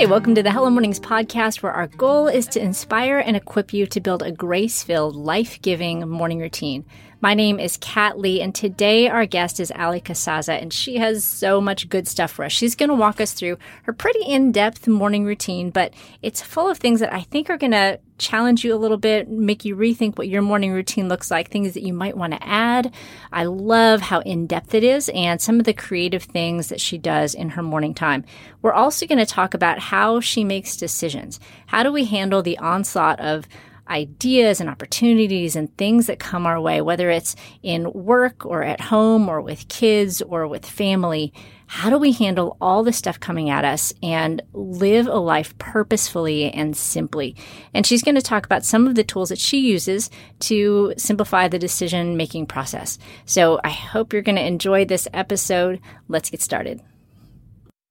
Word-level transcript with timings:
Hey, 0.00 0.06
welcome 0.06 0.34
to 0.34 0.42
the 0.42 0.50
Hello 0.50 0.70
Mornings 0.70 0.98
podcast, 0.98 1.62
where 1.62 1.72
our 1.72 1.86
goal 1.86 2.26
is 2.26 2.46
to 2.46 2.58
inspire 2.58 3.18
and 3.18 3.36
equip 3.36 3.74
you 3.74 3.86
to 3.88 4.00
build 4.00 4.22
a 4.22 4.32
grace 4.32 4.82
filled, 4.82 5.14
life 5.14 5.60
giving 5.60 6.08
morning 6.08 6.38
routine. 6.38 6.86
My 7.22 7.34
name 7.34 7.60
is 7.60 7.76
Kat 7.76 8.18
Lee, 8.18 8.40
and 8.40 8.54
today 8.54 9.06
our 9.06 9.26
guest 9.26 9.60
is 9.60 9.70
Allie 9.72 10.00
Casazza, 10.00 10.58
and 10.58 10.72
she 10.72 10.96
has 10.96 11.22
so 11.22 11.60
much 11.60 11.90
good 11.90 12.08
stuff 12.08 12.30
for 12.30 12.46
us. 12.46 12.52
She's 12.52 12.74
going 12.74 12.88
to 12.88 12.94
walk 12.94 13.20
us 13.20 13.34
through 13.34 13.58
her 13.82 13.92
pretty 13.92 14.22
in 14.22 14.52
depth 14.52 14.88
morning 14.88 15.26
routine, 15.26 15.68
but 15.68 15.92
it's 16.22 16.40
full 16.40 16.66
of 16.70 16.78
things 16.78 16.98
that 17.00 17.12
I 17.12 17.20
think 17.20 17.50
are 17.50 17.58
going 17.58 17.72
to 17.72 18.00
challenge 18.16 18.64
you 18.64 18.74
a 18.74 18.80
little 18.80 18.96
bit, 18.96 19.28
make 19.28 19.66
you 19.66 19.76
rethink 19.76 20.16
what 20.16 20.28
your 20.28 20.40
morning 20.40 20.72
routine 20.72 21.08
looks 21.08 21.30
like, 21.30 21.50
things 21.50 21.74
that 21.74 21.82
you 21.82 21.92
might 21.92 22.16
want 22.16 22.32
to 22.32 22.42
add. 22.42 22.94
I 23.30 23.44
love 23.44 24.00
how 24.00 24.20
in 24.20 24.46
depth 24.46 24.74
it 24.74 24.82
is 24.82 25.10
and 25.10 25.42
some 25.42 25.58
of 25.58 25.66
the 25.66 25.74
creative 25.74 26.22
things 26.22 26.70
that 26.70 26.80
she 26.80 26.96
does 26.96 27.34
in 27.34 27.50
her 27.50 27.62
morning 27.62 27.92
time. 27.92 28.24
We're 28.62 28.72
also 28.72 29.06
going 29.06 29.18
to 29.18 29.26
talk 29.26 29.52
about 29.52 29.78
how 29.78 30.20
she 30.20 30.42
makes 30.42 30.74
decisions. 30.74 31.38
How 31.66 31.82
do 31.82 31.92
we 31.92 32.06
handle 32.06 32.42
the 32.42 32.56
onslaught 32.56 33.20
of 33.20 33.46
ideas 33.90 34.60
and 34.60 34.70
opportunities 34.70 35.56
and 35.56 35.76
things 35.76 36.06
that 36.06 36.18
come 36.18 36.46
our 36.46 36.60
way, 36.60 36.80
whether 36.80 37.10
it's 37.10 37.36
in 37.62 37.92
work 37.92 38.46
or 38.46 38.62
at 38.62 38.80
home 38.80 39.28
or 39.28 39.40
with 39.40 39.68
kids 39.68 40.22
or 40.22 40.46
with 40.46 40.64
family. 40.64 41.32
How 41.66 41.90
do 41.90 41.98
we 41.98 42.12
handle 42.12 42.56
all 42.60 42.82
the 42.82 42.92
stuff 42.92 43.20
coming 43.20 43.48
at 43.48 43.64
us 43.64 43.92
and 44.02 44.42
live 44.52 45.06
a 45.06 45.18
life 45.18 45.56
purposefully 45.58 46.50
and 46.50 46.76
simply? 46.76 47.36
And 47.74 47.86
she's 47.86 48.02
going 48.02 48.16
to 48.16 48.22
talk 48.22 48.44
about 48.44 48.64
some 48.64 48.86
of 48.86 48.94
the 48.94 49.04
tools 49.04 49.28
that 49.28 49.38
she 49.38 49.58
uses 49.58 50.10
to 50.40 50.94
simplify 50.96 51.48
the 51.48 51.58
decision 51.58 52.16
making 52.16 52.46
process. 52.46 52.98
So 53.24 53.60
I 53.62 53.70
hope 53.70 54.12
you're 54.12 54.22
going 54.22 54.36
to 54.36 54.46
enjoy 54.46 54.84
this 54.84 55.06
episode. 55.12 55.80
Let's 56.08 56.30
get 56.30 56.42
started. 56.42 56.80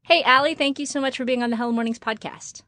Hey, 0.04 0.24
Allie, 0.24 0.56
thank 0.56 0.80
you 0.80 0.86
so 0.86 1.00
much 1.00 1.18
for 1.18 1.24
being 1.24 1.44
on 1.44 1.50
the 1.50 1.56
Hello 1.56 1.72
Mornings 1.72 2.00
podcast. 2.00 2.64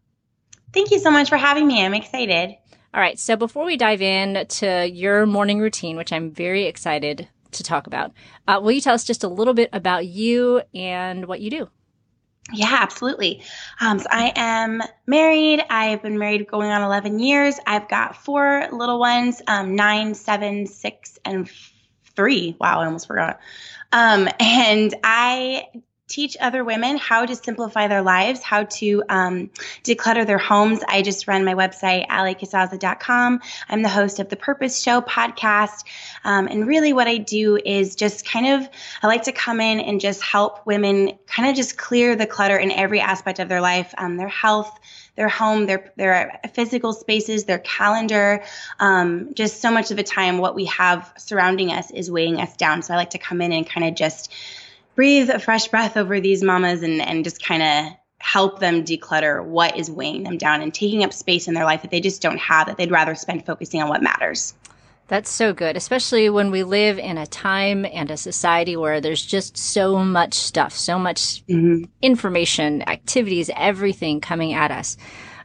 Thank 0.73 0.91
you 0.91 0.99
so 0.99 1.11
much 1.11 1.27
for 1.27 1.37
having 1.37 1.67
me. 1.67 1.83
I'm 1.83 1.93
excited. 1.93 2.55
All 2.93 2.99
right. 3.01 3.17
So 3.17 3.35
before 3.35 3.65
we 3.65 3.77
dive 3.77 4.01
in 4.01 4.45
to 4.45 4.89
your 4.89 5.25
morning 5.25 5.59
routine, 5.59 5.95
which 5.95 6.11
I'm 6.11 6.31
very 6.31 6.65
excited 6.65 7.27
to 7.51 7.63
talk 7.63 7.87
about, 7.87 8.11
uh, 8.47 8.59
will 8.61 8.73
you 8.73 8.81
tell 8.81 8.93
us 8.93 9.05
just 9.05 9.23
a 9.23 9.29
little 9.29 9.53
bit 9.53 9.69
about 9.71 10.05
you 10.05 10.61
and 10.73 11.25
what 11.25 11.39
you 11.39 11.49
do? 11.49 11.69
Yeah, 12.53 12.77
absolutely. 12.81 13.43
Um, 13.79 13.99
so 13.99 14.07
I 14.11 14.33
am 14.35 14.81
married. 15.07 15.63
I've 15.69 16.01
been 16.01 16.17
married 16.17 16.47
going 16.47 16.69
on 16.69 16.81
11 16.81 17.19
years. 17.19 17.57
I've 17.65 17.87
got 17.87 18.17
four 18.17 18.67
little 18.73 18.99
ones 18.99 19.41
um, 19.47 19.75
nine, 19.75 20.13
seven, 20.13 20.65
six, 20.65 21.17
and 21.23 21.49
three. 22.15 22.57
Wow, 22.59 22.81
I 22.81 22.85
almost 22.85 23.07
forgot. 23.07 23.39
Um, 23.93 24.27
and 24.39 24.93
I 25.03 25.67
teach 26.11 26.35
other 26.41 26.63
women 26.63 26.97
how 26.97 27.25
to 27.25 27.35
simplify 27.35 27.87
their 27.87 28.01
lives, 28.01 28.43
how 28.43 28.63
to 28.63 29.01
um, 29.07 29.49
declutter 29.83 30.27
their 30.27 30.37
homes. 30.37 30.81
I 30.87 31.01
just 31.01 31.27
run 31.27 31.45
my 31.45 31.53
website, 31.53 32.07
alliecasazza.com. 32.07 33.39
I'm 33.69 33.81
the 33.81 33.89
host 33.89 34.19
of 34.19 34.27
the 34.27 34.35
Purpose 34.35 34.81
Show 34.81 34.99
podcast. 35.01 35.85
Um, 36.25 36.47
and 36.47 36.67
really, 36.67 36.91
what 36.91 37.07
I 37.07 37.17
do 37.17 37.57
is 37.57 37.95
just 37.95 38.25
kind 38.25 38.47
of, 38.47 38.69
I 39.01 39.07
like 39.07 39.23
to 39.23 39.31
come 39.31 39.61
in 39.61 39.79
and 39.79 40.01
just 40.01 40.21
help 40.21 40.65
women 40.65 41.17
kind 41.27 41.49
of 41.49 41.55
just 41.55 41.77
clear 41.77 42.15
the 42.17 42.27
clutter 42.27 42.57
in 42.57 42.71
every 42.71 42.99
aspect 42.99 43.39
of 43.39 43.47
their 43.47 43.61
life, 43.61 43.93
um, 43.97 44.17
their 44.17 44.27
health, 44.27 44.79
their 45.15 45.29
home, 45.29 45.65
their 45.65 45.91
their 45.97 46.39
physical 46.53 46.93
spaces, 46.93 47.45
their 47.45 47.59
calendar. 47.59 48.43
Um, 48.79 49.33
just 49.33 49.61
so 49.61 49.71
much 49.71 49.91
of 49.91 49.97
the 49.97 50.03
time, 50.03 50.37
what 50.37 50.55
we 50.55 50.65
have 50.65 51.13
surrounding 51.17 51.71
us 51.71 51.91
is 51.91 52.09
weighing 52.09 52.39
us 52.39 52.55
down. 52.55 52.81
So 52.81 52.93
I 52.93 52.97
like 52.97 53.11
to 53.11 53.17
come 53.17 53.41
in 53.41 53.51
and 53.51 53.67
kind 53.67 53.87
of 53.87 53.95
just 53.95 54.33
breathe 54.95 55.29
a 55.29 55.39
fresh 55.39 55.67
breath 55.67 55.97
over 55.97 56.19
these 56.19 56.43
mamas 56.43 56.83
and, 56.83 57.01
and 57.01 57.23
just 57.23 57.43
kind 57.43 57.63
of 57.63 57.93
help 58.19 58.59
them 58.59 58.83
declutter 58.83 59.43
what 59.43 59.75
is 59.77 59.89
weighing 59.89 60.23
them 60.23 60.37
down 60.37 60.61
and 60.61 60.73
taking 60.73 61.03
up 61.03 61.11
space 61.11 61.47
in 61.47 61.53
their 61.53 61.65
life 61.65 61.81
that 61.81 61.91
they 61.91 61.99
just 61.99 62.21
don't 62.21 62.37
have 62.37 62.67
that 62.67 62.77
they'd 62.77 62.91
rather 62.91 63.15
spend 63.15 63.45
focusing 63.45 63.81
on 63.81 63.89
what 63.89 64.03
matters. 64.03 64.53
That's 65.07 65.29
so 65.29 65.53
good, 65.53 65.75
especially 65.75 66.29
when 66.29 66.51
we 66.51 66.63
live 66.63 66.97
in 66.97 67.17
a 67.17 67.27
time 67.27 67.85
and 67.85 68.09
a 68.09 68.15
society 68.15 68.77
where 68.77 69.01
there's 69.01 69.25
just 69.25 69.57
so 69.57 69.97
much 69.97 70.33
stuff, 70.33 70.71
so 70.73 70.97
much 70.97 71.45
mm-hmm. 71.47 71.83
information, 72.01 72.87
activities, 72.87 73.49
everything 73.57 74.21
coming 74.21 74.53
at 74.53 74.71
us. 74.71 74.95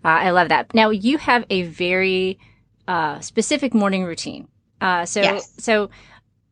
Uh, 0.05 0.09
I 0.09 0.31
love 0.31 0.51
that. 0.51 0.73
Now 0.73 0.91
you 0.91 1.19
have 1.19 1.45
a 1.51 1.63
very 1.63 2.39
uh, 2.87 3.19
specific 3.19 3.75
morning 3.75 4.05
routine. 4.05 4.47
Uh, 4.81 5.05
so, 5.05 5.21
yes. 5.21 5.53
so 5.59 5.91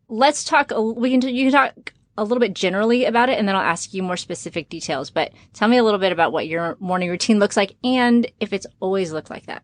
let's 0.08 0.42
talk. 0.42 0.72
We 0.76 1.10
can 1.10 1.20
you 1.28 1.50
can 1.50 1.52
talk 1.52 1.92
a 2.16 2.24
little 2.24 2.40
bit 2.40 2.54
generally 2.54 3.04
about 3.04 3.28
it 3.28 3.38
and 3.38 3.48
then 3.48 3.56
I'll 3.56 3.62
ask 3.62 3.92
you 3.92 4.02
more 4.02 4.16
specific 4.16 4.68
details. 4.68 5.10
But 5.10 5.32
tell 5.52 5.68
me 5.68 5.78
a 5.78 5.84
little 5.84 6.00
bit 6.00 6.12
about 6.12 6.32
what 6.32 6.46
your 6.46 6.76
morning 6.80 7.10
routine 7.10 7.38
looks 7.38 7.56
like 7.56 7.74
and 7.82 8.26
if 8.40 8.52
it's 8.52 8.66
always 8.80 9.12
looked 9.12 9.30
like 9.30 9.46
that. 9.46 9.62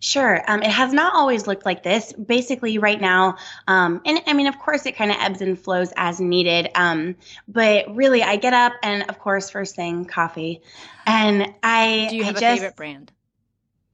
Sure. 0.00 0.42
Um, 0.48 0.62
it 0.62 0.70
has 0.70 0.92
not 0.92 1.14
always 1.14 1.46
looked 1.46 1.64
like 1.64 1.82
this. 1.82 2.12
Basically, 2.12 2.78
right 2.78 3.00
now, 3.00 3.36
um, 3.66 4.00
and 4.04 4.20
I 4.26 4.32
mean, 4.34 4.46
of 4.46 4.58
course, 4.58 4.84
it 4.86 4.96
kind 4.96 5.10
of 5.10 5.16
ebbs 5.20 5.40
and 5.40 5.58
flows 5.58 5.92
as 5.96 6.20
needed. 6.20 6.70
Um, 6.74 7.16
but 7.48 7.94
really, 7.94 8.22
I 8.22 8.36
get 8.36 8.52
up 8.52 8.72
and, 8.82 9.08
of 9.08 9.18
course, 9.18 9.50
first 9.50 9.76
thing, 9.76 10.04
coffee. 10.04 10.60
And 11.06 11.54
I 11.62 12.08
do 12.10 12.16
you 12.16 12.24
have 12.24 12.36
I 12.36 12.38
a 12.38 12.40
just, 12.40 12.60
favorite 12.60 12.76
brand? 12.76 13.12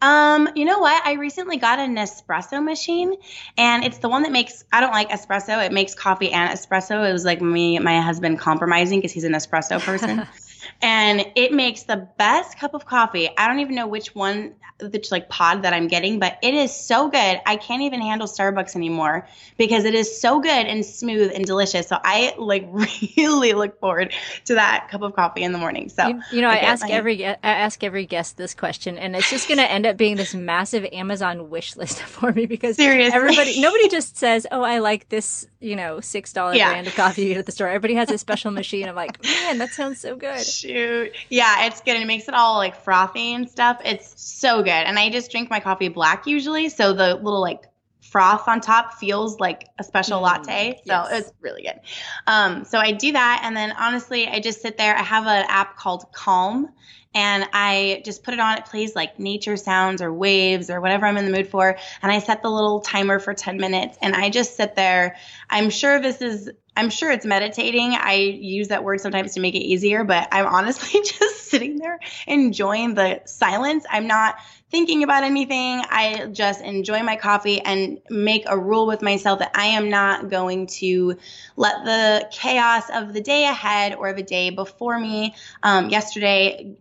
Um, 0.00 0.48
you 0.54 0.64
know 0.64 0.78
what? 0.78 1.04
I 1.04 1.14
recently 1.14 1.56
got 1.56 1.78
an 1.80 1.96
espresso 1.96 2.62
machine 2.62 3.14
and 3.56 3.84
it's 3.84 3.98
the 3.98 4.08
one 4.08 4.22
that 4.22 4.32
makes 4.32 4.64
I 4.72 4.80
don't 4.80 4.92
like 4.92 5.10
espresso. 5.10 5.64
It 5.64 5.72
makes 5.72 5.94
coffee 5.94 6.30
and 6.30 6.50
espresso. 6.52 7.08
It 7.08 7.12
was 7.12 7.24
like 7.24 7.40
me 7.40 7.78
my 7.80 8.00
husband 8.00 8.38
compromising 8.38 8.98
because 9.00 9.12
he's 9.12 9.24
an 9.24 9.32
espresso 9.32 9.80
person. 9.80 10.26
and 10.80 11.26
it 11.34 11.52
makes 11.52 11.82
the 11.82 12.08
best 12.18 12.58
cup 12.58 12.74
of 12.74 12.86
coffee. 12.86 13.28
I 13.36 13.48
don't 13.48 13.58
even 13.60 13.74
know 13.74 13.88
which 13.88 14.14
one, 14.14 14.54
which 14.80 15.10
like 15.10 15.28
pod 15.28 15.62
that 15.62 15.72
I'm 15.72 15.88
getting, 15.88 16.20
but 16.20 16.38
it 16.40 16.54
is 16.54 16.72
so 16.72 17.08
good. 17.08 17.40
I 17.44 17.56
can't 17.56 17.82
even 17.82 18.00
handle 18.00 18.28
Starbucks 18.28 18.76
anymore 18.76 19.26
because 19.56 19.84
it 19.84 19.94
is 19.94 20.20
so 20.20 20.38
good 20.38 20.66
and 20.66 20.86
smooth 20.86 21.32
and 21.34 21.44
delicious. 21.44 21.88
So 21.88 21.98
I 22.02 22.34
like 22.38 22.68
really 23.16 23.54
look 23.54 23.80
forward 23.80 24.14
to 24.44 24.54
that 24.54 24.88
cup 24.88 25.02
of 25.02 25.16
coffee 25.16 25.42
in 25.42 25.52
the 25.52 25.58
morning. 25.58 25.88
So 25.88 26.06
you, 26.06 26.22
you 26.30 26.40
know, 26.42 26.48
I, 26.48 26.54
I 26.54 26.58
ask 26.58 26.82
my, 26.82 26.90
every 26.90 27.26
I 27.26 27.36
ask 27.42 27.82
every 27.82 28.06
guest 28.06 28.36
this 28.36 28.54
question, 28.54 28.98
and 28.98 29.16
it's 29.16 29.30
just 29.30 29.48
going 29.48 29.58
to 29.58 29.68
end 29.68 29.84
up 29.84 29.96
being 29.96 30.16
this 30.16 30.32
massive 30.32 30.84
Amazon 30.92 31.50
wish 31.50 31.76
list 31.76 32.00
for 32.02 32.32
me 32.32 32.46
because 32.46 32.76
seriously, 32.76 33.16
everybody, 33.16 33.60
nobody 33.60 33.88
just 33.88 34.16
says, 34.16 34.46
"Oh, 34.52 34.62
I 34.62 34.78
like 34.78 35.08
this," 35.08 35.44
you 35.58 35.74
know, 35.74 35.98
six 35.98 36.32
dollar 36.32 36.54
yeah. 36.54 36.70
brand 36.70 36.86
of 36.86 36.94
coffee 36.94 37.22
you 37.22 37.28
get 37.30 37.38
at 37.38 37.46
the 37.46 37.52
store. 37.52 37.66
Everybody 37.66 37.94
has 37.94 38.12
a 38.12 38.18
special 38.18 38.52
machine. 38.52 38.88
I'm 38.88 38.94
like, 38.94 39.20
man, 39.24 39.58
that 39.58 39.70
sounds 39.70 40.00
so 40.00 40.14
good 40.14 40.46
shoot. 40.68 41.12
Yeah, 41.28 41.66
it's 41.66 41.80
good. 41.80 41.94
And 41.94 42.02
it 42.02 42.06
makes 42.06 42.28
it 42.28 42.34
all 42.34 42.56
like 42.56 42.76
frothy 42.82 43.34
and 43.34 43.48
stuff. 43.48 43.80
It's 43.84 44.20
so 44.20 44.62
good. 44.62 44.70
And 44.70 44.98
I 44.98 45.10
just 45.10 45.30
drink 45.30 45.50
my 45.50 45.60
coffee 45.60 45.88
black 45.88 46.26
usually. 46.26 46.68
So 46.68 46.92
the 46.92 47.14
little 47.14 47.40
like 47.40 47.64
froth 48.00 48.48
on 48.48 48.60
top 48.60 48.94
feels 48.94 49.38
like 49.38 49.68
a 49.78 49.84
special 49.84 50.18
mm, 50.18 50.22
latte. 50.22 50.80
So 50.86 50.92
yes. 50.92 51.08
it's 51.12 51.32
really 51.40 51.62
good. 51.62 51.80
Um, 52.26 52.64
so 52.64 52.78
I 52.78 52.92
do 52.92 53.12
that. 53.12 53.42
And 53.44 53.56
then 53.56 53.72
honestly, 53.72 54.26
I 54.26 54.40
just 54.40 54.62
sit 54.62 54.78
there. 54.78 54.96
I 54.96 55.02
have 55.02 55.26
an 55.26 55.44
app 55.48 55.76
called 55.76 56.06
Calm 56.12 56.68
and 57.14 57.48
I 57.52 58.02
just 58.04 58.22
put 58.22 58.34
it 58.34 58.40
on. 58.40 58.58
It 58.58 58.66
plays 58.66 58.94
like 58.94 59.18
nature 59.18 59.56
sounds 59.56 60.02
or 60.02 60.12
waves 60.12 60.70
or 60.70 60.80
whatever 60.80 61.06
I'm 61.06 61.16
in 61.16 61.24
the 61.24 61.36
mood 61.36 61.48
for. 61.48 61.76
And 62.02 62.12
I 62.12 62.18
set 62.18 62.42
the 62.42 62.50
little 62.50 62.80
timer 62.80 63.18
for 63.18 63.34
10 63.34 63.56
minutes 63.56 63.98
and 64.00 64.14
I 64.14 64.30
just 64.30 64.56
sit 64.56 64.74
there. 64.74 65.16
I'm 65.50 65.70
sure 65.70 66.00
this 66.00 66.22
is 66.22 66.50
I'm 66.78 66.90
sure 66.90 67.10
it's 67.10 67.26
meditating. 67.26 67.94
I 67.94 68.14
use 68.14 68.68
that 68.68 68.84
word 68.84 69.00
sometimes 69.00 69.34
to 69.34 69.40
make 69.40 69.56
it 69.56 69.62
easier, 69.62 70.04
but 70.04 70.28
I'm 70.30 70.46
honestly 70.46 71.00
just 71.04 71.50
sitting 71.50 71.76
there 71.76 71.98
enjoying 72.28 72.94
the 72.94 73.20
silence. 73.24 73.84
I'm 73.90 74.06
not 74.06 74.36
thinking 74.70 75.02
about 75.02 75.24
anything. 75.24 75.82
I 75.90 76.28
just 76.30 76.60
enjoy 76.60 77.02
my 77.02 77.16
coffee 77.16 77.60
and 77.60 77.98
make 78.10 78.44
a 78.46 78.56
rule 78.56 78.86
with 78.86 79.02
myself 79.02 79.40
that 79.40 79.50
I 79.56 79.66
am 79.66 79.90
not 79.90 80.30
going 80.30 80.68
to 80.78 81.18
let 81.56 81.84
the 81.84 82.28
chaos 82.30 82.84
of 82.94 83.12
the 83.12 83.22
day 83.22 83.46
ahead 83.46 83.96
or 83.96 84.12
the 84.12 84.22
day 84.22 84.50
before 84.50 85.00
me 85.00 85.34
um, 85.64 85.88
yesterday 85.88 86.76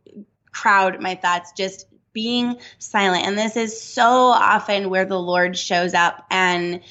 crowd 0.51 1.01
my 1.01 1.15
thoughts. 1.15 1.53
Just 1.53 1.87
being 2.13 2.57
silent. 2.79 3.25
And 3.27 3.37
this 3.37 3.55
is 3.55 3.79
so 3.79 4.03
often 4.03 4.89
where 4.89 5.05
the 5.05 5.19
Lord 5.19 5.55
shows 5.55 5.93
up 5.93 6.25
and 6.31 6.81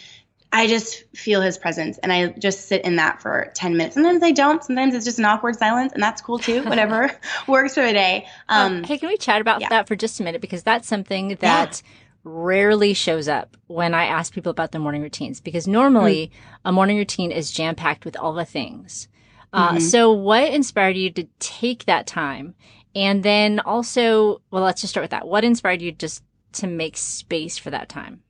I 0.56 0.66
just 0.68 1.04
feel 1.14 1.42
his 1.42 1.58
presence 1.58 1.98
and 1.98 2.10
I 2.10 2.28
just 2.28 2.66
sit 2.66 2.82
in 2.86 2.96
that 2.96 3.20
for 3.20 3.52
10 3.52 3.76
minutes. 3.76 3.94
Sometimes 3.94 4.22
I 4.22 4.30
don't. 4.30 4.64
Sometimes 4.64 4.94
it's 4.94 5.04
just 5.04 5.18
an 5.18 5.26
awkward 5.26 5.58
silence 5.58 5.92
and 5.92 6.02
that's 6.02 6.22
cool 6.22 6.38
too. 6.38 6.62
Whatever 6.62 7.12
works 7.46 7.74
for 7.74 7.84
the 7.84 7.92
day. 7.92 8.26
Um, 8.48 8.82
hey, 8.82 8.96
can 8.96 9.10
we 9.10 9.18
chat 9.18 9.42
about 9.42 9.60
yeah. 9.60 9.68
that 9.68 9.86
for 9.86 9.94
just 9.94 10.18
a 10.18 10.22
minute? 10.22 10.40
Because 10.40 10.62
that's 10.62 10.88
something 10.88 11.36
that 11.40 11.82
yeah. 11.84 11.90
rarely 12.24 12.94
shows 12.94 13.28
up 13.28 13.58
when 13.66 13.92
I 13.92 14.06
ask 14.06 14.32
people 14.32 14.48
about 14.48 14.72
their 14.72 14.80
morning 14.80 15.02
routines 15.02 15.42
because 15.42 15.68
normally 15.68 16.28
mm-hmm. 16.28 16.68
a 16.68 16.72
morning 16.72 16.96
routine 16.96 17.32
is 17.32 17.52
jam 17.52 17.74
packed 17.74 18.06
with 18.06 18.16
all 18.16 18.32
the 18.32 18.46
things. 18.46 19.08
Uh, 19.52 19.72
mm-hmm. 19.72 19.80
So 19.80 20.10
what 20.10 20.50
inspired 20.54 20.96
you 20.96 21.10
to 21.10 21.28
take 21.38 21.84
that 21.84 22.06
time? 22.06 22.54
And 22.94 23.22
then 23.22 23.60
also, 23.60 24.40
well, 24.50 24.62
let's 24.62 24.80
just 24.80 24.94
start 24.94 25.04
with 25.04 25.10
that. 25.10 25.28
What 25.28 25.44
inspired 25.44 25.82
you 25.82 25.92
just 25.92 26.22
to 26.52 26.66
make 26.66 26.96
space 26.96 27.58
for 27.58 27.68
that 27.68 27.90
time? 27.90 28.22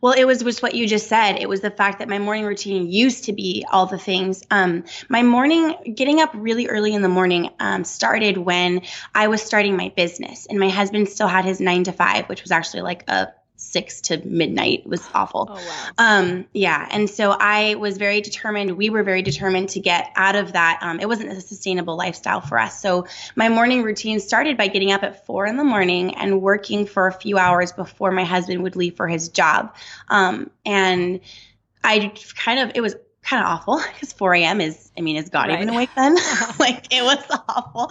Well, 0.00 0.12
it 0.12 0.24
was 0.24 0.42
just 0.42 0.62
what 0.62 0.74
you 0.74 0.86
just 0.86 1.08
said. 1.08 1.36
It 1.36 1.48
was 1.48 1.60
the 1.60 1.70
fact 1.70 1.98
that 1.98 2.08
my 2.08 2.18
morning 2.18 2.44
routine 2.44 2.90
used 2.90 3.24
to 3.24 3.32
be 3.32 3.64
all 3.70 3.86
the 3.86 3.98
things. 3.98 4.42
Um, 4.50 4.84
my 5.08 5.22
morning, 5.22 5.94
getting 5.94 6.20
up 6.20 6.30
really 6.34 6.68
early 6.68 6.94
in 6.94 7.02
the 7.02 7.08
morning, 7.08 7.50
um, 7.60 7.84
started 7.84 8.36
when 8.38 8.82
I 9.14 9.28
was 9.28 9.42
starting 9.42 9.76
my 9.76 9.92
business, 9.96 10.46
and 10.46 10.58
my 10.58 10.68
husband 10.68 11.08
still 11.08 11.28
had 11.28 11.44
his 11.44 11.60
nine 11.60 11.84
to 11.84 11.92
five, 11.92 12.28
which 12.28 12.42
was 12.42 12.50
actually 12.50 12.82
like 12.82 13.08
a 13.08 13.32
six 13.56 14.00
to 14.02 14.18
midnight. 14.26 14.80
It 14.80 14.88
was 14.88 15.08
awful. 15.14 15.48
Oh, 15.50 15.54
wow. 15.54 15.90
Um, 15.98 16.46
yeah. 16.52 16.86
And 16.90 17.08
so 17.08 17.30
I 17.38 17.76
was 17.76 17.96
very 17.96 18.20
determined. 18.20 18.76
We 18.76 18.90
were 18.90 19.02
very 19.02 19.22
determined 19.22 19.70
to 19.70 19.80
get 19.80 20.10
out 20.16 20.36
of 20.36 20.52
that. 20.52 20.78
Um, 20.82 21.00
it 21.00 21.08
wasn't 21.08 21.30
a 21.30 21.40
sustainable 21.40 21.96
lifestyle 21.96 22.40
for 22.40 22.58
us. 22.58 22.80
So 22.80 23.06
my 23.36 23.48
morning 23.48 23.82
routine 23.82 24.20
started 24.20 24.56
by 24.56 24.68
getting 24.68 24.92
up 24.92 25.02
at 25.02 25.24
four 25.26 25.46
in 25.46 25.56
the 25.56 25.64
morning 25.64 26.14
and 26.16 26.42
working 26.42 26.86
for 26.86 27.06
a 27.06 27.12
few 27.12 27.38
hours 27.38 27.72
before 27.72 28.10
my 28.10 28.24
husband 28.24 28.62
would 28.62 28.76
leave 28.76 28.96
for 28.96 29.06
his 29.06 29.28
job. 29.28 29.74
Um, 30.08 30.50
and 30.66 31.20
I 31.84 32.12
kind 32.36 32.58
of, 32.58 32.72
it 32.74 32.80
was 32.80 32.96
kind 33.22 33.44
of 33.44 33.48
awful 33.48 33.80
because 33.94 34.12
4 34.12 34.34
a.m. 34.34 34.60
is, 34.60 34.90
I 34.98 35.00
mean, 35.00 35.16
is 35.16 35.28
God 35.28 35.48
right. 35.48 35.62
even 35.62 35.68
awake 35.68 35.90
then? 35.96 36.16
like 36.58 36.92
it 36.92 37.02
was 37.02 37.24
awful. 37.48 37.90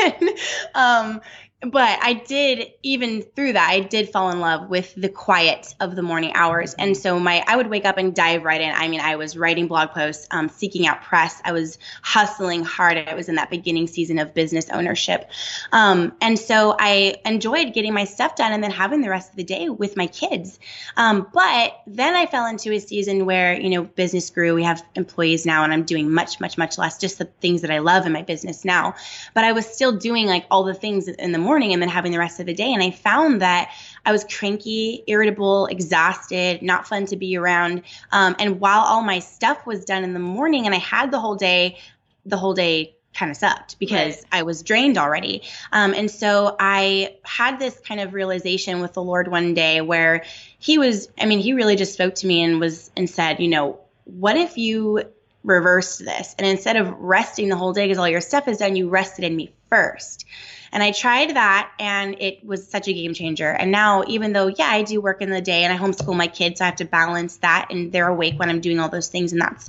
and, 0.00 0.30
um, 0.74 1.20
but 1.62 1.98
I 2.02 2.14
did 2.14 2.72
even 2.82 3.22
through 3.22 3.52
that 3.52 3.70
I 3.70 3.80
did 3.80 4.08
fall 4.08 4.30
in 4.30 4.40
love 4.40 4.68
with 4.68 4.92
the 4.96 5.08
quiet 5.08 5.74
of 5.78 5.94
the 5.94 6.02
morning 6.02 6.32
hours. 6.34 6.74
And 6.74 6.96
so 6.96 7.20
my 7.20 7.44
I 7.46 7.56
would 7.56 7.68
wake 7.68 7.84
up 7.84 7.98
and 7.98 8.14
dive 8.14 8.42
right 8.42 8.60
in. 8.60 8.72
I 8.74 8.88
mean 8.88 9.00
I 9.00 9.14
was 9.16 9.36
writing 9.36 9.68
blog 9.68 9.90
posts 9.90 10.26
um, 10.32 10.48
seeking 10.48 10.88
out 10.88 11.02
press. 11.02 11.40
I 11.44 11.52
was 11.52 11.78
hustling 12.02 12.64
hard. 12.64 12.96
I 12.96 13.14
was 13.14 13.28
in 13.28 13.36
that 13.36 13.48
beginning 13.48 13.86
season 13.86 14.18
of 14.18 14.34
business 14.34 14.70
ownership. 14.70 15.30
Um, 15.70 16.12
and 16.20 16.36
so 16.36 16.74
I 16.78 17.16
enjoyed 17.24 17.74
getting 17.74 17.94
my 17.94 18.04
stuff 18.04 18.34
done 18.34 18.52
and 18.52 18.62
then 18.62 18.72
having 18.72 19.00
the 19.00 19.10
rest 19.10 19.30
of 19.30 19.36
the 19.36 19.44
day 19.44 19.68
with 19.68 19.96
my 19.96 20.08
kids. 20.08 20.58
Um, 20.96 21.28
but 21.32 21.80
then 21.86 22.14
I 22.14 22.26
fell 22.26 22.46
into 22.46 22.72
a 22.72 22.80
season 22.80 23.24
where 23.24 23.58
you 23.58 23.70
know 23.70 23.84
business 23.84 24.30
grew. 24.30 24.56
We 24.56 24.64
have 24.64 24.82
employees 24.96 25.46
now 25.46 25.62
and 25.62 25.72
I'm 25.72 25.84
doing 25.84 26.10
much 26.10 26.40
much 26.40 26.58
much 26.58 26.76
less 26.76 26.98
just 26.98 27.18
the 27.18 27.26
things 27.40 27.60
that 27.62 27.70
I 27.70 27.78
love 27.78 28.04
in 28.04 28.12
my 28.12 28.22
business 28.22 28.64
now. 28.64 28.96
But 29.32 29.44
I 29.44 29.52
was 29.52 29.64
still 29.64 29.92
doing 29.92 30.26
like 30.26 30.44
all 30.50 30.64
the 30.64 30.74
things 30.74 31.06
in 31.06 31.30
the 31.30 31.38
morning 31.38 31.51
morning 31.52 31.74
and 31.74 31.82
then 31.82 31.90
having 31.90 32.12
the 32.12 32.18
rest 32.18 32.40
of 32.40 32.46
the 32.46 32.54
day. 32.54 32.72
And 32.72 32.82
I 32.82 32.90
found 32.90 33.42
that 33.42 33.72
I 34.06 34.10
was 34.10 34.24
cranky, 34.24 35.04
irritable, 35.06 35.66
exhausted, 35.66 36.62
not 36.62 36.88
fun 36.88 37.04
to 37.06 37.16
be 37.16 37.36
around. 37.36 37.82
Um, 38.10 38.34
and 38.38 38.58
while 38.58 38.80
all 38.80 39.02
my 39.02 39.18
stuff 39.18 39.66
was 39.66 39.84
done 39.84 40.02
in 40.02 40.14
the 40.14 40.18
morning 40.18 40.64
and 40.64 40.74
I 40.74 40.78
had 40.78 41.10
the 41.10 41.20
whole 41.20 41.34
day, 41.34 41.78
the 42.24 42.38
whole 42.38 42.54
day 42.54 42.96
kind 43.12 43.30
of 43.30 43.36
sucked 43.36 43.78
because 43.78 44.16
right. 44.16 44.24
I 44.32 44.42
was 44.44 44.62
drained 44.62 44.96
already. 44.96 45.42
Um, 45.72 45.92
and 45.92 46.10
so 46.10 46.56
I 46.58 47.16
had 47.22 47.58
this 47.58 47.78
kind 47.86 48.00
of 48.00 48.14
realization 48.14 48.80
with 48.80 48.94
the 48.94 49.02
Lord 49.02 49.28
one 49.28 49.52
day 49.52 49.82
where 49.82 50.24
he 50.58 50.78
was, 50.78 51.10
I 51.20 51.26
mean, 51.26 51.38
he 51.38 51.52
really 51.52 51.76
just 51.76 51.92
spoke 51.92 52.14
to 52.14 52.26
me 52.26 52.42
and 52.42 52.60
was, 52.60 52.90
and 52.96 53.10
said, 53.10 53.40
you 53.40 53.48
know, 53.48 53.78
what 54.04 54.38
if 54.38 54.56
you 54.56 55.02
reversed 55.44 55.98
this? 55.98 56.34
And 56.38 56.46
instead 56.46 56.76
of 56.76 56.88
resting 56.98 57.50
the 57.50 57.56
whole 57.56 57.74
day 57.74 57.84
because 57.84 57.98
all 57.98 58.08
your 58.08 58.22
stuff 58.22 58.48
is 58.48 58.56
done, 58.56 58.74
you 58.74 58.88
rested 58.88 59.26
in 59.26 59.36
me 59.36 59.52
first. 59.68 60.24
And 60.72 60.82
I 60.82 60.90
tried 60.90 61.36
that 61.36 61.70
and 61.78 62.16
it 62.18 62.44
was 62.44 62.66
such 62.66 62.88
a 62.88 62.92
game 62.92 63.12
changer. 63.12 63.50
And 63.50 63.70
now, 63.70 64.04
even 64.08 64.32
though, 64.32 64.46
yeah, 64.46 64.68
I 64.68 64.82
do 64.82 65.00
work 65.00 65.20
in 65.20 65.30
the 65.30 65.42
day 65.42 65.64
and 65.64 65.72
I 65.72 65.76
homeschool 65.76 66.16
my 66.16 66.26
kids, 66.26 66.58
so 66.58 66.64
I 66.64 66.68
have 66.68 66.76
to 66.76 66.86
balance 66.86 67.36
that 67.38 67.68
and 67.70 67.92
they're 67.92 68.08
awake 68.08 68.38
when 68.38 68.48
I'm 68.48 68.60
doing 68.60 68.80
all 68.80 68.88
those 68.88 69.08
things. 69.08 69.32
And 69.32 69.40
that's, 69.40 69.68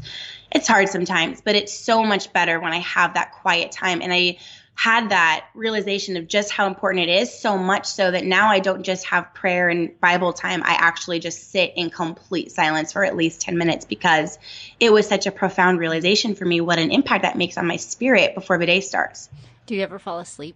it's 0.51 0.67
hard 0.67 0.87
sometimes, 0.87 1.41
but 1.41 1.55
it's 1.55 1.73
so 1.73 2.03
much 2.03 2.31
better 2.31 2.59
when 2.59 2.71
I 2.71 2.79
have 2.79 3.15
that 3.15 3.33
quiet 3.33 3.71
time. 3.71 4.01
And 4.01 4.13
I, 4.13 4.37
had 4.75 5.09
that 5.09 5.45
realization 5.53 6.17
of 6.17 6.27
just 6.27 6.51
how 6.51 6.65
important 6.67 7.07
it 7.07 7.21
is 7.21 7.31
so 7.31 7.57
much 7.57 7.85
so 7.85 8.09
that 8.09 8.25
now 8.25 8.49
I 8.49 8.59
don't 8.59 8.83
just 8.83 9.05
have 9.05 9.33
prayer 9.33 9.69
and 9.69 9.99
Bible 9.99 10.33
time. 10.33 10.63
I 10.63 10.75
actually 10.79 11.19
just 11.19 11.51
sit 11.51 11.73
in 11.75 11.89
complete 11.89 12.51
silence 12.51 12.91
for 12.91 13.03
at 13.03 13.15
least 13.15 13.41
10 13.41 13.57
minutes 13.57 13.85
because 13.85 14.39
it 14.79 14.91
was 14.91 15.07
such 15.07 15.27
a 15.27 15.31
profound 15.31 15.79
realization 15.79 16.33
for 16.33 16.45
me 16.45 16.59
what 16.59 16.79
an 16.79 16.91
impact 16.91 17.21
that 17.21 17.37
makes 17.37 17.57
on 17.57 17.67
my 17.67 17.77
spirit 17.77 18.33
before 18.33 18.57
the 18.57 18.65
day 18.65 18.81
starts. 18.81 19.29
Do 19.67 19.75
you 19.75 19.81
ever 19.81 19.99
fall 19.99 20.19
asleep? 20.19 20.55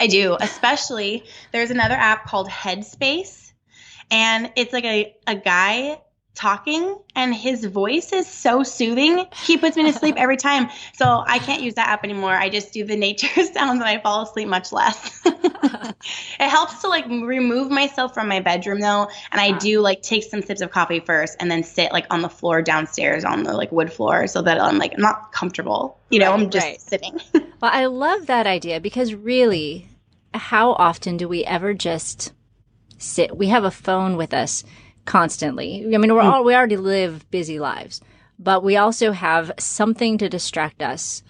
I 0.00 0.06
do, 0.06 0.36
especially 0.40 1.24
there's 1.52 1.70
another 1.70 1.94
app 1.94 2.26
called 2.26 2.48
Headspace 2.48 3.52
and 4.10 4.52
it's 4.56 4.72
like 4.72 4.84
a, 4.84 5.14
a 5.26 5.34
guy 5.34 6.00
talking 6.34 6.96
and 7.16 7.34
his 7.34 7.64
voice 7.64 8.12
is 8.12 8.26
so 8.26 8.62
soothing. 8.62 9.26
He 9.44 9.58
puts 9.58 9.76
me 9.76 9.82
to 9.84 9.92
sleep 9.92 10.14
every 10.18 10.36
time. 10.36 10.68
So 10.94 11.24
I 11.26 11.40
can't 11.40 11.62
use 11.62 11.74
that 11.74 11.88
app 11.88 12.04
anymore. 12.04 12.32
I 12.32 12.48
just 12.48 12.72
do 12.72 12.84
the 12.84 12.96
nature 12.96 13.26
sounds 13.42 13.80
and 13.80 13.84
I 13.84 13.98
fall 14.00 14.22
asleep 14.22 14.46
much 14.46 14.72
less. 14.72 15.20
it 15.26 16.48
helps 16.48 16.80
to 16.82 16.88
like 16.88 17.06
remove 17.06 17.70
myself 17.70 18.14
from 18.14 18.28
my 18.28 18.40
bedroom 18.40 18.80
though. 18.80 19.08
And 19.32 19.40
I 19.40 19.50
uh-huh. 19.50 19.58
do 19.58 19.80
like 19.80 20.02
take 20.02 20.22
some 20.22 20.42
sips 20.42 20.60
of 20.60 20.70
coffee 20.70 21.00
first 21.00 21.36
and 21.40 21.50
then 21.50 21.64
sit 21.64 21.92
like 21.92 22.06
on 22.10 22.22
the 22.22 22.28
floor 22.28 22.62
downstairs 22.62 23.24
on 23.24 23.42
the 23.42 23.54
like 23.54 23.72
wood 23.72 23.92
floor 23.92 24.28
so 24.28 24.40
that 24.42 24.60
I'm 24.60 24.78
like 24.78 24.94
I'm 24.94 25.02
not 25.02 25.32
comfortable. 25.32 25.98
You 26.10 26.20
know, 26.20 26.30
right, 26.30 26.40
I'm 26.40 26.50
just 26.50 26.66
right. 26.66 26.80
sitting. 26.80 27.20
well, 27.34 27.72
I 27.72 27.86
love 27.86 28.26
that 28.26 28.46
idea 28.46 28.80
because 28.80 29.12
really 29.12 29.88
how 30.34 30.72
often 30.72 31.16
do 31.16 31.28
we 31.28 31.44
ever 31.44 31.74
just 31.74 32.32
sit? 32.98 33.36
We 33.36 33.48
have 33.48 33.64
a 33.64 33.70
phone 33.70 34.16
with 34.16 34.32
us 34.32 34.64
constantly. 35.08 35.82
I 35.94 35.98
mean, 35.98 36.14
we're 36.14 36.20
hmm. 36.20 36.28
all, 36.28 36.44
we 36.44 36.54
already 36.54 36.76
live 36.76 37.28
busy 37.30 37.58
lives, 37.58 38.02
but 38.38 38.62
we 38.62 38.76
also 38.76 39.12
have 39.12 39.50
something 39.58 40.18
to 40.18 40.28
distract 40.28 40.82
us 40.82 41.22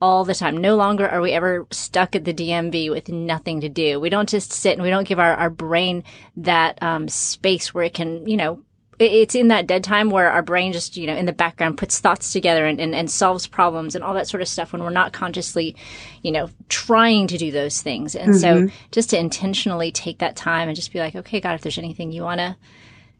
all 0.00 0.24
the 0.24 0.36
time. 0.36 0.56
No 0.56 0.76
longer 0.76 1.08
are 1.08 1.20
we 1.20 1.32
ever 1.32 1.66
stuck 1.72 2.14
at 2.14 2.24
the 2.24 2.32
DMV 2.32 2.90
with 2.90 3.08
nothing 3.08 3.60
to 3.62 3.68
do. 3.68 3.98
We 3.98 4.08
don't 4.08 4.28
just 4.28 4.52
sit 4.52 4.74
and 4.74 4.82
we 4.82 4.90
don't 4.90 5.08
give 5.08 5.18
our, 5.18 5.34
our 5.34 5.50
brain 5.50 6.04
that 6.36 6.80
um, 6.80 7.08
space 7.08 7.74
where 7.74 7.82
it 7.82 7.94
can, 7.94 8.24
you 8.28 8.36
know, 8.36 8.62
it's 9.00 9.34
in 9.34 9.48
that 9.48 9.66
dead 9.66 9.82
time 9.82 10.10
where 10.10 10.30
our 10.30 10.42
brain 10.42 10.72
just, 10.72 10.96
you 10.96 11.08
know, 11.08 11.16
in 11.16 11.26
the 11.26 11.32
background 11.32 11.76
puts 11.76 11.98
thoughts 11.98 12.32
together 12.32 12.64
and, 12.64 12.80
and, 12.80 12.94
and 12.94 13.10
solves 13.10 13.48
problems 13.48 13.96
and 13.96 14.04
all 14.04 14.14
that 14.14 14.28
sort 14.28 14.42
of 14.42 14.46
stuff 14.46 14.72
when 14.72 14.80
we're 14.80 14.90
not 14.90 15.12
consciously, 15.12 15.74
you 16.22 16.30
know, 16.30 16.48
trying 16.68 17.26
to 17.26 17.36
do 17.36 17.50
those 17.50 17.82
things. 17.82 18.14
And 18.14 18.34
mm-hmm. 18.34 18.68
so 18.68 18.74
just 18.92 19.10
to 19.10 19.18
intentionally 19.18 19.90
take 19.90 20.18
that 20.18 20.36
time 20.36 20.68
and 20.68 20.76
just 20.76 20.92
be 20.92 21.00
like, 21.00 21.16
okay, 21.16 21.40
God, 21.40 21.54
if 21.54 21.62
there's 21.62 21.78
anything 21.78 22.12
you 22.12 22.22
want 22.22 22.38
to 22.38 22.56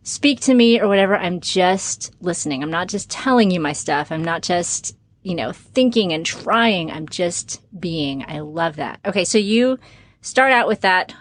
speak 0.04 0.40
to 0.40 0.54
me 0.54 0.80
or 0.80 0.86
whatever, 0.86 1.16
I'm 1.16 1.40
just 1.40 2.12
listening. 2.20 2.62
I'm 2.62 2.70
not 2.70 2.88
just 2.88 3.10
telling 3.10 3.50
you 3.50 3.58
my 3.58 3.72
stuff. 3.72 4.12
I'm 4.12 4.22
not 4.22 4.42
just, 4.42 4.96
you 5.22 5.34
know, 5.34 5.50
thinking 5.50 6.12
and 6.12 6.24
trying. 6.24 6.92
I'm 6.92 7.08
just 7.08 7.60
being. 7.78 8.24
I 8.28 8.40
love 8.40 8.76
that. 8.76 9.00
Okay. 9.04 9.24
So 9.24 9.38
you 9.38 9.78
start 10.20 10.52
out 10.52 10.68
with 10.68 10.82
that 10.82 11.14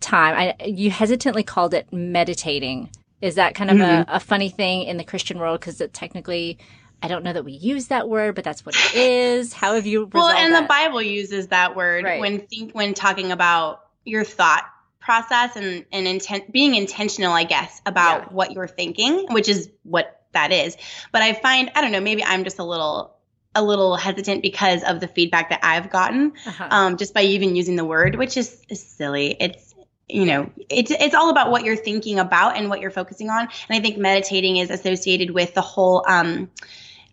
time. 0.00 0.54
I, 0.60 0.64
you 0.64 0.90
hesitantly 0.90 1.42
called 1.42 1.74
it 1.74 1.92
meditating. 1.92 2.90
Is 3.22 3.36
that 3.36 3.54
kind 3.54 3.70
of 3.70 3.78
mm-hmm. 3.78 4.10
a, 4.10 4.16
a 4.16 4.20
funny 4.20 4.50
thing 4.50 4.82
in 4.82 4.98
the 4.98 5.04
Christian 5.04 5.38
world? 5.38 5.60
Cause 5.62 5.80
it 5.80 5.94
technically, 5.94 6.58
I 7.02 7.08
don't 7.08 7.24
know 7.24 7.32
that 7.32 7.44
we 7.44 7.52
use 7.52 7.88
that 7.88 8.06
word, 8.08 8.34
but 8.34 8.44
that's 8.44 8.66
what 8.66 8.76
it 8.76 8.94
is. 8.94 9.54
How 9.54 9.74
have 9.74 9.86
you? 9.86 10.10
Well, 10.12 10.28
and 10.28 10.52
that? 10.52 10.62
the 10.62 10.68
Bible 10.68 11.00
uses 11.00 11.48
that 11.48 11.74
word 11.74 12.04
right. 12.04 12.20
when 12.20 12.40
think 12.40 12.74
when 12.74 12.92
talking 12.92 13.32
about 13.32 13.80
your 14.04 14.24
thought 14.24 14.64
process 15.06 15.54
and 15.54 15.84
and 15.92 16.08
intent 16.08 16.50
being 16.50 16.74
intentional 16.74 17.32
i 17.32 17.44
guess 17.44 17.80
about 17.86 18.22
yeah. 18.22 18.28
what 18.30 18.50
you're 18.50 18.66
thinking 18.66 19.24
which 19.30 19.48
is 19.48 19.70
what 19.84 20.20
that 20.32 20.50
is 20.50 20.76
but 21.12 21.22
i 21.22 21.32
find 21.32 21.70
i 21.76 21.80
don't 21.80 21.92
know 21.92 22.00
maybe 22.00 22.24
i'm 22.24 22.42
just 22.42 22.58
a 22.58 22.64
little 22.64 23.14
a 23.54 23.62
little 23.62 23.94
hesitant 23.94 24.42
because 24.42 24.82
of 24.82 24.98
the 24.98 25.06
feedback 25.06 25.50
that 25.50 25.60
i've 25.62 25.90
gotten 25.90 26.32
uh-huh. 26.44 26.68
um, 26.72 26.96
just 26.96 27.14
by 27.14 27.22
even 27.22 27.54
using 27.54 27.76
the 27.76 27.84
word 27.84 28.16
which 28.16 28.36
is, 28.36 28.60
is 28.68 28.82
silly 28.82 29.36
it's 29.38 29.76
you 30.08 30.26
know 30.26 30.50
it's 30.68 30.90
it's 30.90 31.14
all 31.14 31.30
about 31.30 31.52
what 31.52 31.62
you're 31.62 31.76
thinking 31.76 32.18
about 32.18 32.56
and 32.56 32.68
what 32.68 32.80
you're 32.80 32.90
focusing 32.90 33.30
on 33.30 33.42
and 33.42 33.78
i 33.78 33.80
think 33.80 33.96
meditating 33.96 34.56
is 34.56 34.70
associated 34.70 35.30
with 35.30 35.54
the 35.54 35.60
whole 35.60 36.04
um, 36.08 36.50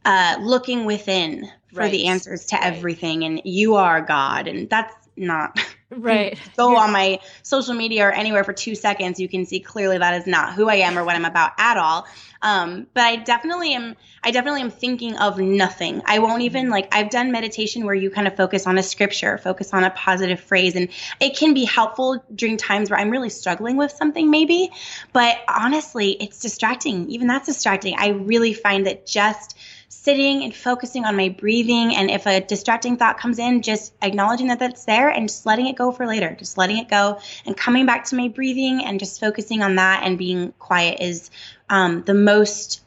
uh, 0.03 0.35
looking 0.41 0.85
within 0.85 1.47
for 1.71 1.81
right. 1.81 1.91
the 1.91 2.07
answers 2.07 2.47
to 2.47 2.55
right. 2.55 2.65
everything 2.65 3.23
and 3.23 3.39
you 3.45 3.75
are 3.75 4.01
god 4.01 4.47
and 4.47 4.67
that's 4.67 4.95
not 5.15 5.59
right. 5.97 6.39
go 6.57 6.73
yeah. 6.73 6.79
on 6.79 6.91
my 6.91 7.19
social 7.41 7.73
media 7.73 8.05
or 8.05 8.11
anywhere 8.11 8.43
for 8.43 8.53
two 8.53 8.75
seconds 8.75 9.19
you 9.19 9.27
can 9.27 9.45
see 9.45 9.59
clearly 9.59 9.97
that 9.97 10.13
is 10.15 10.27
not 10.27 10.53
who 10.53 10.69
i 10.69 10.75
am 10.75 10.97
or 10.97 11.03
what 11.03 11.15
i'm 11.15 11.25
about 11.25 11.51
at 11.57 11.77
all. 11.77 12.07
Um, 12.41 12.87
but 12.93 13.03
i 13.03 13.15
definitely 13.15 13.73
am 13.73 13.95
i 14.23 14.31
definitely 14.31 14.61
am 14.61 14.69
thinking 14.69 15.17
of 15.17 15.39
nothing. 15.39 16.01
I 16.05 16.19
won't 16.19 16.41
even 16.41 16.69
like 16.69 16.93
i've 16.93 17.09
done 17.09 17.31
meditation 17.31 17.85
where 17.85 17.95
you 17.95 18.09
kind 18.09 18.27
of 18.27 18.35
focus 18.35 18.67
on 18.67 18.77
a 18.77 18.83
scripture 18.83 19.37
focus 19.37 19.73
on 19.73 19.83
a 19.83 19.89
positive 19.89 20.39
phrase 20.39 20.75
and 20.75 20.89
it 21.19 21.37
can 21.37 21.53
be 21.53 21.65
helpful 21.65 22.23
during 22.33 22.57
times 22.57 22.89
where 22.89 22.99
i'm 22.99 23.09
really 23.09 23.29
struggling 23.29 23.77
with 23.77 23.91
something 23.91 24.29
maybe. 24.29 24.71
But 25.13 25.37
honestly 25.47 26.11
it's 26.11 26.39
distracting. 26.39 27.09
Even 27.09 27.27
that's 27.27 27.45
distracting. 27.45 27.95
I 27.97 28.09
really 28.09 28.53
find 28.53 28.87
that 28.87 29.05
just 29.05 29.57
sitting 29.93 30.43
and 30.43 30.55
focusing 30.55 31.05
on 31.05 31.15
my 31.15 31.29
breathing. 31.29 31.95
And 31.95 32.09
if 32.09 32.25
a 32.25 32.41
distracting 32.41 32.97
thought 32.97 33.19
comes 33.19 33.39
in, 33.39 33.61
just 33.61 33.93
acknowledging 34.01 34.47
that 34.47 34.59
that's 34.59 34.85
there 34.85 35.09
and 35.09 35.29
just 35.29 35.45
letting 35.45 35.67
it 35.67 35.75
go 35.75 35.91
for 35.91 36.07
later, 36.07 36.35
just 36.37 36.57
letting 36.57 36.77
it 36.77 36.89
go 36.89 37.19
and 37.45 37.55
coming 37.55 37.85
back 37.85 38.05
to 38.05 38.15
my 38.15 38.27
breathing 38.27 38.83
and 38.83 38.99
just 38.99 39.19
focusing 39.19 39.61
on 39.61 39.75
that 39.75 40.03
and 40.03 40.17
being 40.17 40.51
quiet 40.53 40.99
is 40.99 41.29
um, 41.69 42.03
the 42.03 42.13
most, 42.13 42.83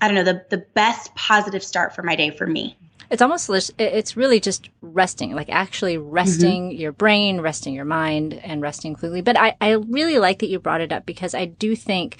I 0.00 0.08
don't 0.08 0.14
know, 0.14 0.24
the, 0.24 0.44
the 0.50 0.64
best 0.74 1.14
positive 1.14 1.64
start 1.64 1.94
for 1.94 2.02
my 2.02 2.16
day 2.16 2.30
for 2.30 2.46
me. 2.46 2.76
It's 3.10 3.20
almost, 3.20 3.50
it's 3.78 4.16
really 4.16 4.40
just 4.40 4.70
resting, 4.80 5.34
like 5.34 5.50
actually 5.50 5.98
resting 5.98 6.70
mm-hmm. 6.70 6.80
your 6.80 6.92
brain, 6.92 7.40
resting 7.40 7.74
your 7.74 7.84
mind, 7.84 8.32
and 8.34 8.62
resting 8.62 8.94
completely. 8.94 9.20
But 9.20 9.38
I, 9.38 9.54
I 9.60 9.72
really 9.72 10.18
like 10.18 10.38
that 10.38 10.48
you 10.48 10.58
brought 10.58 10.80
it 10.80 10.92
up 10.92 11.04
because 11.04 11.34
I 11.34 11.44
do 11.44 11.76
think 11.76 12.16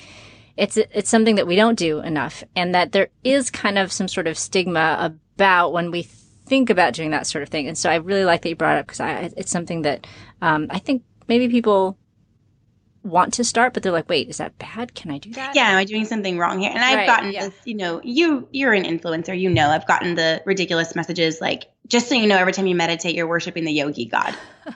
it's 0.57 0.77
it's 0.77 1.09
something 1.11 1.37
that 1.37 1.47
we 1.47 1.57
don't 1.57 1.79
do 1.79 2.01
enough, 2.01 2.45
and 2.55 2.75
that 2.75 2.93
there 2.93 3.09
is 3.25 3.51
kind 3.51 3.79
of 3.79 3.93
some 3.93 4.09
sort 4.09 4.27
of 4.27 4.39
stigma 4.39 5.19
about 5.37 5.73
when 5.73 5.91
we 5.91 6.03
think 6.47 6.71
about 6.71 6.95
doing 6.95 7.11
that 7.11 7.27
sort 7.27 7.43
of 7.43 7.49
thing. 7.49 7.69
And 7.69 7.79
so 7.79 7.91
I 7.91 7.97
really 7.97 8.25
like 8.25 8.43
that 8.43 8.49
you 8.49 8.57
brought 8.57 8.77
it 8.77 8.81
up 8.81 8.87
because 8.87 9.33
it's 9.37 9.51
something 9.51 9.83
that 9.83 10.07
um, 10.41 10.67
I 10.71 10.79
think 10.79 11.03
maybe 11.29 11.49
people 11.49 11.97
want 13.03 13.35
to 13.35 13.45
start, 13.45 13.75
but 13.75 13.83
they're 13.83 13.93
like, 13.93 14.09
wait, 14.09 14.29
is 14.29 14.39
that 14.39 14.57
bad? 14.59 14.95
Can 14.95 15.11
I 15.11 15.19
do 15.19 15.31
that? 15.33 15.55
Yeah, 15.55 15.71
am 15.71 15.79
I 15.79 15.85
doing 15.85 16.05
something 16.05 16.39
wrong 16.39 16.61
here? 16.61 16.71
And 16.71 16.79
I've 16.79 16.99
right, 16.99 17.07
gotten 17.07 17.33
yeah. 17.33 17.47
this, 17.47 17.55
you 17.65 17.75
know, 17.75 18.01
you 18.05 18.49
you're 18.53 18.73
an 18.73 18.85
influencer, 18.85 19.39
you 19.39 19.51
know, 19.51 19.69
I've 19.69 19.87
gotten 19.87 20.15
the 20.15 20.43
ridiculous 20.45 20.95
messages 20.95 21.41
like, 21.41 21.65
just 21.87 22.09
so 22.09 22.15
you 22.15 22.27
know, 22.27 22.37
every 22.37 22.53
time 22.53 22.67
you 22.67 22.77
meditate, 22.77 23.15
you're 23.15 23.27
worshiping 23.27 23.65
the 23.65 23.73
yogi 23.73 24.07
god. 24.07 24.37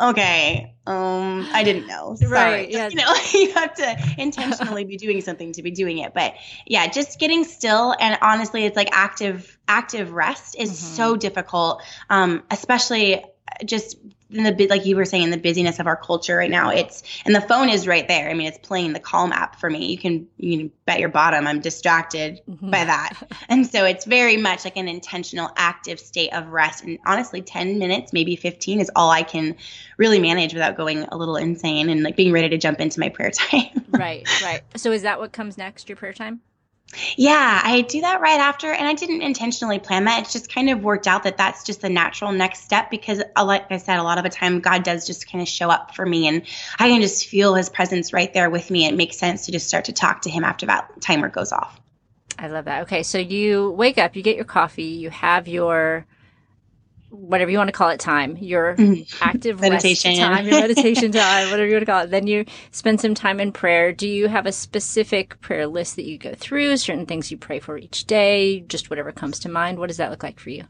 okay, 0.00 0.74
um, 0.86 1.48
I 1.52 1.62
didn't 1.62 1.86
know. 1.86 2.16
Sorry. 2.16 2.30
Right. 2.30 2.70
Yeah. 2.70 2.88
You 2.88 2.96
know, 2.96 3.14
you 3.32 3.52
have 3.54 3.74
to 3.74 4.14
intentionally 4.18 4.84
be 4.84 4.96
doing 4.96 5.20
something 5.20 5.52
to 5.52 5.62
be 5.62 5.70
doing 5.70 5.98
it. 5.98 6.12
But 6.12 6.34
yeah, 6.66 6.88
just 6.88 7.18
getting 7.20 7.44
still 7.44 7.94
and 7.98 8.18
honestly, 8.20 8.64
it's 8.64 8.76
like 8.76 8.88
active 8.92 9.58
active 9.68 10.12
rest 10.12 10.56
is 10.58 10.70
mm-hmm. 10.70 10.96
so 10.96 11.16
difficult. 11.16 11.82
Um, 12.10 12.42
especially 12.50 13.24
just 13.64 13.96
in 14.32 14.44
the 14.44 14.66
like 14.68 14.86
you 14.86 14.96
were 14.96 15.04
saying 15.04 15.24
in 15.24 15.30
the 15.30 15.36
busyness 15.36 15.78
of 15.78 15.86
our 15.86 15.96
culture 15.96 16.36
right 16.36 16.50
now 16.50 16.70
it's 16.70 17.02
and 17.24 17.34
the 17.34 17.40
phone 17.40 17.68
is 17.68 17.86
right 17.86 18.06
there. 18.08 18.30
I 18.30 18.34
mean 18.34 18.46
it's 18.46 18.58
playing 18.58 18.92
the 18.92 19.00
calm 19.00 19.32
app 19.32 19.60
for 19.60 19.70
me. 19.70 19.86
You 19.86 19.98
can 19.98 20.26
you 20.38 20.58
can 20.58 20.72
bet 20.86 21.00
your 21.00 21.08
bottom. 21.08 21.46
I'm 21.46 21.60
distracted 21.60 22.40
mm-hmm. 22.48 22.70
by 22.70 22.84
that. 22.84 23.14
And 23.48 23.66
so 23.66 23.84
it's 23.84 24.06
very 24.06 24.36
much 24.36 24.64
like 24.64 24.76
an 24.76 24.88
intentional 24.88 25.50
active 25.56 26.00
state 26.00 26.32
of 26.32 26.48
rest. 26.48 26.84
And 26.84 26.98
honestly 27.06 27.42
10 27.42 27.78
minutes 27.78 28.12
maybe 28.12 28.36
15 28.36 28.80
is 28.80 28.90
all 28.96 29.10
i 29.10 29.22
can 29.22 29.56
really 29.98 30.18
manage 30.18 30.54
without 30.54 30.76
going 30.76 31.04
a 31.04 31.16
little 31.16 31.36
insane 31.36 31.88
and 31.90 32.02
like 32.02 32.16
being 32.16 32.32
ready 32.32 32.48
to 32.48 32.58
jump 32.58 32.80
into 32.80 33.00
my 33.00 33.08
prayer 33.08 33.30
time. 33.30 33.84
Right 33.90 34.26
right. 34.42 34.62
So 34.76 34.92
is 34.92 35.02
that 35.02 35.18
what 35.18 35.32
comes 35.32 35.58
next 35.58 35.88
your 35.88 35.96
prayer 35.96 36.12
time 36.12 36.40
yeah, 37.16 37.60
I 37.64 37.82
do 37.82 38.00
that 38.02 38.20
right 38.20 38.38
after, 38.40 38.72
and 38.72 38.86
I 38.86 38.94
didn't 38.94 39.22
intentionally 39.22 39.78
plan 39.78 40.04
that. 40.04 40.22
It's 40.22 40.32
just 40.32 40.52
kind 40.52 40.70
of 40.70 40.82
worked 40.82 41.06
out 41.06 41.22
that 41.24 41.36
that's 41.36 41.64
just 41.64 41.80
the 41.80 41.88
natural 41.88 42.32
next 42.32 42.64
step 42.64 42.90
because, 42.90 43.22
uh, 43.36 43.44
like 43.44 43.70
I 43.70 43.78
said, 43.78 43.98
a 43.98 44.02
lot 44.02 44.18
of 44.18 44.24
the 44.24 44.30
time 44.30 44.60
God 44.60 44.82
does 44.82 45.06
just 45.06 45.30
kind 45.30 45.40
of 45.40 45.48
show 45.48 45.70
up 45.70 45.94
for 45.94 46.04
me, 46.04 46.28
and 46.28 46.42
I 46.78 46.88
can 46.88 47.00
just 47.00 47.26
feel 47.26 47.54
His 47.54 47.70
presence 47.70 48.12
right 48.12 48.32
there 48.32 48.50
with 48.50 48.70
me. 48.70 48.86
It 48.86 48.94
makes 48.94 49.16
sense 49.18 49.46
to 49.46 49.52
just 49.52 49.68
start 49.68 49.86
to 49.86 49.92
talk 49.92 50.22
to 50.22 50.30
Him 50.30 50.44
after 50.44 50.66
that 50.66 51.00
timer 51.00 51.28
goes 51.28 51.52
off. 51.52 51.80
I 52.38 52.48
love 52.48 52.64
that. 52.64 52.82
Okay, 52.82 53.02
so 53.02 53.18
you 53.18 53.70
wake 53.70 53.98
up, 53.98 54.16
you 54.16 54.22
get 54.22 54.36
your 54.36 54.44
coffee, 54.44 54.84
you 54.84 55.10
have 55.10 55.48
your 55.48 56.06
whatever 57.12 57.50
you 57.50 57.58
want 57.58 57.68
to 57.68 57.72
call 57.72 57.90
it 57.90 58.00
time, 58.00 58.36
your 58.38 58.74
mm-hmm. 58.74 59.02
active 59.20 59.60
meditation 59.60 60.16
time, 60.16 60.46
your 60.46 60.60
meditation 60.60 61.12
time, 61.12 61.50
whatever 61.50 61.66
you 61.66 61.74
want 61.74 61.82
to 61.82 61.92
call 61.92 62.02
it. 62.02 62.10
Then 62.10 62.26
you 62.26 62.44
spend 62.70 63.00
some 63.00 63.14
time 63.14 63.38
in 63.38 63.52
prayer. 63.52 63.92
Do 63.92 64.08
you 64.08 64.28
have 64.28 64.46
a 64.46 64.52
specific 64.52 65.40
prayer 65.40 65.66
list 65.66 65.96
that 65.96 66.04
you 66.04 66.18
go 66.18 66.34
through, 66.34 66.76
certain 66.78 67.06
things 67.06 67.30
you 67.30 67.36
pray 67.36 67.60
for 67.60 67.76
each 67.76 68.04
day, 68.06 68.60
just 68.60 68.90
whatever 68.90 69.12
comes 69.12 69.38
to 69.40 69.48
mind? 69.48 69.78
What 69.78 69.88
does 69.88 69.98
that 69.98 70.10
look 70.10 70.22
like 70.22 70.40
for 70.40 70.50
you? 70.50 70.64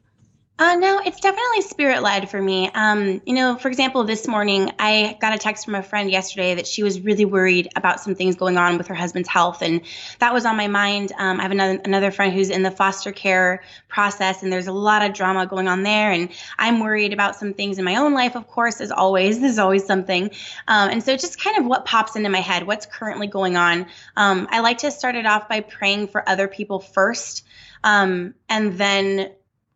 Uh, 0.59 0.77
no, 0.77 1.01
it's 1.05 1.19
definitely 1.19 1.63
spirit 1.63 2.03
led 2.03 2.31
for 2.31 2.41
me. 2.41 2.71
Um, 2.73 3.23
you 3.25 3.35
know, 3.35 3.57
for 3.57 3.69
example, 3.69 4.05
this 4.05 4.29
morning 4.29 4.71
I 4.79 5.17
got 5.19 5.35
a 5.35 5.39
text 5.39 5.65
from 5.65 5.75
a 5.75 5.83
friend 5.83 6.11
yesterday 6.11 6.55
that 6.57 6.67
she 6.67 6.83
was 6.83 7.01
really 7.01 7.25
worried 7.25 7.71
about 7.75 8.01
some 8.01 8.15
things 8.15 8.37
going 8.37 8.59
on 8.59 8.77
with 8.77 8.87
her 8.89 8.95
husband's 8.95 9.31
health, 9.31 9.63
and 9.63 9.81
that 10.19 10.35
was 10.35 10.45
on 10.45 10.59
my 10.59 10.69
mind. 10.69 11.11
Um, 11.19 11.41
I 11.41 11.43
have 11.43 11.53
another 11.53 11.81
another 11.85 12.11
friend 12.11 12.35
who's 12.35 12.51
in 12.51 12.63
the 12.63 12.71
foster 12.71 13.13
care 13.13 13.63
process, 13.89 14.43
and 14.43 14.53
there's 14.53 14.67
a 14.67 14.73
lot 14.73 15.03
of 15.03 15.15
drama 15.15 15.47
going 15.47 15.69
on 15.69 15.85
there, 15.85 16.13
and 16.13 16.29
I'm 16.59 16.81
worried 16.81 17.15
about 17.15 17.35
some 17.35 17.55
things 17.55 17.79
in 17.79 17.85
my 17.85 17.97
own 17.97 18.13
life. 18.13 18.37
Of 18.37 18.47
course, 18.47 18.83
as 18.83 18.93
always, 18.93 19.41
there's 19.41 19.59
always 19.59 19.87
something, 19.87 20.31
um, 20.69 20.91
and 20.91 21.03
so 21.03 21.17
just 21.17 21.43
kind 21.43 21.57
of 21.59 21.65
what 21.65 21.87
pops 21.87 22.15
into 22.15 22.29
my 22.29 22.41
head, 22.41 22.67
what's 22.67 22.85
currently 22.85 23.27
going 23.27 23.57
on. 23.57 23.87
Um, 24.17 24.47
I 24.51 24.61
like 24.61 24.79
to 24.79 24.91
start 24.91 25.15
it 25.15 25.25
off 25.25 25.49
by 25.49 25.61
praying 25.61 26.09
for 26.09 26.29
other 26.29 26.47
people 26.47 26.79
first, 26.79 27.45
um, 27.83 28.35
and 28.51 28.75
then 28.75 29.33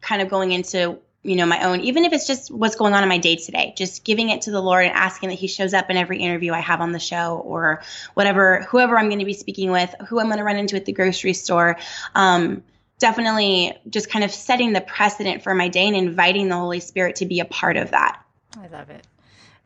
kind 0.07 0.23
of 0.23 0.29
going 0.29 0.53
into 0.53 0.99
you 1.23 1.35
know 1.35 1.47
my 1.47 1.65
own 1.65 1.81
even 1.81 2.05
if 2.05 2.13
it's 2.13 2.27
just 2.27 2.53
what's 2.53 2.77
going 2.77 2.95
on 2.95 3.03
in 3.03 3.09
my 3.09 3.19
day 3.19 3.35
today 3.35 3.75
just 3.77 4.05
giving 4.05 4.31
it 4.31 4.43
to 4.43 4.53
the 4.53 4.61
lord 4.61 4.87
and 4.87 4.95
asking 4.95 5.29
that 5.29 5.35
he 5.35 5.49
shows 5.49 5.75
up 5.75 5.91
in 5.91 5.97
every 5.97 6.19
interview 6.21 6.53
i 6.53 6.61
have 6.61 6.81
on 6.81 6.93
the 6.93 7.01
show 7.01 7.43
or 7.45 7.83
whatever 8.15 8.63
whoever 8.69 8.97
i'm 8.97 9.09
going 9.09 9.19
to 9.19 9.25
be 9.25 9.33
speaking 9.33 9.73
with 9.73 9.93
who 10.09 10.21
i'm 10.21 10.27
going 10.27 10.39
to 10.39 10.45
run 10.45 10.57
into 10.57 10.77
at 10.77 10.85
the 10.85 10.93
grocery 10.93 11.33
store. 11.33 11.77
Um, 12.15 12.63
definitely 12.99 13.77
just 13.89 14.11
kind 14.11 14.25
of 14.25 14.31
setting 14.31 14.73
the 14.73 14.81
precedent 14.81 15.43
for 15.43 15.55
my 15.55 15.69
day 15.69 15.87
and 15.87 15.97
inviting 15.97 16.49
the 16.49 16.57
holy 16.57 16.81
spirit 16.81 17.17
to 17.17 17.27
be 17.27 17.41
a 17.41 17.45
part 17.45 17.77
of 17.77 17.91
that. 17.91 18.23
I 18.59 18.69
love 18.69 18.91
it. 18.91 19.07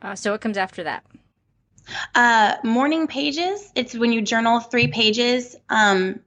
Uh, 0.01 0.15
so 0.15 0.31
what 0.31 0.41
comes 0.41 0.57
after 0.57 0.83
that? 0.83 1.05
Uh, 2.13 2.55
morning 2.63 3.07
pages. 3.07 3.71
It's 3.75 3.95
when 3.95 4.11
you 4.11 4.21
journal 4.21 4.59
three 4.59 4.87
pages. 4.87 5.55
Um, 5.69 6.19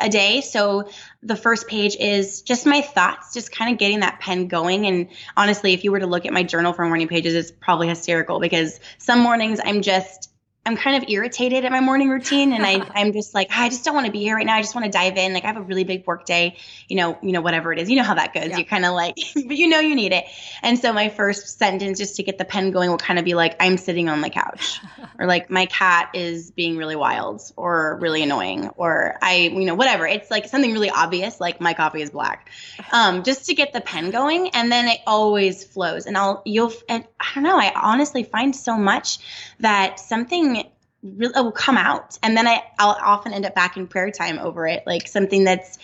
a 0.00 0.08
day. 0.08 0.40
So 0.40 0.88
the 1.22 1.36
first 1.36 1.68
page 1.68 1.96
is 1.96 2.42
just 2.42 2.66
my 2.66 2.80
thoughts, 2.80 3.34
just 3.34 3.52
kind 3.52 3.72
of 3.72 3.78
getting 3.78 4.00
that 4.00 4.20
pen 4.20 4.48
going. 4.48 4.86
And 4.86 5.08
honestly, 5.36 5.74
if 5.74 5.84
you 5.84 5.92
were 5.92 6.00
to 6.00 6.06
look 6.06 6.26
at 6.26 6.32
my 6.32 6.42
journal 6.42 6.72
for 6.72 6.84
morning 6.86 7.08
pages, 7.08 7.34
it's 7.34 7.50
probably 7.50 7.88
hysterical 7.88 8.40
because 8.40 8.80
some 8.98 9.20
mornings 9.20 9.60
I'm 9.62 9.82
just 9.82 10.30
I'm 10.70 10.76
kind 10.76 11.02
of 11.02 11.10
irritated 11.10 11.64
at 11.64 11.72
my 11.72 11.80
morning 11.80 12.08
routine 12.08 12.52
and 12.52 12.64
I, 12.64 12.86
I'm 12.94 13.12
just 13.12 13.34
like, 13.34 13.48
I 13.50 13.68
just 13.68 13.84
don't 13.84 13.94
want 13.94 14.06
to 14.06 14.12
be 14.12 14.20
here 14.20 14.36
right 14.36 14.46
now. 14.46 14.54
I 14.54 14.62
just 14.62 14.74
want 14.74 14.84
to 14.84 14.90
dive 14.90 15.16
in. 15.16 15.32
Like 15.32 15.42
I 15.42 15.48
have 15.48 15.56
a 15.56 15.62
really 15.62 15.82
big 15.82 16.06
work 16.06 16.24
day, 16.24 16.56
you 16.88 16.94
know, 16.94 17.18
you 17.22 17.32
know, 17.32 17.40
whatever 17.40 17.72
it 17.72 17.80
is, 17.80 17.90
you 17.90 17.96
know 17.96 18.04
how 18.04 18.14
that 18.14 18.32
goes. 18.32 18.50
Yeah. 18.50 18.58
You're 18.58 18.66
kind 18.66 18.84
of 18.84 18.94
like, 18.94 19.16
but 19.34 19.56
you 19.56 19.66
know, 19.66 19.80
you 19.80 19.96
need 19.96 20.12
it. 20.12 20.26
And 20.62 20.78
so 20.78 20.92
my 20.92 21.08
first 21.08 21.58
sentence 21.58 21.98
just 21.98 22.16
to 22.16 22.22
get 22.22 22.38
the 22.38 22.44
pen 22.44 22.70
going 22.70 22.88
will 22.88 22.98
kind 22.98 23.18
of 23.18 23.24
be 23.24 23.34
like, 23.34 23.56
I'm 23.58 23.76
sitting 23.78 24.08
on 24.08 24.20
the 24.20 24.30
couch 24.30 24.78
or 25.18 25.26
like 25.26 25.50
my 25.50 25.66
cat 25.66 26.10
is 26.14 26.52
being 26.52 26.76
really 26.76 26.96
wild 26.96 27.42
or 27.56 27.98
really 28.00 28.22
annoying 28.22 28.68
or 28.76 29.18
I, 29.20 29.38
you 29.38 29.64
know, 29.64 29.74
whatever. 29.74 30.06
It's 30.06 30.30
like 30.30 30.46
something 30.46 30.72
really 30.72 30.90
obvious, 30.90 31.40
like 31.40 31.60
my 31.60 31.74
coffee 31.74 32.02
is 32.02 32.10
black, 32.10 32.48
um, 32.92 33.24
just 33.24 33.46
to 33.46 33.54
get 33.54 33.72
the 33.72 33.80
pen 33.80 34.10
going. 34.12 34.50
And 34.50 34.70
then 34.70 34.86
it 34.86 35.00
always 35.04 35.64
flows 35.64 36.06
and 36.06 36.16
I'll, 36.16 36.42
you'll, 36.44 36.72
and 36.88 37.04
I 37.18 37.26
don't 37.34 37.42
know, 37.42 37.58
I 37.58 37.72
honestly 37.74 38.22
find 38.22 38.54
so 38.54 38.76
much 38.76 39.18
that 39.58 39.98
something 39.98 40.59
really 41.02 41.32
will 41.36 41.52
come 41.52 41.76
out. 41.76 42.18
And 42.22 42.36
then 42.36 42.46
I, 42.46 42.62
i'll 42.78 42.96
often 43.00 43.32
end 43.32 43.46
up 43.46 43.54
back 43.54 43.76
in 43.76 43.86
prayer 43.86 44.10
time 44.10 44.38
over 44.38 44.66
it 44.66 44.82
like 44.86 45.08
something 45.08 45.44
that's 45.44 45.78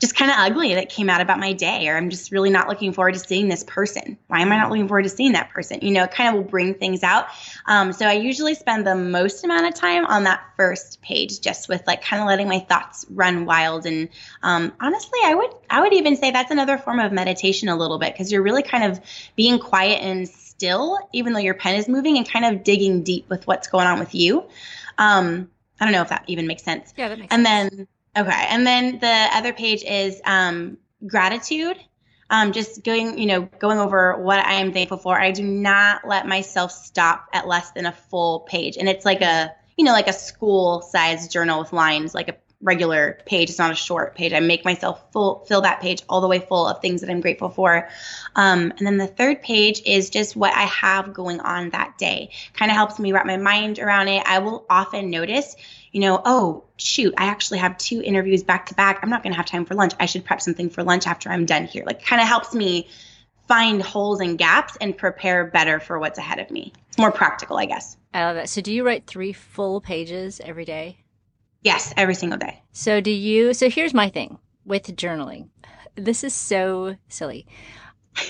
just 0.00 0.14
kind 0.14 0.30
of 0.30 0.36
ugly 0.38 0.74
that 0.74 0.88
came 0.88 1.10
out 1.10 1.20
about 1.20 1.40
my 1.40 1.52
day 1.52 1.88
or 1.88 1.96
i'm 1.96 2.08
just 2.08 2.30
really 2.30 2.50
not 2.50 2.68
looking 2.68 2.92
forward 2.92 3.14
to 3.14 3.20
seeing 3.20 3.48
this 3.48 3.64
person. 3.64 4.16
Why 4.28 4.40
am 4.40 4.52
i 4.52 4.56
not 4.56 4.70
looking 4.70 4.86
forward 4.86 5.02
to 5.02 5.08
seeing 5.08 5.32
that 5.32 5.50
person? 5.50 5.80
You 5.82 5.90
know 5.90 6.04
it 6.04 6.12
kind 6.12 6.28
of 6.28 6.34
will 6.36 6.50
bring 6.50 6.74
things 6.74 7.02
out. 7.02 7.26
Um, 7.66 7.92
so 7.92 8.06
i 8.06 8.12
usually 8.12 8.54
spend 8.54 8.86
the 8.86 8.94
most 8.94 9.44
amount 9.44 9.66
of 9.66 9.74
time 9.74 10.06
on 10.06 10.24
that 10.24 10.42
first 10.56 11.02
page 11.02 11.40
just 11.40 11.68
with 11.68 11.82
like 11.86 12.02
kind 12.02 12.22
of 12.22 12.28
letting 12.28 12.48
my 12.48 12.60
thoughts 12.60 13.04
run 13.10 13.44
wild. 13.44 13.86
And 13.86 14.08
um, 14.42 14.72
honestly 14.80 15.18
i 15.24 15.34
would 15.34 15.50
i 15.68 15.80
would 15.80 15.92
even 15.92 16.16
say 16.16 16.30
that's 16.30 16.50
another 16.50 16.78
form 16.78 17.00
of 17.00 17.12
meditation 17.12 17.68
a 17.68 17.76
little 17.76 17.98
bit 17.98 18.12
because 18.12 18.30
you're 18.30 18.42
really 18.42 18.62
kind 18.62 18.84
of 18.84 19.00
being 19.36 19.58
quiet 19.58 20.00
and 20.00 20.28
still, 20.58 20.98
even 21.12 21.32
though 21.32 21.38
your 21.38 21.54
pen 21.54 21.76
is 21.76 21.88
moving, 21.88 22.18
and 22.18 22.28
kind 22.28 22.44
of 22.44 22.64
digging 22.64 23.04
deep 23.04 23.28
with 23.30 23.46
what's 23.46 23.68
going 23.68 23.86
on 23.86 24.00
with 24.00 24.14
you. 24.14 24.48
Um, 24.98 25.48
I 25.80 25.84
don't 25.84 25.92
know 25.92 26.02
if 26.02 26.08
that 26.08 26.24
even 26.26 26.48
makes 26.48 26.64
sense. 26.64 26.92
Yeah, 26.96 27.08
that 27.08 27.18
makes 27.18 27.32
and 27.32 27.46
sense. 27.46 27.70
And 27.70 27.88
then, 28.14 28.26
okay. 28.26 28.46
And 28.50 28.66
then 28.66 28.98
the 28.98 29.28
other 29.32 29.52
page 29.52 29.84
is 29.84 30.20
um, 30.24 30.78
gratitude. 31.06 31.76
Um, 32.30 32.52
just 32.52 32.84
going, 32.84 33.18
you 33.18 33.26
know, 33.26 33.42
going 33.58 33.78
over 33.78 34.20
what 34.20 34.44
I 34.44 34.54
am 34.54 34.72
thankful 34.72 34.98
for. 34.98 35.18
I 35.18 35.30
do 35.30 35.42
not 35.42 36.06
let 36.06 36.26
myself 36.26 36.72
stop 36.72 37.28
at 37.32 37.46
less 37.46 37.70
than 37.70 37.86
a 37.86 37.92
full 37.92 38.40
page. 38.40 38.76
And 38.76 38.88
it's 38.88 39.06
like 39.06 39.22
a, 39.22 39.54
you 39.78 39.84
know, 39.84 39.92
like 39.92 40.08
a 40.08 40.12
school 40.12 40.82
size 40.82 41.28
journal 41.28 41.60
with 41.60 41.72
lines, 41.72 42.14
like 42.14 42.28
a 42.28 42.36
regular 42.60 43.20
page. 43.24 43.50
It's 43.50 43.58
not 43.58 43.70
a 43.70 43.76
short 43.76 44.16
page. 44.16 44.32
I 44.32 44.40
make 44.40 44.64
myself 44.64 45.12
full 45.12 45.44
fill 45.46 45.60
that 45.60 45.80
page 45.80 46.02
all 46.08 46.20
the 46.20 46.26
way 46.26 46.40
full 46.40 46.66
of 46.66 46.80
things 46.80 47.00
that 47.02 47.10
I'm 47.10 47.20
grateful 47.20 47.48
for. 47.48 47.88
Um, 48.34 48.72
and 48.76 48.86
then 48.86 48.96
the 48.96 49.06
third 49.06 49.42
page 49.42 49.80
is 49.86 50.10
just 50.10 50.34
what 50.34 50.52
I 50.54 50.62
have 50.62 51.14
going 51.14 51.40
on 51.40 51.70
that 51.70 51.96
day. 51.98 52.30
Kind 52.54 52.70
of 52.70 52.76
helps 52.76 52.98
me 52.98 53.12
wrap 53.12 53.26
my 53.26 53.36
mind 53.36 53.78
around 53.78 54.08
it. 54.08 54.24
I 54.26 54.40
will 54.40 54.66
often 54.68 55.10
notice, 55.10 55.54
you 55.92 56.00
know, 56.00 56.20
oh 56.24 56.64
shoot, 56.76 57.14
I 57.16 57.26
actually 57.26 57.58
have 57.58 57.78
two 57.78 58.02
interviews 58.02 58.42
back 58.42 58.66
to 58.66 58.74
back. 58.74 59.00
I'm 59.02 59.10
not 59.10 59.22
going 59.22 59.32
to 59.32 59.36
have 59.36 59.46
time 59.46 59.64
for 59.64 59.74
lunch. 59.74 59.92
I 60.00 60.06
should 60.06 60.24
prep 60.24 60.40
something 60.40 60.68
for 60.68 60.82
lunch 60.82 61.06
after 61.06 61.30
I'm 61.30 61.46
done 61.46 61.66
here. 61.66 61.84
Like 61.86 62.04
kind 62.04 62.20
of 62.20 62.26
helps 62.26 62.54
me 62.54 62.88
find 63.46 63.80
holes 63.80 64.20
and 64.20 64.36
gaps 64.36 64.76
and 64.80 64.96
prepare 64.96 65.46
better 65.46 65.78
for 65.78 65.98
what's 65.98 66.18
ahead 66.18 66.40
of 66.40 66.50
me. 66.50 66.72
It's 66.88 66.98
more 66.98 67.12
practical, 67.12 67.56
I 67.56 67.66
guess. 67.66 67.96
I 68.12 68.24
love 68.24 68.36
that. 68.36 68.48
So 68.48 68.60
do 68.60 68.72
you 68.72 68.84
write 68.84 69.06
three 69.06 69.32
full 69.32 69.80
pages 69.80 70.40
every 70.44 70.64
day? 70.64 70.98
Yes, 71.62 71.92
every 71.96 72.14
single 72.14 72.38
day. 72.38 72.62
So 72.72 73.00
do 73.00 73.10
you 73.10 73.54
so 73.54 73.68
here's 73.68 73.94
my 73.94 74.08
thing 74.08 74.38
with 74.64 74.84
journaling. 74.96 75.48
This 75.96 76.22
is 76.22 76.34
so 76.34 76.96
silly. 77.08 77.46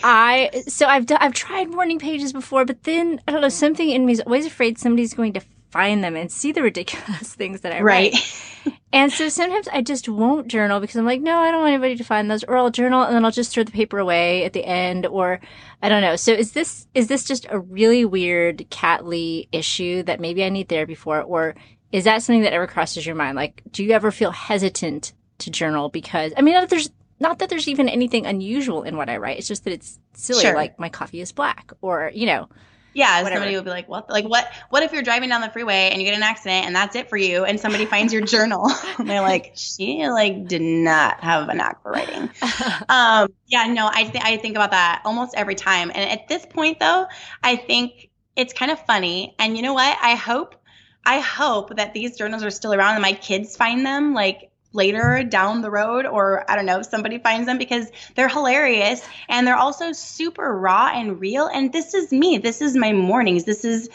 I 0.03 0.65
so 0.69 0.87
I've 0.87 1.07
done, 1.07 1.19
I've 1.21 1.35
tried 1.35 1.71
morning 1.71 1.99
pages 1.99 2.33
before, 2.33 2.65
but 2.65 2.85
then 2.85 3.21
I 3.27 3.33
don't 3.33 3.41
know 3.41 3.49
something 3.49 3.89
in 3.89 4.07
me 4.07 4.13
is 4.13 4.21
always 4.21 4.47
afraid 4.47 4.79
somebody's 4.79 5.15
going 5.15 5.33
to 5.35 5.41
find 5.71 6.03
them 6.03 6.17
and 6.17 6.33
see 6.33 6.53
the 6.53 6.63
ridiculous 6.63 7.35
things 7.37 7.61
that 7.61 7.73
I 7.73 7.81
right. 7.83 8.13
write. 8.13 8.75
and 8.93 9.13
so 9.13 9.29
sometimes 9.29 9.69
I 9.69 9.83
just 9.83 10.09
won't 10.09 10.49
journal 10.49 10.81
because 10.81 10.97
I'm 10.97 11.05
like, 11.05 11.21
no, 11.21 11.39
I 11.39 11.51
don't 11.51 11.61
want 11.61 11.73
anybody 11.73 11.97
to 11.97 12.05
find 12.05 12.31
those, 12.31 12.45
or 12.45 12.57
I'll 12.57 12.71
journal 12.71 13.03
and 13.03 13.15
then 13.15 13.25
I'll 13.25 13.31
just 13.31 13.53
throw 13.53 13.65
the 13.65 13.73
paper 13.73 13.99
away 13.99 14.45
at 14.45 14.53
the 14.53 14.65
end, 14.65 15.07
or 15.07 15.41
I 15.83 15.89
don't 15.89 16.03
know. 16.03 16.17
So 16.17 16.33
is 16.33 16.53
this 16.53 16.87
is 16.95 17.09
this 17.09 17.25
just 17.25 17.47
a 17.51 17.59
really 17.59 18.05
weird 18.05 18.69
Kat 18.71 19.07
Lee 19.07 19.49
issue 19.53 20.03
that 20.05 20.21
maybe 20.21 20.45
I 20.45 20.49
need 20.49 20.69
therapy 20.69 20.95
for, 20.95 21.23
or 21.23 21.55
is 21.93 22.05
that 22.05 22.23
something 22.23 22.43
that 22.43 22.53
ever 22.53 22.67
crosses 22.67 23.07
your 23.07 23.15
mind? 23.15 23.37
Like, 23.37 23.63
do 23.71 23.83
you 23.83 23.93
ever 23.93 24.11
feel 24.11 24.31
hesitant 24.31 25.13
to 25.39 25.51
journal 25.51 25.89
because 25.89 26.33
I 26.37 26.43
mean, 26.43 26.55
not 26.55 26.63
that 26.63 26.71
there's 26.71 26.91
not 27.21 27.39
that 27.41 27.49
there's 27.49 27.69
even 27.69 27.89
anything 27.89 28.27
unusual 28.27 28.83
in 28.83 28.97
what 28.97 29.09
I 29.09 29.17
write. 29.17 29.39
It's 29.39 29.49
just 29.49 29.65
that 29.65 29.73
it's 29.73 29.99
silly. 30.15 30.43
Sure. 30.43 30.55
Like 30.55 30.79
my 30.79 30.89
coffee 30.89 31.21
is 31.21 31.33
black, 31.33 31.73
or 31.81 32.11
you 32.15 32.27
know. 32.27 32.49
Yeah, 32.95 33.23
whatever. 33.23 33.37
somebody 33.37 33.55
will 33.55 33.63
be 33.63 33.71
like, 33.71 33.89
"What? 33.89 34.11
Like 34.11 34.25
what? 34.25 34.51
What 34.71 34.83
if 34.83 34.93
you're 34.93 35.03
driving 35.03 35.29
down 35.29 35.41
the 35.41 35.51
freeway 35.51 35.91
and 35.93 36.01
you 36.01 36.09
get 36.09 36.17
an 36.17 36.23
accident 36.23 36.67
and 36.67 36.75
that's 36.75 36.97
it 36.97 37.09
for 37.09 37.17
you?" 37.17 37.45
And 37.45 37.61
somebody 37.61 37.85
finds 37.95 38.13
your 38.13 38.23
journal, 38.23 38.71
and 38.99 39.09
they're 39.09 39.21
like, 39.21 39.53
"She 39.55 40.09
like 40.09 40.47
did 40.47 40.63
not 40.63 41.21
have 41.21 41.49
a 41.49 41.55
knack 41.55 41.83
for 41.83 41.93
writing." 41.93 42.31
um, 42.89 43.29
yeah, 43.47 43.67
no, 43.67 43.89
I 43.93 44.05
th- 44.05 44.25
I 44.25 44.37
think 44.39 44.57
about 44.57 44.73
that 44.73 45.03
almost 45.05 45.35
every 45.37 45.55
time. 45.55 45.91
And 45.95 46.11
at 46.11 46.29
this 46.29 46.47
point, 46.47 46.81
though, 46.81 47.07
I 47.43 47.57
think 47.57 48.11
it's 48.37 48.53
kind 48.53 48.71
of 48.71 48.85
funny. 48.87 49.35
And 49.39 49.57
you 49.57 49.63
know 49.63 49.75
what? 49.75 49.97
I 50.01 50.15
hope 50.15 50.57
I 51.05 51.21
hope 51.21 51.77
that 51.77 51.95
these 51.95 52.17
journals 52.17 52.45
are 52.45 52.51
still 52.51 52.75
around 52.75 52.95
and 52.95 53.03
my 53.03 53.13
kids 53.13 53.57
find 53.57 53.85
them 53.85 54.15
like 54.15 54.51
later 54.73 55.23
down 55.23 55.63
the 55.63 55.71
road 55.71 56.05
or 56.07 56.45
I 56.51 56.57
don't 56.57 56.67
know, 56.67 56.83
somebody 56.83 57.19
finds 57.19 57.47
them 57.47 57.59
because 57.59 57.91
they're 58.15 58.29
hilarious 58.29 59.03
and 59.29 59.47
they're 59.47 59.57
also 59.57 59.93
super 59.93 60.57
raw 60.57 60.91
and 60.95 61.21
real 61.21 61.47
and 61.47 61.73
this 61.73 61.95
is 61.95 62.13
me. 62.13 62.39
This 62.39 62.61
is 62.61 62.77
my 62.77 62.93
mornings. 62.93 63.45
This 63.45 63.65
is 63.65 63.89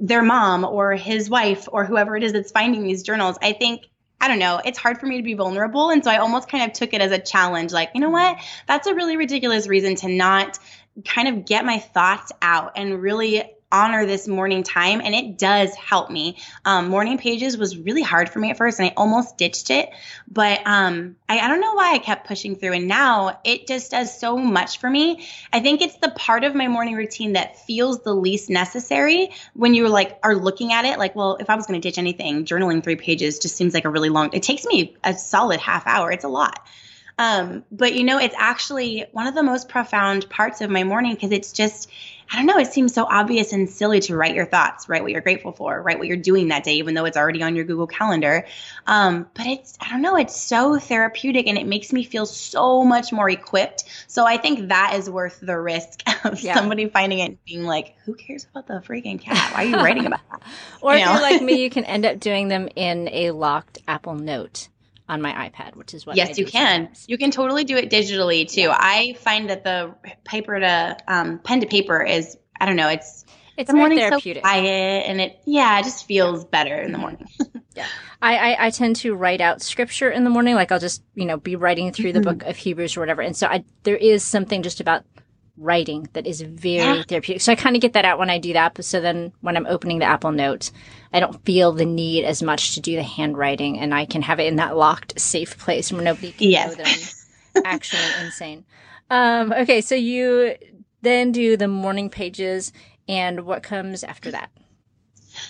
their 0.00 0.22
mom 0.22 0.64
or 0.64 0.92
his 0.92 1.28
wife 1.30 1.68
or 1.70 1.84
whoever 1.84 2.16
it 2.16 2.24
is 2.24 2.32
that's 2.32 2.50
finding 2.50 2.82
these 2.82 3.02
journals. 3.02 3.36
I 3.42 3.52
think 3.52 3.86
I 4.20 4.28
don't 4.28 4.38
know, 4.38 4.60
it's 4.64 4.78
hard 4.78 4.98
for 4.98 5.06
me 5.06 5.18
to 5.18 5.22
be 5.22 5.34
vulnerable 5.34 5.90
and 5.90 6.02
so 6.02 6.10
I 6.10 6.16
almost 6.16 6.48
kind 6.48 6.64
of 6.64 6.72
took 6.72 6.94
it 6.94 7.02
as 7.02 7.12
a 7.12 7.18
challenge 7.18 7.72
like, 7.72 7.90
you 7.94 8.00
know 8.00 8.10
what? 8.10 8.38
That's 8.66 8.86
a 8.86 8.94
really 8.94 9.18
ridiculous 9.18 9.68
reason 9.68 9.96
to 9.96 10.08
not 10.08 10.58
kind 11.04 11.28
of 11.28 11.44
get 11.44 11.64
my 11.64 11.78
thoughts 11.78 12.32
out 12.40 12.72
and 12.76 13.02
really 13.02 13.44
honor 13.72 14.06
this 14.06 14.28
morning 14.28 14.62
time 14.62 15.00
and 15.02 15.14
it 15.14 15.38
does 15.38 15.74
help 15.74 16.10
me. 16.10 16.38
Um, 16.64 16.88
morning 16.88 17.18
pages 17.18 17.56
was 17.56 17.76
really 17.76 18.02
hard 18.02 18.28
for 18.28 18.38
me 18.38 18.50
at 18.50 18.56
first 18.56 18.78
and 18.78 18.88
i 18.88 18.94
almost 18.96 19.36
ditched 19.36 19.70
it 19.70 19.90
but 20.28 20.60
um, 20.66 21.16
I, 21.28 21.38
I, 21.38 21.48
don't 21.48 21.60
know 21.60 21.74
why 21.74 21.92
i 21.92 21.98
kept 21.98 22.26
pushing 22.26 22.56
through 22.56 22.72
and 22.72 22.88
now 22.88 23.40
it 23.44 23.66
just 23.66 23.90
does 23.90 24.18
so 24.18 24.36
much 24.36 24.78
for 24.78 24.88
me. 24.88 25.26
I 25.52 25.60
think 25.60 25.80
it's 25.80 25.96
the 25.96 26.10
part 26.10 26.44
of 26.44 26.54
my 26.54 26.68
morning 26.68 26.94
routine 26.94 27.34
that 27.34 27.58
feels 27.58 28.02
the 28.02 28.14
least 28.14 28.50
necessary 28.50 29.30
when 29.54 29.74
you 29.74 29.88
like 29.88 30.18
are 30.22 30.34
looking 30.34 30.72
at 30.72 30.84
it 30.84 30.98
like 30.98 31.14
well 31.14 31.36
if 31.40 31.50
i 31.50 31.54
was 31.54 31.66
going 31.66 31.80
to 31.80 31.88
ditch 31.88 31.98
anything 31.98 32.44
journaling 32.44 32.82
three 32.82 32.96
pages 32.96 33.38
just 33.38 33.56
seems 33.56 33.74
like 33.74 33.84
a 33.84 33.90
really 33.90 34.08
long 34.08 34.30
it 34.32 34.42
takes 34.42 34.64
me 34.64 34.96
a 35.04 35.14
solid 35.14 35.60
half 35.60 35.86
hour 35.86 36.10
it's 36.10 36.24
a 36.24 36.28
lot 36.28 36.66
um, 37.18 37.64
but 37.70 37.94
you 37.94 38.04
know, 38.04 38.18
it's 38.18 38.34
actually 38.36 39.06
one 39.12 39.26
of 39.26 39.34
the 39.34 39.42
most 39.42 39.68
profound 39.68 40.28
parts 40.28 40.60
of 40.60 40.70
my 40.70 40.82
morning 40.82 41.14
because 41.14 41.30
it's 41.30 41.52
just, 41.52 41.88
I 42.30 42.36
don't 42.36 42.46
know, 42.46 42.58
it 42.58 42.72
seems 42.72 42.92
so 42.92 43.04
obvious 43.04 43.52
and 43.52 43.70
silly 43.70 44.00
to 44.00 44.16
write 44.16 44.34
your 44.34 44.46
thoughts, 44.46 44.88
write 44.88 45.02
what 45.02 45.12
you're 45.12 45.20
grateful 45.20 45.52
for, 45.52 45.80
write 45.80 45.98
what 45.98 46.08
you're 46.08 46.16
doing 46.16 46.48
that 46.48 46.64
day, 46.64 46.76
even 46.76 46.94
though 46.94 47.04
it's 47.04 47.16
already 47.16 47.42
on 47.42 47.54
your 47.54 47.64
Google 47.66 47.86
Calendar. 47.86 48.46
Um, 48.86 49.28
but 49.34 49.46
it's, 49.46 49.78
I 49.80 49.90
don't 49.90 50.02
know, 50.02 50.16
it's 50.16 50.34
so 50.34 50.76
therapeutic 50.76 51.46
and 51.46 51.56
it 51.56 51.66
makes 51.66 51.92
me 51.92 52.02
feel 52.02 52.26
so 52.26 52.82
much 52.82 53.12
more 53.12 53.30
equipped. 53.30 53.84
So 54.08 54.26
I 54.26 54.36
think 54.36 54.70
that 54.70 54.94
is 54.96 55.08
worth 55.08 55.38
the 55.40 55.58
risk 55.58 56.02
of 56.24 56.40
yeah. 56.40 56.54
somebody 56.54 56.88
finding 56.88 57.20
it 57.20 57.24
and 57.26 57.44
being 57.44 57.62
like, 57.62 57.94
who 58.04 58.14
cares 58.14 58.44
about 58.50 58.66
the 58.66 58.82
freaking 58.84 59.20
cat? 59.20 59.54
Why 59.54 59.64
are 59.64 59.68
you 59.68 59.76
writing 59.76 60.06
about 60.06 60.20
that? 60.32 60.42
or 60.80 60.94
you 60.94 61.00
if 61.00 61.06
you're 61.06 61.20
like 61.20 61.42
me, 61.42 61.54
you 61.62 61.70
can 61.70 61.84
end 61.84 62.04
up 62.04 62.18
doing 62.18 62.48
them 62.48 62.68
in 62.74 63.08
a 63.12 63.30
locked 63.30 63.78
Apple 63.86 64.16
Note 64.16 64.68
on 65.08 65.20
my 65.20 65.50
iPad, 65.50 65.76
which 65.76 65.94
is 65.94 66.06
what. 66.06 66.16
Yes, 66.16 66.38
you 66.38 66.46
can. 66.46 66.86
Sometimes. 66.86 67.04
You 67.08 67.18
can 67.18 67.30
totally 67.30 67.64
do 67.64 67.76
it 67.76 67.90
digitally 67.90 68.48
too. 68.50 68.62
Yeah. 68.62 68.76
I 68.78 69.14
find 69.20 69.50
that 69.50 69.64
the 69.64 69.94
paper 70.24 70.58
to 70.58 70.96
um, 71.08 71.38
pen 71.38 71.60
to 71.60 71.66
paper 71.66 72.02
is 72.02 72.36
I 72.60 72.66
don't 72.66 72.76
know. 72.76 72.88
It's 72.88 73.24
it's 73.56 73.70
the 73.70 73.76
morning 73.76 73.98
therapeutic. 73.98 74.42
so 74.42 74.48
quiet, 74.48 75.04
and 75.06 75.20
it 75.20 75.40
yeah, 75.44 75.78
it 75.78 75.84
just 75.84 76.06
feels 76.06 76.42
yeah. 76.42 76.48
better 76.50 76.80
in 76.80 76.92
the 76.92 76.98
mm-hmm. 76.98 77.00
morning. 77.00 77.28
yeah, 77.76 77.86
I, 78.20 78.36
I, 78.36 78.66
I 78.66 78.70
tend 78.70 78.96
to 78.96 79.14
write 79.14 79.40
out 79.40 79.62
scripture 79.62 80.10
in 80.10 80.24
the 80.24 80.30
morning. 80.30 80.54
Like 80.54 80.72
I'll 80.72 80.80
just 80.80 81.02
you 81.14 81.26
know 81.26 81.36
be 81.36 81.56
writing 81.56 81.92
through 81.92 82.12
the 82.12 82.20
mm-hmm. 82.20 82.38
book 82.38 82.48
of 82.48 82.56
Hebrews 82.56 82.96
or 82.96 83.00
whatever, 83.00 83.22
and 83.22 83.36
so 83.36 83.46
I 83.46 83.64
there 83.82 83.96
is 83.96 84.24
something 84.24 84.62
just 84.62 84.80
about 84.80 85.04
writing 85.56 86.08
that 86.12 86.26
is 86.26 86.40
very 86.40 86.98
yeah. 86.98 87.02
therapeutic. 87.04 87.42
So 87.42 87.52
I 87.52 87.54
kind 87.54 87.76
of 87.76 87.82
get 87.82 87.92
that 87.92 88.04
out 88.04 88.18
when 88.18 88.30
I 88.30 88.38
do 88.38 88.52
that. 88.54 88.74
But 88.74 88.84
so 88.84 89.00
then 89.00 89.32
when 89.40 89.56
I'm 89.56 89.66
opening 89.66 89.98
the 89.98 90.04
Apple 90.04 90.32
Notes, 90.32 90.72
I 91.12 91.20
don't 91.20 91.44
feel 91.44 91.72
the 91.72 91.84
need 91.84 92.24
as 92.24 92.42
much 92.42 92.74
to 92.74 92.80
do 92.80 92.96
the 92.96 93.02
handwriting 93.02 93.78
and 93.78 93.94
I 93.94 94.06
can 94.06 94.22
have 94.22 94.40
it 94.40 94.46
in 94.46 94.56
that 94.56 94.76
locked, 94.76 95.18
safe 95.20 95.58
place 95.58 95.92
where 95.92 96.02
nobody 96.02 96.32
can 96.32 96.50
yes. 96.50 96.76
know 96.76 96.84
that 96.84 97.14
I'm 97.56 97.62
actually 97.64 98.02
insane. 98.24 98.64
Um, 99.10 99.52
okay. 99.52 99.80
So 99.80 99.94
you 99.94 100.56
then 101.02 101.32
do 101.32 101.56
the 101.56 101.68
morning 101.68 102.10
pages 102.10 102.72
and 103.08 103.44
what 103.44 103.62
comes 103.62 104.02
after 104.02 104.30
that? 104.32 104.50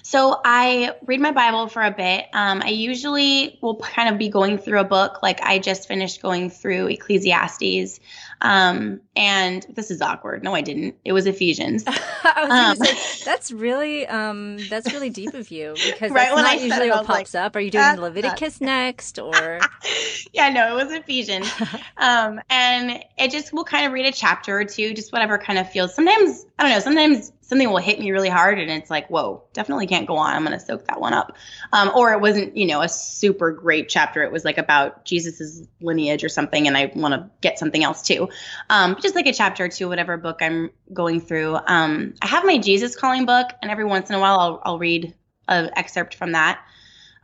So 0.06 0.38
I 0.44 0.92
read 1.06 1.18
my 1.18 1.32
Bible 1.32 1.66
for 1.66 1.82
a 1.82 1.90
bit. 1.90 2.26
Um, 2.34 2.60
I 2.62 2.68
usually 2.68 3.58
will 3.62 3.76
kind 3.76 4.10
of 4.10 4.18
be 4.18 4.28
going 4.28 4.58
through 4.58 4.80
a 4.80 4.84
book. 4.84 5.22
Like 5.22 5.40
I 5.40 5.58
just 5.58 5.88
finished 5.88 6.20
going 6.20 6.50
through 6.50 6.88
Ecclesiastes. 6.88 8.00
Um, 8.42 9.00
and 9.16 9.66
this 9.70 9.90
is 9.90 10.02
awkward. 10.02 10.44
No, 10.44 10.54
I 10.54 10.60
didn't. 10.60 10.96
It 11.06 11.14
was 11.14 11.26
Ephesians. 11.26 11.84
I 11.88 12.44
was 12.44 12.78
um, 12.80 12.86
say, 12.86 13.24
that's 13.24 13.50
really, 13.50 14.06
um, 14.06 14.58
that's 14.68 14.92
really 14.92 15.08
deep 15.08 15.32
of 15.32 15.50
you 15.50 15.72
because 15.72 16.10
right 16.10 16.28
that's 16.28 16.36
not 16.36 16.46
I 16.46 16.54
usually 16.56 16.90
what 16.90 17.06
pops 17.06 17.32
like, 17.32 17.42
up. 17.42 17.56
Are 17.56 17.60
you 17.60 17.70
doing 17.70 17.96
Leviticus 17.96 18.60
next 18.60 19.18
or? 19.18 19.58
yeah, 20.34 20.50
no, 20.50 20.70
it 20.70 20.84
was 20.84 20.92
Ephesians. 20.92 21.50
um, 21.96 22.42
and 22.50 23.02
it 23.16 23.30
just 23.30 23.54
will 23.54 23.64
kind 23.64 23.86
of 23.86 23.92
read 23.94 24.04
a 24.04 24.12
chapter 24.12 24.58
or 24.58 24.66
two, 24.66 24.92
just 24.92 25.12
whatever 25.12 25.38
kind 25.38 25.58
of 25.58 25.72
feels. 25.72 25.94
Sometimes 25.94 26.44
I 26.58 26.64
don't 26.64 26.72
know. 26.72 26.80
Sometimes 26.80 27.32
something 27.46 27.68
will 27.68 27.78
hit 27.78 28.00
me 28.00 28.10
really 28.10 28.28
hard 28.28 28.58
and 28.58 28.70
it's 28.70 28.90
like, 28.90 29.08
whoa, 29.08 29.44
definitely 29.52 29.86
can't 29.86 30.06
go 30.06 30.16
on. 30.16 30.34
I'm 30.34 30.44
going 30.44 30.58
to 30.58 30.64
soak 30.64 30.86
that 30.86 31.00
one 31.00 31.12
up. 31.12 31.36
Um, 31.72 31.90
or 31.94 32.12
it 32.12 32.20
wasn't, 32.20 32.56
you 32.56 32.66
know, 32.66 32.80
a 32.80 32.88
super 32.88 33.52
great 33.52 33.88
chapter. 33.88 34.22
It 34.22 34.32
was 34.32 34.44
like 34.44 34.58
about 34.58 35.04
Jesus's 35.04 35.66
lineage 35.80 36.24
or 36.24 36.28
something. 36.28 36.66
And 36.66 36.76
I 36.76 36.90
want 36.94 37.14
to 37.14 37.30
get 37.40 37.58
something 37.58 37.84
else 37.84 38.02
too. 38.02 38.28
Um, 38.70 38.96
just 39.00 39.14
like 39.14 39.26
a 39.26 39.32
chapter 39.32 39.64
or 39.64 39.68
two, 39.68 39.88
whatever 39.88 40.16
book 40.16 40.38
I'm 40.40 40.70
going 40.92 41.20
through. 41.20 41.58
Um, 41.66 42.14
I 42.22 42.26
have 42.28 42.44
my 42.44 42.58
Jesus 42.58 42.96
calling 42.96 43.26
book 43.26 43.50
and 43.60 43.70
every 43.70 43.84
once 43.84 44.08
in 44.08 44.16
a 44.16 44.20
while 44.20 44.38
I'll, 44.38 44.62
I'll 44.64 44.78
read 44.78 45.14
an 45.48 45.70
excerpt 45.76 46.14
from 46.14 46.32
that. 46.32 46.60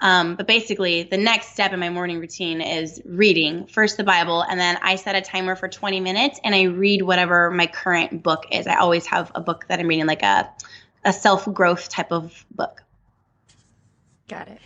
Um, 0.01 0.37
but 0.37 0.47
basically, 0.47 1.03
the 1.03 1.19
next 1.19 1.49
step 1.49 1.73
in 1.73 1.81
my 1.81 1.91
morning 1.91 2.21
routine 2.21 2.61
is 2.61 3.03
reading 3.05 3.67
first 3.67 3.97
the 3.97 4.05
Bible, 4.05 4.43
and 4.43 4.59
then 4.59 4.79
I 4.83 4.97
set 4.97 5.15
a 5.15 5.21
timer 5.21 5.57
for 5.57 5.69
20 5.69 6.01
minutes 6.01 6.41
and 6.43 6.55
I 6.55 6.63
read 6.63 7.03
whatever 7.03 7.51
my 7.51 7.67
current 7.67 8.23
book 8.23 8.47
is. 8.51 8.67
I 8.67 8.77
always 8.77 9.07
have 9.07 9.31
a 9.35 9.41
book 9.41 9.67
that 9.69 9.79
I'm 9.79 9.87
reading, 9.87 10.07
like 10.07 10.23
a, 10.23 10.49
a 11.05 11.13
self 11.13 11.45
growth 11.53 11.89
type 11.89 12.13
of 12.13 12.45
book. 12.51 12.83
Got 14.29 14.49
it. 14.49 14.61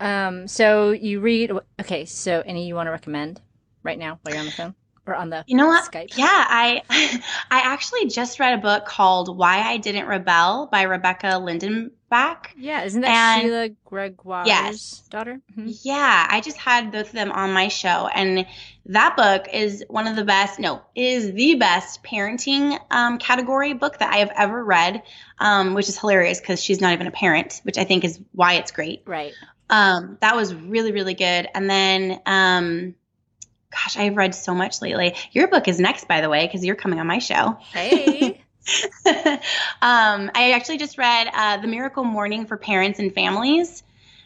Um, 0.00 0.48
so 0.48 0.90
you 0.90 1.20
read, 1.20 1.52
okay, 1.78 2.06
so 2.06 2.42
any 2.44 2.66
you 2.66 2.74
want 2.74 2.86
to 2.86 2.90
recommend 2.90 3.40
right 3.82 3.98
now 3.98 4.18
while 4.22 4.34
you're 4.34 4.40
on 4.40 4.46
the 4.46 4.52
phone? 4.52 4.74
Or 5.06 5.14
on 5.14 5.30
the 5.30 5.44
you 5.46 5.56
know 5.56 5.66
what 5.66 5.90
Skype. 5.90 6.16
Yeah, 6.16 6.28
I 6.28 6.82
I 7.50 7.60
actually 7.60 8.06
just 8.06 8.38
read 8.40 8.58
a 8.58 8.62
book 8.62 8.84
called 8.84 9.36
Why 9.36 9.60
I 9.60 9.78
Didn't 9.78 10.06
Rebel 10.06 10.68
by 10.70 10.82
Rebecca 10.82 11.26
Lindenbach. 11.26 12.46
Yeah, 12.56 12.84
isn't 12.84 13.00
that 13.00 13.38
and, 13.38 13.42
Sheila 13.42 13.68
Gregoire's 13.86 14.46
yes. 14.46 15.02
daughter? 15.10 15.40
Mm-hmm. 15.52 15.70
Yeah, 15.82 16.26
I 16.30 16.40
just 16.40 16.56
had 16.56 16.92
both 16.92 17.08
of 17.08 17.12
them 17.12 17.32
on 17.32 17.52
my 17.52 17.68
show, 17.68 18.08
and 18.08 18.46
that 18.86 19.16
book 19.16 19.48
is 19.52 19.84
one 19.88 20.06
of 20.06 20.16
the 20.16 20.24
best. 20.24 20.58
No, 20.58 20.82
is 20.94 21.32
the 21.32 21.54
best 21.56 22.02
parenting 22.02 22.78
um, 22.90 23.18
category 23.18 23.72
book 23.72 23.98
that 23.98 24.12
I 24.12 24.18
have 24.18 24.32
ever 24.36 24.62
read, 24.62 25.02
um, 25.38 25.74
which 25.74 25.88
is 25.88 25.98
hilarious 25.98 26.40
because 26.40 26.62
she's 26.62 26.80
not 26.80 26.92
even 26.92 27.06
a 27.06 27.12
parent, 27.12 27.60
which 27.64 27.78
I 27.78 27.84
think 27.84 28.04
is 28.04 28.20
why 28.32 28.54
it's 28.54 28.70
great. 28.70 29.02
Right. 29.06 29.32
Um, 29.70 30.18
that 30.20 30.34
was 30.34 30.52
really 30.54 30.92
really 30.92 31.14
good, 31.14 31.48
and 31.54 31.70
then 31.70 32.20
um 32.26 32.94
gosh, 33.70 33.96
I've 33.96 34.16
read 34.16 34.34
so 34.34 34.54
much 34.54 34.82
lately. 34.82 35.14
Your 35.32 35.48
book 35.48 35.68
is 35.68 35.78
next, 35.78 36.08
by 36.08 36.20
the 36.20 36.28
way, 36.28 36.46
because 36.46 36.64
you're 36.64 36.76
coming 36.76 37.00
on 37.00 37.06
my 37.06 37.18
show. 37.18 37.58
Hey. 37.72 38.40
um, 39.06 40.30
I 40.34 40.52
actually 40.54 40.78
just 40.78 40.98
read 40.98 41.28
uh, 41.32 41.58
The 41.58 41.68
Miracle 41.68 42.04
Morning 42.04 42.46
for 42.46 42.56
Parents 42.56 42.98
and 42.98 43.12
Families 43.14 43.82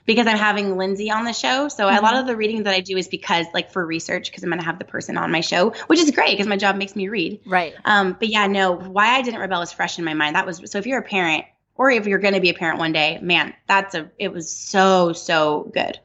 because 0.07 0.27
I'm 0.27 0.37
having 0.37 0.77
Lindsay 0.77 1.11
on 1.11 1.25
the 1.25 1.33
show. 1.33 1.69
So 1.69 1.87
mm-hmm. 1.87 1.97
a 1.97 2.01
lot 2.01 2.13
mm-hmm. 2.13 2.21
of 2.21 2.27
the 2.27 2.37
reading 2.37 2.65
that 2.65 2.75
I 2.75 2.81
do 2.81 2.97
is 2.97 3.09
because, 3.09 3.47
like, 3.55 3.73
for 3.73 3.85
research, 3.85 4.31
because 4.31 4.43
I'm 4.43 4.51
going 4.51 4.61
to 4.61 4.67
have 4.67 4.79
the 4.79 4.85
person 4.85 5.17
on 5.17 5.31
my 5.31 5.41
show, 5.41 5.71
which 5.87 5.99
is 5.99 6.11
great 6.11 6.33
because 6.33 6.47
my 6.47 6.57
job 6.57 6.77
makes 6.77 6.97
me 6.97 7.09
read. 7.09 7.41
Right. 7.47 7.75
Um, 7.85 8.17
but 8.19 8.29
yeah, 8.29 8.47
no, 8.47 8.73
why 8.73 9.17
I 9.17 9.23
didn't 9.23 9.41
rebel 9.41 9.63
is 9.63 9.73
fresh 9.73 9.99
in 9.99 10.05
my 10.05 10.15
mind. 10.15 10.37
That 10.37 10.47
was 10.47 10.61
so. 10.65 10.79
If 10.79 10.87
you're 10.87 11.01
a 11.01 11.03
parent, 11.03 11.45
or 11.77 11.91
if 11.91 12.07
you're 12.07 12.19
going 12.19 12.35
to 12.35 12.41
be 12.41 12.51
a 12.51 12.55
parent 12.55 12.79
one 12.79 12.93
day, 12.93 13.19
man, 13.23 13.55
that's 13.67 13.95
a. 13.95 14.11
It 14.19 14.33
was 14.33 14.55
so 14.55 15.13
so 15.13 15.71
good. 15.73 15.99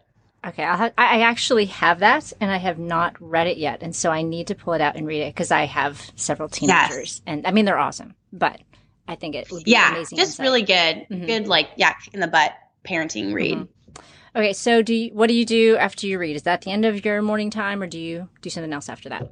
Okay, 0.45 0.63
ha- 0.63 0.91
i 0.97 1.21
actually 1.21 1.65
have 1.65 1.99
that, 1.99 2.32
and 2.39 2.49
I 2.49 2.58
have 2.58 2.80
not 2.80 3.15
read 3.19 3.47
it 3.47 3.58
yet, 3.58 3.80
and 3.82 3.93
so 3.93 4.10
I 4.10 4.21
need 4.21 4.47
to 4.47 4.56
pull 4.56 4.73
it 4.73 4.80
out 4.80 4.95
and 4.95 5.06
read 5.06 5.21
it 5.21 5.34
because 5.34 5.52
I 5.52 5.65
have 5.65 6.12
several 6.15 6.47
teenagers, 6.47 6.91
yes. 7.17 7.21
and 7.25 7.45
I 7.45 7.52
mean 7.52 7.65
they're 7.65 7.78
awesome, 7.78 8.15
but 8.32 8.62
I 9.06 9.15
think 9.15 9.36
it 9.36 9.52
would 9.52 9.65
be 9.65 9.71
yeah, 9.71 9.91
amazing. 9.91 10.17
just 10.17 10.39
insight. 10.39 10.43
really 10.43 10.62
good, 10.62 11.08
mm-hmm. 11.10 11.25
good 11.25 11.47
like 11.47 11.71
yeah, 11.75 11.93
kick 11.93 12.13
in 12.13 12.21
the 12.21 12.28
butt 12.28 12.54
parenting 12.86 13.34
read. 13.34 13.58
Mm-hmm. 13.58 14.02
Okay, 14.36 14.54
so 14.54 14.82
do 14.82 14.93
you, 14.93 15.13
what 15.13 15.28
do 15.28 15.34
you 15.34 15.45
do 15.45 15.75
after 15.75 16.08
you 16.08 16.17
read? 16.19 16.36
Is 16.36 16.43
that 16.43 16.62
the 16.62 16.71
end 16.71 16.86
of 16.86 17.04
your 17.04 17.21
morning 17.21 17.49
time, 17.49 17.82
or 17.82 17.88
do 17.88 17.99
you 17.99 18.30
do 18.41 18.49
something 18.49 18.71
else 18.71 18.88
after 18.88 19.10
that? 19.10 19.30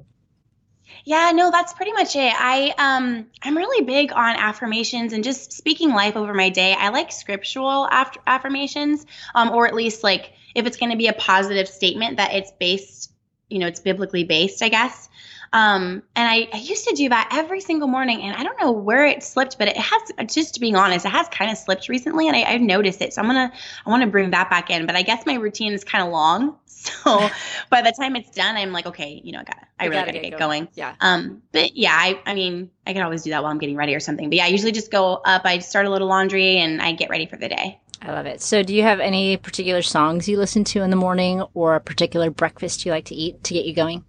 Yeah, 1.05 1.31
no, 1.33 1.51
that's 1.51 1.73
pretty 1.73 1.91
much 1.93 2.15
it. 2.15 2.33
I 2.35 2.73
um 2.77 3.27
I'm 3.41 3.55
really 3.55 3.85
big 3.85 4.11
on 4.11 4.35
affirmations 4.35 5.13
and 5.13 5.23
just 5.23 5.53
speaking 5.53 5.91
life 5.91 6.15
over 6.15 6.33
my 6.33 6.49
day. 6.49 6.73
I 6.77 6.89
like 6.89 7.11
scriptural 7.11 7.87
after 7.89 8.19
affirmations, 8.27 9.05
um, 9.35 9.51
or 9.51 9.67
at 9.67 9.75
least 9.75 10.03
like 10.03 10.33
if 10.57 10.65
it's 10.65 10.75
going 10.75 10.91
to 10.91 10.97
be 10.97 11.07
a 11.07 11.13
positive 11.13 11.67
statement 11.67 12.17
that 12.17 12.33
it's 12.33 12.51
based, 12.59 13.13
you 13.47 13.59
know, 13.59 13.67
it's 13.67 13.79
biblically 13.79 14.23
based, 14.23 14.63
I 14.63 14.69
guess. 14.69 15.07
Um, 15.53 16.03
and 16.15 16.29
I, 16.29 16.49
I 16.51 16.57
used 16.57 16.87
to 16.87 16.95
do 16.95 17.09
that 17.09 17.29
every 17.31 17.61
single 17.61 17.87
morning, 17.87 18.21
and 18.21 18.35
I 18.35 18.43
don't 18.43 18.59
know 18.59 18.71
where 18.71 19.05
it 19.05 19.23
slipped, 19.23 19.57
but 19.57 19.67
it 19.67 19.77
has. 19.77 20.01
Just 20.33 20.59
being 20.59 20.75
honest, 20.75 21.05
it 21.05 21.09
has 21.09 21.29
kind 21.29 21.49
of 21.51 21.57
slipped 21.57 21.87
recently, 21.87 22.27
and 22.27 22.35
I, 22.35 22.43
I've 22.43 22.61
noticed 22.61 23.01
it. 23.01 23.13
So 23.13 23.21
I'm 23.21 23.27
gonna, 23.27 23.53
I 23.85 23.89
want 23.89 24.01
to 24.01 24.09
bring 24.09 24.31
that 24.31 24.49
back 24.49 24.69
in. 24.69 24.85
But 24.85 24.95
I 24.95 25.03
guess 25.03 25.25
my 25.25 25.35
routine 25.35 25.71
is 25.71 25.85
kind 25.85 26.03
of 26.03 26.11
long, 26.11 26.57
so 26.65 27.29
by 27.69 27.81
the 27.81 27.93
time 27.97 28.15
it's 28.15 28.31
done, 28.31 28.57
I'm 28.57 28.73
like, 28.73 28.87
okay, 28.87 29.21
you 29.23 29.31
know, 29.31 29.39
I 29.39 29.43
got, 29.43 29.67
I 29.79 29.85
really 29.85 29.95
gotta, 29.95 30.11
gotta 30.11 30.29
get, 30.29 30.39
going. 30.39 30.63
going. 30.63 30.67
Yeah. 30.73 30.95
Um, 30.99 31.41
but 31.53 31.77
yeah, 31.77 31.93
I, 31.93 32.19
I 32.25 32.33
mean, 32.33 32.69
I 32.85 32.93
can 32.93 33.03
always 33.03 33.23
do 33.23 33.29
that 33.29 33.41
while 33.41 33.51
I'm 33.51 33.57
getting 33.57 33.77
ready 33.77 33.95
or 33.95 33.99
something. 34.01 34.29
But 34.29 34.37
yeah, 34.37 34.45
I 34.45 34.47
usually 34.47 34.73
just 34.73 34.91
go 34.91 35.21
up. 35.23 35.43
I 35.45 35.59
start 35.59 35.85
a 35.85 35.89
little 35.89 36.09
laundry, 36.09 36.57
and 36.57 36.81
I 36.81 36.91
get 36.91 37.09
ready 37.09 37.25
for 37.25 37.37
the 37.37 37.47
day. 37.47 37.79
I 38.01 38.11
love 38.11 38.25
it. 38.25 38.41
So, 38.41 38.63
do 38.63 38.75
you 38.75 38.83
have 38.83 38.99
any 38.99 39.37
particular 39.37 39.81
songs 39.81 40.27
you 40.27 40.37
listen 40.37 40.63
to 40.65 40.81
in 40.81 40.89
the 40.89 40.95
morning, 40.95 41.43
or 41.53 41.75
a 41.75 41.79
particular 41.79 42.29
breakfast 42.29 42.85
you 42.85 42.91
like 42.91 43.05
to 43.05 43.15
eat 43.15 43.43
to 43.45 43.53
get 43.53 43.65
you 43.65 43.73
going? 43.73 44.05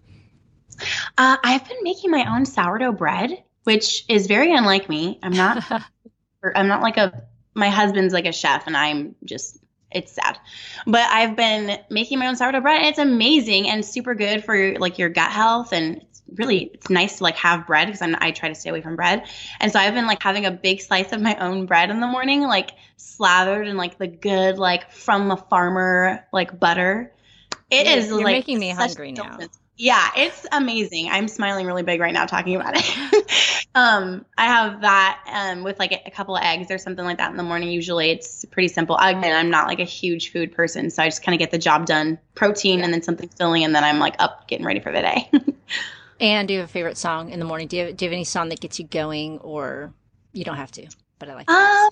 Uh, 1.16 1.36
I've 1.42 1.66
been 1.68 1.82
making 1.82 2.10
my 2.10 2.24
own 2.30 2.44
sourdough 2.44 2.92
bread, 2.92 3.30
which 3.64 4.04
is 4.08 4.26
very 4.26 4.52
unlike 4.54 4.88
me. 4.88 5.18
I'm 5.22 5.32
not. 5.32 5.64
I'm 6.54 6.68
not 6.68 6.82
like 6.82 6.96
a. 6.96 7.24
My 7.54 7.70
husband's 7.70 8.12
like 8.12 8.26
a 8.26 8.32
chef, 8.32 8.66
and 8.66 8.76
I'm 8.76 9.14
just. 9.24 9.58
It's 9.90 10.12
sad, 10.12 10.38
but 10.86 11.08
I've 11.10 11.34
been 11.34 11.78
making 11.88 12.18
my 12.18 12.26
own 12.26 12.36
sourdough 12.36 12.60
bread, 12.60 12.80
and 12.80 12.88
it's 12.88 12.98
amazing 12.98 13.70
and 13.70 13.82
super 13.82 14.14
good 14.14 14.44
for 14.44 14.78
like 14.78 14.98
your 14.98 15.08
gut 15.08 15.32
health, 15.32 15.72
and 15.72 16.04
really 16.34 16.70
it's 16.74 16.90
nice 16.90 17.18
to 17.18 17.22
like 17.24 17.36
have 17.36 17.66
bread 17.66 17.86
because 17.86 18.02
I'm 18.02 18.14
try 18.32 18.48
to 18.48 18.54
stay 18.54 18.70
away 18.70 18.80
from 18.80 18.96
bread, 18.96 19.24
and 19.60 19.72
so 19.72 19.78
I've 19.78 19.94
been 19.94 20.06
like 20.06 20.22
having 20.22 20.46
a 20.46 20.50
big 20.50 20.80
slice 20.80 21.12
of 21.12 21.20
my 21.20 21.36
own 21.36 21.66
bread 21.66 21.90
in 21.90 22.00
the 22.00 22.06
morning, 22.06 22.42
like 22.42 22.70
slathered 22.96 23.66
in 23.66 23.76
like 23.76 23.98
the 23.98 24.06
good 24.06 24.58
like 24.58 24.92
from 24.92 25.30
a 25.30 25.36
farmer 25.36 26.26
like 26.32 26.58
butter. 26.58 27.12
It 27.70 27.86
you're, 27.86 27.96
is 27.98 28.08
you're 28.08 28.22
like 28.22 28.36
making 28.36 28.58
me 28.58 28.70
hungry 28.70 29.12
now. 29.12 29.38
Yeah, 29.80 30.10
it's 30.16 30.44
amazing. 30.50 31.08
I'm 31.08 31.28
smiling 31.28 31.64
really 31.64 31.84
big 31.84 32.00
right 32.00 32.12
now 32.12 32.26
talking 32.26 32.56
about 32.56 32.74
it. 32.76 33.68
um, 33.76 34.26
I 34.36 34.46
have 34.46 34.80
that 34.80 35.24
um, 35.32 35.62
with 35.62 35.78
like 35.78 35.92
a, 35.92 36.02
a, 36.06 36.10
couple 36.10 36.34
of 36.34 36.42
eggs 36.42 36.72
or 36.72 36.78
something 36.78 37.04
like 37.04 37.18
that 37.18 37.30
in 37.30 37.36
the 37.36 37.44
morning. 37.44 37.70
Usually 37.70 38.10
it's 38.10 38.44
pretty 38.46 38.66
simple. 38.66 38.96
Again, 38.96 39.36
I'm 39.36 39.50
not 39.50 39.68
like 39.68 39.78
a 39.78 39.84
huge 39.84 40.32
food 40.32 40.50
person, 40.50 40.90
so 40.90 41.00
I 41.00 41.06
just 41.06 41.22
kind 41.22 41.32
of 41.32 41.38
get 41.38 41.52
the 41.52 41.58
job 41.58 41.86
done. 41.86 42.18
Protein 42.34 42.80
yeah. 42.80 42.86
and 42.86 42.92
then 42.92 43.02
something 43.02 43.28
filling, 43.28 43.62
and 43.62 43.72
then 43.72 43.84
I'm 43.84 44.00
like 44.00 44.16
up 44.18 44.48
getting 44.48 44.66
ready 44.66 44.80
for 44.80 44.90
the 44.90 45.00
day. 45.00 45.30
and 46.20 46.48
do 46.48 46.54
you 46.54 46.60
have 46.60 46.68
a 46.68 46.72
favorite 46.72 46.96
song 46.96 47.30
in 47.30 47.38
the 47.38 47.44
morning? 47.44 47.68
Do 47.68 47.76
you 47.76 47.86
have, 47.86 47.96
do 47.96 48.04
you 48.04 48.10
have 48.10 48.14
any 48.14 48.24
song 48.24 48.48
that 48.50 48.60
gets 48.60 48.78
you 48.78 48.86
going, 48.86 49.38
or 49.38 49.92
you 50.32 50.44
don't 50.44 50.56
have 50.56 50.72
to? 50.72 50.86
But 51.18 51.30
I 51.30 51.34
like. 51.34 51.50
Um, 51.50 51.90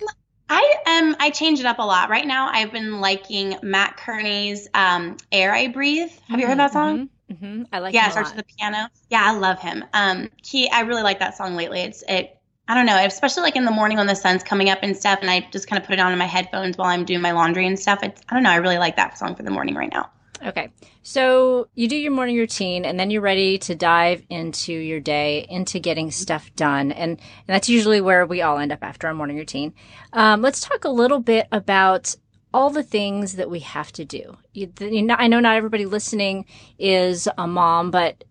I 0.49 0.75
um 0.85 1.15
I 1.19 1.29
change 1.29 1.59
it 1.59 1.65
up 1.65 1.79
a 1.79 1.83
lot. 1.83 2.09
Right 2.09 2.25
now, 2.25 2.49
I've 2.51 2.71
been 2.71 3.01
liking 3.01 3.57
Mat 3.61 3.97
Kearney's 3.97 4.67
um, 4.73 5.17
"Air 5.31 5.53
I 5.53 5.67
Breathe." 5.67 6.09
Have 6.09 6.19
mm-hmm, 6.19 6.39
you 6.39 6.47
heard 6.47 6.59
that 6.59 6.73
song? 6.73 7.09
Mm-hmm. 7.31 7.45
Mm-hmm. 7.45 7.63
I 7.73 7.79
like. 7.79 7.93
Yeah, 7.93 8.09
starts 8.09 8.33
with 8.33 8.45
the 8.45 8.53
piano. 8.57 8.89
Yeah, 9.09 9.23
I 9.25 9.37
love 9.37 9.59
him. 9.59 9.83
Um, 9.93 10.29
he, 10.43 10.69
I 10.69 10.81
really 10.81 11.03
like 11.03 11.19
that 11.19 11.35
song 11.35 11.55
lately. 11.55 11.81
It's 11.81 12.03
it. 12.07 12.33
I 12.69 12.75
don't 12.75 12.85
know, 12.85 12.97
especially 12.97 13.43
like 13.43 13.55
in 13.55 13.63
the 13.63 13.71
morning 13.71 13.97
when 13.97 14.07
the 14.07 14.15
sun's 14.15 14.43
coming 14.43 14.69
up 14.69 14.79
and 14.81 14.95
stuff, 14.95 15.19
and 15.21 15.29
I 15.29 15.47
just 15.51 15.67
kind 15.67 15.81
of 15.81 15.87
put 15.87 15.93
it 15.93 15.99
on 15.99 16.11
in 16.11 16.17
my 16.17 16.25
headphones 16.25 16.77
while 16.77 16.89
I'm 16.89 17.05
doing 17.05 17.21
my 17.21 17.31
laundry 17.31 17.65
and 17.65 17.79
stuff. 17.79 17.99
It's 18.03 18.21
I 18.29 18.33
don't 18.33 18.43
know, 18.43 18.51
I 18.51 18.57
really 18.57 18.77
like 18.77 18.95
that 18.97 19.17
song 19.17 19.35
for 19.35 19.43
the 19.43 19.51
morning 19.51 19.75
right 19.75 19.91
now. 19.91 20.09
Okay. 20.45 20.71
So 21.01 21.67
you 21.73 21.87
do 21.87 21.95
your 21.95 22.11
morning 22.11 22.37
routine 22.37 22.85
and 22.85 22.99
then 22.99 23.09
you're 23.09 23.21
ready 23.21 23.57
to 23.59 23.75
dive 23.75 24.23
into 24.29 24.73
your 24.73 24.99
day, 24.99 25.45
into 25.49 25.79
getting 25.79 26.11
stuff 26.11 26.53
done. 26.55 26.91
And, 26.91 27.11
and 27.11 27.19
that's 27.47 27.69
usually 27.69 28.01
where 28.01 28.25
we 28.25 28.41
all 28.41 28.57
end 28.57 28.71
up 28.71 28.83
after 28.83 29.07
our 29.07 29.13
morning 29.13 29.37
routine. 29.37 29.73
Um, 30.13 30.41
let's 30.41 30.61
talk 30.61 30.85
a 30.85 30.89
little 30.89 31.19
bit 31.19 31.47
about 31.51 32.15
all 32.53 32.69
the 32.69 32.83
things 32.83 33.33
that 33.33 33.49
we 33.49 33.59
have 33.59 33.91
to 33.93 34.05
do. 34.05 34.37
You, 34.53 34.71
you 34.79 35.03
know, 35.03 35.15
I 35.17 35.27
know 35.27 35.39
not 35.39 35.55
everybody 35.55 35.85
listening 35.85 36.45
is 36.77 37.27
a 37.37 37.47
mom, 37.47 37.91
but 37.91 38.23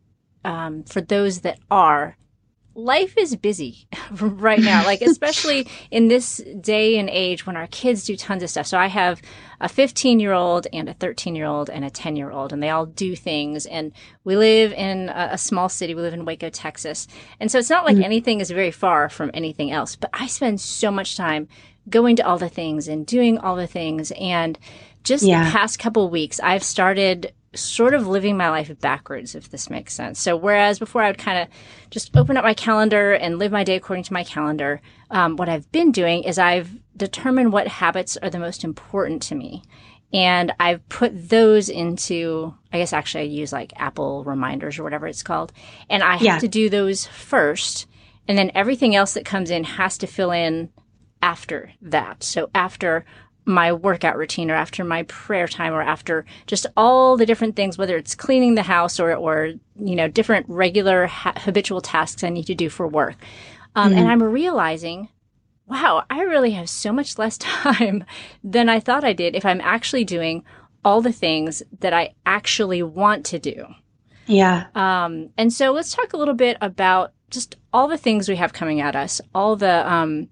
um, 0.44 0.84
for 0.84 1.00
those 1.00 1.40
that 1.40 1.58
are, 1.70 2.16
life 2.76 3.16
is 3.16 3.34
busy 3.34 3.88
right 4.20 4.60
now, 4.60 4.84
like 4.84 5.00
especially 5.02 5.66
in 5.90 6.08
this 6.08 6.42
day 6.60 6.98
and 6.98 7.08
age 7.10 7.46
when 7.46 7.56
our 7.56 7.66
kids 7.68 8.04
do 8.04 8.16
tons 8.16 8.42
of 8.42 8.50
stuff. 8.50 8.66
So 8.66 8.78
I 8.78 8.86
have 8.86 9.20
a 9.60 9.68
15 9.68 10.20
year 10.20 10.32
old 10.32 10.66
and 10.72 10.88
a 10.88 10.94
13 10.94 11.34
year 11.34 11.46
old 11.46 11.70
and 11.70 11.84
a 11.84 11.90
10 11.90 12.16
year 12.16 12.30
old, 12.30 12.52
and 12.52 12.62
they 12.62 12.70
all 12.70 12.86
do 12.86 13.16
things. 13.16 13.66
And 13.66 13.92
we 14.24 14.36
live 14.36 14.72
in 14.72 15.08
a, 15.08 15.30
a, 15.32 15.38
small 15.38 15.68
city. 15.68 15.94
We 15.94 16.02
live 16.02 16.14
in 16.14 16.24
Waco, 16.24 16.50
Texas. 16.50 17.08
And 17.40 17.50
so 17.50 17.58
it's 17.58 17.70
not 17.70 17.84
like 17.84 17.96
mm-hmm. 17.96 18.04
anything 18.04 18.40
is 18.40 18.50
very 18.50 18.70
far 18.70 19.08
from 19.08 19.30
anything 19.32 19.70
else, 19.70 19.96
but 19.96 20.10
I 20.12 20.26
spend 20.26 20.60
so 20.60 20.90
much 20.90 21.16
time 21.16 21.48
going 21.88 22.16
to 22.16 22.26
all 22.26 22.38
the 22.38 22.48
things 22.48 22.88
and 22.88 23.06
doing 23.06 23.38
all 23.38 23.56
the 23.56 23.66
things. 23.66 24.12
And 24.12 24.58
just 25.04 25.24
yeah. 25.24 25.44
the 25.44 25.50
past 25.50 25.78
couple 25.78 26.08
weeks, 26.10 26.40
I've 26.40 26.64
started 26.64 27.32
sort 27.56 27.94
of 27.94 28.06
living 28.06 28.36
my 28.36 28.50
life 28.50 28.70
backwards, 28.80 29.34
if 29.34 29.50
this 29.50 29.70
makes 29.70 29.94
sense. 29.94 30.20
So, 30.20 30.36
whereas 30.36 30.78
before 30.78 31.02
I 31.02 31.08
would 31.08 31.18
kind 31.18 31.38
of 31.38 31.48
just 31.90 32.16
open 32.16 32.36
up 32.36 32.44
my 32.44 32.54
calendar 32.54 33.12
and 33.12 33.38
live 33.38 33.52
my 33.52 33.64
day 33.64 33.76
according 33.76 34.04
to 34.04 34.12
my 34.12 34.24
calendar, 34.24 34.80
um, 35.10 35.36
what 35.36 35.48
I've 35.48 35.70
been 35.72 35.92
doing 35.92 36.24
is 36.24 36.38
I've 36.38 36.70
determined 36.96 37.52
what 37.52 37.68
habits 37.68 38.16
are 38.16 38.30
the 38.30 38.38
most 38.38 38.64
important 38.64 39.22
to 39.22 39.34
me. 39.34 39.62
And 40.12 40.52
I've 40.60 40.88
put 40.88 41.28
those 41.28 41.68
into, 41.68 42.54
I 42.72 42.78
guess 42.78 42.92
actually 42.92 43.24
I 43.24 43.28
use 43.28 43.52
like 43.52 43.72
Apple 43.76 44.24
reminders 44.24 44.78
or 44.78 44.84
whatever 44.84 45.06
it's 45.06 45.22
called. 45.22 45.52
And 45.90 46.02
I 46.02 46.12
have 46.12 46.22
yeah. 46.22 46.38
to 46.38 46.48
do 46.48 46.70
those 46.70 47.06
first. 47.06 47.86
And 48.28 48.38
then 48.38 48.52
everything 48.54 48.94
else 48.94 49.14
that 49.14 49.24
comes 49.24 49.50
in 49.50 49.64
has 49.64 49.98
to 49.98 50.06
fill 50.06 50.30
in 50.30 50.70
after 51.22 51.72
that. 51.82 52.22
So 52.22 52.50
after 52.54 53.04
my 53.46 53.72
workout 53.72 54.16
routine 54.16 54.50
or 54.50 54.54
after 54.54 54.84
my 54.84 55.04
prayer 55.04 55.46
time 55.46 55.72
or 55.72 55.80
after 55.80 56.26
just 56.46 56.66
all 56.76 57.16
the 57.16 57.24
different 57.24 57.54
things, 57.54 57.78
whether 57.78 57.96
it's 57.96 58.14
cleaning 58.14 58.56
the 58.56 58.62
house 58.62 58.98
or, 58.98 59.14
or, 59.14 59.52
you 59.80 59.94
know, 59.94 60.08
different 60.08 60.44
regular 60.48 61.06
ha- 61.06 61.34
habitual 61.36 61.80
tasks 61.80 62.24
I 62.24 62.28
need 62.28 62.46
to 62.46 62.54
do 62.54 62.68
for 62.68 62.88
work. 62.88 63.14
Um, 63.76 63.90
mm-hmm. 63.90 63.98
And 64.00 64.08
I'm 64.08 64.22
realizing, 64.22 65.08
wow, 65.66 66.04
I 66.10 66.22
really 66.22 66.50
have 66.52 66.68
so 66.68 66.92
much 66.92 67.18
less 67.18 67.38
time 67.38 68.04
than 68.42 68.68
I 68.68 68.80
thought 68.80 69.04
I 69.04 69.12
did 69.12 69.36
if 69.36 69.46
I'm 69.46 69.60
actually 69.60 70.04
doing 70.04 70.44
all 70.84 71.00
the 71.00 71.12
things 71.12 71.62
that 71.80 71.92
I 71.92 72.14
actually 72.26 72.82
want 72.82 73.24
to 73.26 73.38
do. 73.38 73.66
Yeah. 74.26 74.66
Um, 74.74 75.30
and 75.38 75.52
so 75.52 75.70
let's 75.70 75.94
talk 75.94 76.12
a 76.12 76.16
little 76.16 76.34
bit 76.34 76.56
about 76.60 77.12
just 77.30 77.56
all 77.72 77.86
the 77.86 77.96
things 77.96 78.28
we 78.28 78.36
have 78.36 78.52
coming 78.52 78.80
at 78.80 78.96
us, 78.96 79.20
all 79.34 79.54
the, 79.54 79.88
um, 79.90 80.28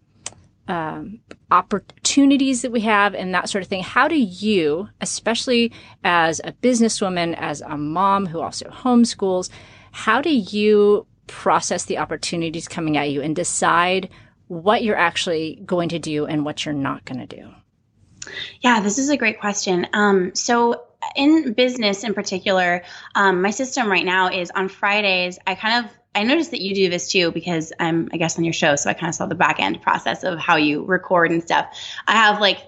um, 0.67 1.21
opportunities 1.55 2.63
that 2.63 2.73
we 2.73 2.81
have 2.81 3.15
and 3.15 3.33
that 3.33 3.49
sort 3.49 3.63
of 3.63 3.69
thing. 3.69 3.83
How 3.83 4.09
do 4.09 4.17
you, 4.17 4.89
especially 5.01 5.73
as 6.03 6.41
a 6.43 6.51
businesswoman, 6.51 7.37
as 7.39 7.61
a 7.61 7.77
mom 7.77 8.27
who 8.27 8.41
also 8.41 8.69
homeschools, 8.71 9.51
how 9.93 10.21
do 10.21 10.31
you 10.31 11.07
process 11.29 11.85
the 11.85 11.99
opportunities 11.99 12.67
coming 12.67 12.97
at 12.97 13.11
you 13.11 13.23
and 13.23 13.37
decide 13.37 14.11
what 14.49 14.83
you're 14.83 14.97
actually 14.97 15.63
going 15.65 15.91
to 15.91 16.01
do 16.01 16.27
and 16.27 16.45
what 16.45 16.65
you're 16.65 16.75
not 16.75 17.05
going 17.05 17.25
to 17.25 17.37
do? 17.37 17.49
Yeah, 18.61 18.81
this 18.81 18.99
is 18.99 19.09
a 19.09 19.17
great 19.17 19.39
question. 19.39 19.87
Um, 19.93 20.35
so, 20.35 20.83
in 21.15 21.53
business 21.53 22.03
in 22.03 22.15
particular, 22.15 22.83
um, 23.15 23.43
my 23.43 23.51
system 23.51 23.89
right 23.89 24.05
now 24.05 24.29
is 24.29 24.51
on 24.51 24.69
Fridays, 24.69 25.39
I 25.47 25.55
kind 25.55 25.85
of 25.85 25.93
I 26.15 26.23
noticed 26.23 26.53
that 26.53 26.61
you 26.61 26.75
do 26.75 26.91
this 26.91 27.11
too 27.11 27.33
because 27.33 27.73
I'm, 27.79 28.09
I 28.13 28.17
guess, 28.17 28.39
on 28.39 28.45
your 28.45 28.53
show. 28.53 28.77
So 28.77 28.91
I 28.91 28.95
kind 28.95 29.09
of 29.09 29.15
saw 29.15 29.27
the 29.27 29.35
back 29.35 29.61
end 29.61 29.83
process 29.83 30.25
of 30.25 30.39
how 30.39 30.57
you 30.57 30.85
record 30.85 31.31
and 31.31 31.43
stuff. 31.43 31.67
I 32.07 32.13
have 32.13 32.41
like 32.41 32.59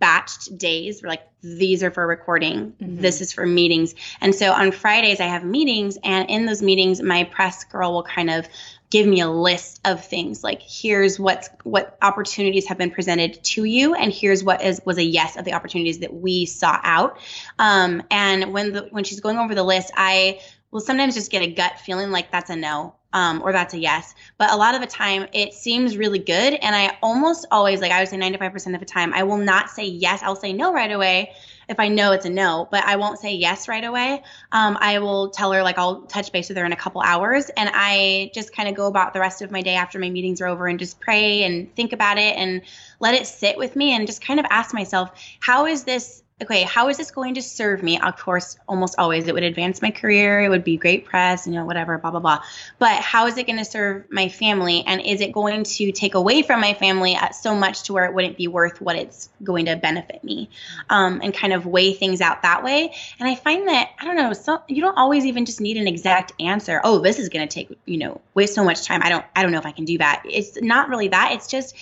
batched 0.00 0.58
days 0.58 1.02
where 1.02 1.10
like 1.10 1.22
these 1.42 1.82
are 1.82 1.90
for 1.90 2.06
recording, 2.06 2.72
mm-hmm. 2.72 3.00
this 3.00 3.20
is 3.20 3.32
for 3.32 3.46
meetings. 3.46 3.94
And 4.20 4.34
so 4.34 4.52
on 4.52 4.72
Fridays, 4.72 5.20
I 5.20 5.26
have 5.26 5.44
meetings. 5.44 5.98
And 6.02 6.28
in 6.28 6.46
those 6.46 6.62
meetings, 6.62 7.00
my 7.00 7.24
press 7.24 7.64
girl 7.64 7.92
will 7.92 8.02
kind 8.02 8.30
of 8.30 8.46
give 8.90 9.06
me 9.06 9.20
a 9.20 9.28
list 9.28 9.80
of 9.84 10.04
things 10.04 10.44
like 10.44 10.62
here's 10.62 11.18
what's 11.18 11.50
what 11.64 11.98
opportunities 12.02 12.68
have 12.68 12.78
been 12.78 12.90
presented 12.90 13.42
to 13.42 13.64
you 13.64 13.94
and 13.94 14.12
here's 14.12 14.44
what 14.44 14.62
is 14.62 14.80
was 14.84 14.96
a 14.96 15.02
yes 15.02 15.36
of 15.36 15.44
the 15.44 15.52
opportunities 15.54 15.98
that 15.98 16.14
we 16.14 16.46
saw 16.46 16.78
out 16.82 17.18
um, 17.58 18.02
and 18.10 18.52
when 18.52 18.72
the 18.72 18.82
when 18.92 19.02
she's 19.02 19.20
going 19.20 19.38
over 19.38 19.54
the 19.54 19.64
list 19.64 19.90
i 19.96 20.40
will 20.70 20.80
sometimes 20.80 21.14
just 21.14 21.30
get 21.30 21.42
a 21.42 21.50
gut 21.50 21.78
feeling 21.78 22.10
like 22.10 22.30
that's 22.30 22.50
a 22.50 22.56
no 22.56 22.94
um, 23.16 23.40
or 23.42 23.50
that's 23.50 23.72
a 23.72 23.78
yes. 23.78 24.14
But 24.36 24.52
a 24.52 24.56
lot 24.56 24.74
of 24.74 24.82
the 24.82 24.86
time, 24.86 25.26
it 25.32 25.54
seems 25.54 25.96
really 25.96 26.18
good. 26.18 26.52
And 26.52 26.76
I 26.76 26.98
almost 27.02 27.46
always, 27.50 27.80
like 27.80 27.90
I 27.90 28.00
would 28.00 28.08
say 28.08 28.18
95% 28.18 28.74
of 28.74 28.80
the 28.80 28.84
time, 28.84 29.14
I 29.14 29.22
will 29.22 29.38
not 29.38 29.70
say 29.70 29.86
yes. 29.86 30.22
I'll 30.22 30.36
say 30.36 30.52
no 30.52 30.70
right 30.70 30.92
away 30.92 31.32
if 31.66 31.80
I 31.80 31.88
know 31.88 32.12
it's 32.12 32.26
a 32.26 32.30
no, 32.30 32.68
but 32.70 32.84
I 32.84 32.96
won't 32.96 33.18
say 33.18 33.34
yes 33.34 33.68
right 33.68 33.82
away. 33.82 34.22
Um, 34.52 34.76
I 34.80 34.98
will 34.98 35.30
tell 35.30 35.50
her, 35.52 35.62
like, 35.62 35.78
I'll 35.78 36.02
touch 36.02 36.30
base 36.30 36.48
with 36.50 36.58
her 36.58 36.64
in 36.66 36.72
a 36.72 36.76
couple 36.76 37.00
hours. 37.00 37.48
And 37.56 37.70
I 37.72 38.30
just 38.34 38.54
kind 38.54 38.68
of 38.68 38.74
go 38.74 38.86
about 38.86 39.14
the 39.14 39.20
rest 39.20 39.40
of 39.40 39.50
my 39.50 39.62
day 39.62 39.76
after 39.76 39.98
my 39.98 40.10
meetings 40.10 40.42
are 40.42 40.46
over 40.46 40.66
and 40.66 40.78
just 40.78 41.00
pray 41.00 41.42
and 41.44 41.74
think 41.74 41.94
about 41.94 42.18
it 42.18 42.36
and 42.36 42.60
let 43.00 43.14
it 43.14 43.26
sit 43.26 43.56
with 43.56 43.76
me 43.76 43.96
and 43.96 44.06
just 44.06 44.20
kind 44.20 44.38
of 44.38 44.46
ask 44.50 44.74
myself, 44.74 45.10
how 45.40 45.64
is 45.64 45.84
this 45.84 46.22
okay, 46.42 46.64
how 46.64 46.90
is 46.90 46.98
this 46.98 47.10
going 47.10 47.34
to 47.34 47.42
serve 47.42 47.82
me? 47.82 47.98
Of 47.98 48.18
course, 48.18 48.58
almost 48.68 48.96
always 48.98 49.26
it 49.26 49.32
would 49.32 49.42
advance 49.42 49.80
my 49.80 49.90
career, 49.90 50.42
it 50.42 50.50
would 50.50 50.64
be 50.64 50.76
great 50.76 51.06
press, 51.06 51.46
you 51.46 51.54
know, 51.54 51.64
whatever, 51.64 51.96
blah, 51.96 52.10
blah, 52.10 52.20
blah. 52.20 52.42
But 52.78 53.00
how 53.00 53.26
is 53.26 53.38
it 53.38 53.46
going 53.46 53.58
to 53.58 53.64
serve 53.64 54.04
my 54.10 54.28
family? 54.28 54.84
And 54.86 55.00
is 55.00 55.22
it 55.22 55.32
going 55.32 55.64
to 55.64 55.92
take 55.92 56.14
away 56.14 56.42
from 56.42 56.60
my 56.60 56.74
family 56.74 57.14
at 57.14 57.34
so 57.34 57.54
much 57.54 57.84
to 57.84 57.94
where 57.94 58.04
it 58.04 58.12
wouldn't 58.12 58.36
be 58.36 58.48
worth 58.48 58.82
what 58.82 58.96
it's 58.96 59.30
going 59.42 59.64
to 59.64 59.76
benefit 59.76 60.22
me? 60.22 60.50
Um, 60.90 61.22
and 61.22 61.32
kind 61.32 61.54
of 61.54 61.64
weigh 61.64 61.94
things 61.94 62.20
out 62.20 62.42
that 62.42 62.62
way. 62.62 62.92
And 63.18 63.26
I 63.26 63.34
find 63.34 63.66
that, 63.68 63.92
I 63.98 64.04
don't 64.04 64.16
know, 64.16 64.34
so 64.34 64.60
you 64.68 64.82
don't 64.82 64.98
always 64.98 65.24
even 65.24 65.46
just 65.46 65.62
need 65.62 65.78
an 65.78 65.88
exact 65.88 66.34
answer. 66.38 66.82
Oh, 66.84 66.98
this 66.98 67.18
is 67.18 67.30
going 67.30 67.48
to 67.48 67.54
take, 67.54 67.78
you 67.86 67.96
know, 67.96 68.20
waste 68.34 68.54
so 68.54 68.62
much 68.62 68.84
time. 68.84 69.00
I 69.02 69.08
don't, 69.08 69.24
I 69.34 69.42
don't 69.42 69.52
know 69.52 69.58
if 69.58 69.66
I 69.66 69.72
can 69.72 69.86
do 69.86 69.96
that. 69.98 70.24
It's 70.26 70.60
not 70.60 70.90
really 70.90 71.08
that. 71.08 71.32
It's 71.32 71.46
just, 71.46 71.74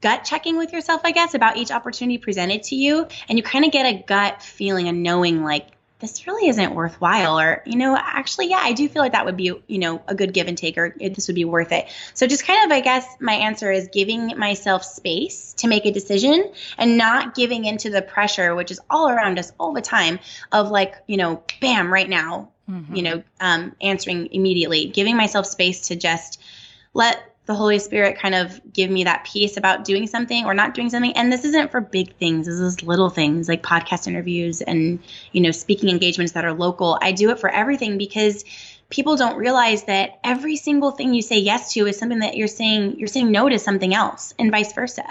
gut 0.00 0.24
checking 0.24 0.56
with 0.56 0.72
yourself, 0.72 1.02
I 1.04 1.12
guess, 1.12 1.34
about 1.34 1.56
each 1.56 1.70
opportunity 1.70 2.18
presented 2.18 2.62
to 2.64 2.76
you. 2.76 3.06
And 3.28 3.38
you 3.38 3.42
kind 3.42 3.64
of 3.64 3.72
get 3.72 3.86
a 3.86 4.02
gut 4.02 4.42
feeling 4.42 4.88
and 4.88 5.02
knowing 5.02 5.42
like, 5.42 5.68
this 6.00 6.26
really 6.26 6.48
isn't 6.48 6.74
worthwhile 6.74 7.38
or 7.38 7.62
you 7.66 7.76
know 7.76 7.96
actually 7.96 8.48
yeah 8.48 8.60
i 8.62 8.72
do 8.72 8.88
feel 8.88 9.02
like 9.02 9.12
that 9.12 9.24
would 9.24 9.36
be 9.36 9.52
you 9.66 9.78
know 9.78 10.02
a 10.08 10.14
good 10.14 10.32
give 10.32 10.48
and 10.48 10.58
take 10.58 10.76
or 10.78 10.94
this 10.98 11.28
would 11.28 11.34
be 11.34 11.44
worth 11.44 11.72
it 11.72 11.86
so 12.14 12.26
just 12.26 12.46
kind 12.46 12.64
of 12.64 12.74
i 12.74 12.80
guess 12.80 13.06
my 13.20 13.34
answer 13.34 13.70
is 13.70 13.88
giving 13.92 14.38
myself 14.38 14.82
space 14.82 15.52
to 15.54 15.68
make 15.68 15.84
a 15.84 15.92
decision 15.92 16.50
and 16.78 16.96
not 16.96 17.34
giving 17.34 17.66
into 17.66 17.90
the 17.90 18.02
pressure 18.02 18.54
which 18.54 18.70
is 18.70 18.80
all 18.88 19.08
around 19.08 19.38
us 19.38 19.52
all 19.60 19.72
the 19.72 19.82
time 19.82 20.18
of 20.50 20.70
like 20.70 20.96
you 21.06 21.18
know 21.18 21.42
bam 21.60 21.92
right 21.92 22.08
now 22.08 22.48
mm-hmm. 22.68 22.94
you 22.94 23.02
know 23.02 23.22
um, 23.40 23.76
answering 23.80 24.28
immediately 24.32 24.86
giving 24.86 25.16
myself 25.16 25.46
space 25.46 25.88
to 25.88 25.96
just 25.96 26.40
let 26.94 27.29
the 27.50 27.56
Holy 27.56 27.80
Spirit 27.80 28.16
kind 28.16 28.36
of 28.36 28.60
give 28.72 28.92
me 28.92 29.02
that 29.02 29.24
peace 29.24 29.56
about 29.56 29.84
doing 29.84 30.06
something 30.06 30.44
or 30.44 30.54
not 30.54 30.72
doing 30.72 30.88
something. 30.88 31.16
And 31.16 31.32
this 31.32 31.44
isn't 31.44 31.72
for 31.72 31.80
big 31.80 32.14
things. 32.14 32.46
This 32.46 32.60
is 32.60 32.84
little 32.84 33.10
things 33.10 33.48
like 33.48 33.60
podcast 33.60 34.06
interviews 34.06 34.60
and, 34.60 35.00
you 35.32 35.40
know, 35.40 35.50
speaking 35.50 35.88
engagements 35.88 36.30
that 36.34 36.44
are 36.44 36.52
local. 36.52 36.96
I 37.02 37.10
do 37.10 37.28
it 37.30 37.40
for 37.40 37.50
everything 37.50 37.98
because 37.98 38.44
people 38.90 39.16
don't 39.16 39.36
realize 39.36 39.84
that 39.84 40.18
every 40.24 40.56
single 40.56 40.90
thing 40.90 41.14
you 41.14 41.22
say 41.22 41.38
yes 41.38 41.72
to 41.72 41.86
is 41.86 41.96
something 41.96 42.18
that 42.18 42.36
you're 42.36 42.48
saying 42.48 42.98
you're 42.98 43.08
saying 43.08 43.30
no 43.30 43.48
to 43.48 43.58
something 43.58 43.94
else 43.94 44.34
and 44.38 44.50
vice 44.50 44.72
versa. 44.72 45.04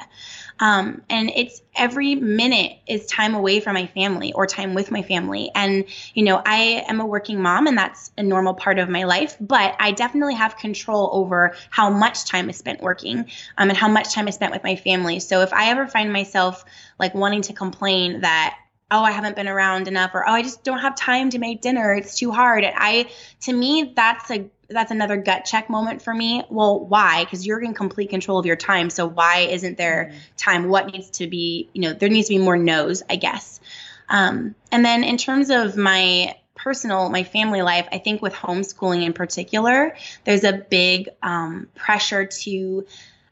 Um, 0.59 1.01
and 1.09 1.31
it's 1.33 1.61
every 1.75 2.15
minute 2.15 2.79
is 2.85 3.05
time 3.05 3.33
away 3.33 3.61
from 3.61 3.75
my 3.75 3.87
family 3.87 4.33
or 4.33 4.45
time 4.45 4.73
with 4.73 4.91
my 4.91 5.01
family. 5.01 5.49
And, 5.55 5.85
you 6.13 6.23
know, 6.23 6.41
I 6.45 6.83
am 6.87 6.99
a 6.99 7.05
working 7.05 7.41
mom 7.41 7.67
and 7.67 7.77
that's 7.77 8.11
a 8.17 8.23
normal 8.23 8.53
part 8.53 8.77
of 8.77 8.89
my 8.89 9.05
life, 9.05 9.37
but 9.39 9.75
I 9.79 9.91
definitely 9.91 10.35
have 10.35 10.57
control 10.57 11.09
over 11.13 11.55
how 11.69 11.89
much 11.89 12.25
time 12.25 12.49
is 12.49 12.57
spent 12.57 12.81
working 12.81 13.19
um, 13.57 13.69
and 13.69 13.77
how 13.77 13.87
much 13.87 14.13
time 14.13 14.27
is 14.27 14.35
spent 14.35 14.51
with 14.51 14.63
my 14.63 14.75
family. 14.75 15.21
So 15.21 15.41
if 15.41 15.53
I 15.53 15.69
ever 15.69 15.87
find 15.87 16.11
myself 16.11 16.65
like 16.99 17.13
wanting 17.15 17.43
to 17.43 17.53
complain 17.53 18.21
that, 18.21 18.57
oh 18.91 19.04
i 19.04 19.12
haven't 19.12 19.36
been 19.36 19.47
around 19.47 19.88
enough 19.88 20.12
or 20.13 20.28
oh 20.28 20.32
i 20.32 20.41
just 20.41 20.63
don't 20.63 20.80
have 20.80 20.95
time 20.95 21.30
to 21.30 21.39
make 21.39 21.62
dinner 21.62 21.93
it's 21.93 22.17
too 22.17 22.32
hard 22.32 22.63
and 22.63 22.75
i 22.78 23.10
to 23.39 23.54
me 23.54 23.93
that's 23.95 24.30
a 24.32 24.49
that's 24.69 24.91
another 24.91 25.17
gut 25.17 25.45
check 25.45 25.69
moment 25.69 26.02
for 26.02 26.13
me. 26.13 26.43
Well, 26.49 26.80
why? 26.80 27.23
Because 27.23 27.45
you're 27.45 27.60
in 27.60 27.73
complete 27.73 28.10
control 28.10 28.39
of 28.39 28.45
your 28.45 28.56
time. 28.56 28.89
So 28.89 29.08
why 29.08 29.47
isn't 29.49 29.78
there 29.78 30.12
mm-hmm. 30.12 30.19
time? 30.38 30.69
What 30.69 30.88
needs 30.88 31.10
to 31.12 31.28
be, 31.28 31.69
you 31.73 31.82
know, 31.82 31.93
there 31.93 32.10
needs 32.10 32.28
to 32.28 32.36
be 32.36 32.43
more 32.43 32.58
no's, 32.58 33.04
I 33.10 33.15
guess. 33.15 33.60
Um, 34.10 34.56
and 34.71 34.86
then 34.86 35.04
in 35.04 35.17
terms 35.17 35.49
of 35.49 35.75
my 35.75 36.36
personal, 36.56 37.10
my 37.10 37.23
family 37.23 37.62
life, 37.62 37.88
I 37.91 37.97
think 37.99 38.21
with 38.21 38.34
homeschooling 38.34 39.04
in 39.04 39.13
particular, 39.13 39.95
there's 40.23 40.43
a 40.43 40.54
big 40.54 41.10
um, 41.21 41.67
pressure 41.75 42.25
to 42.25 42.86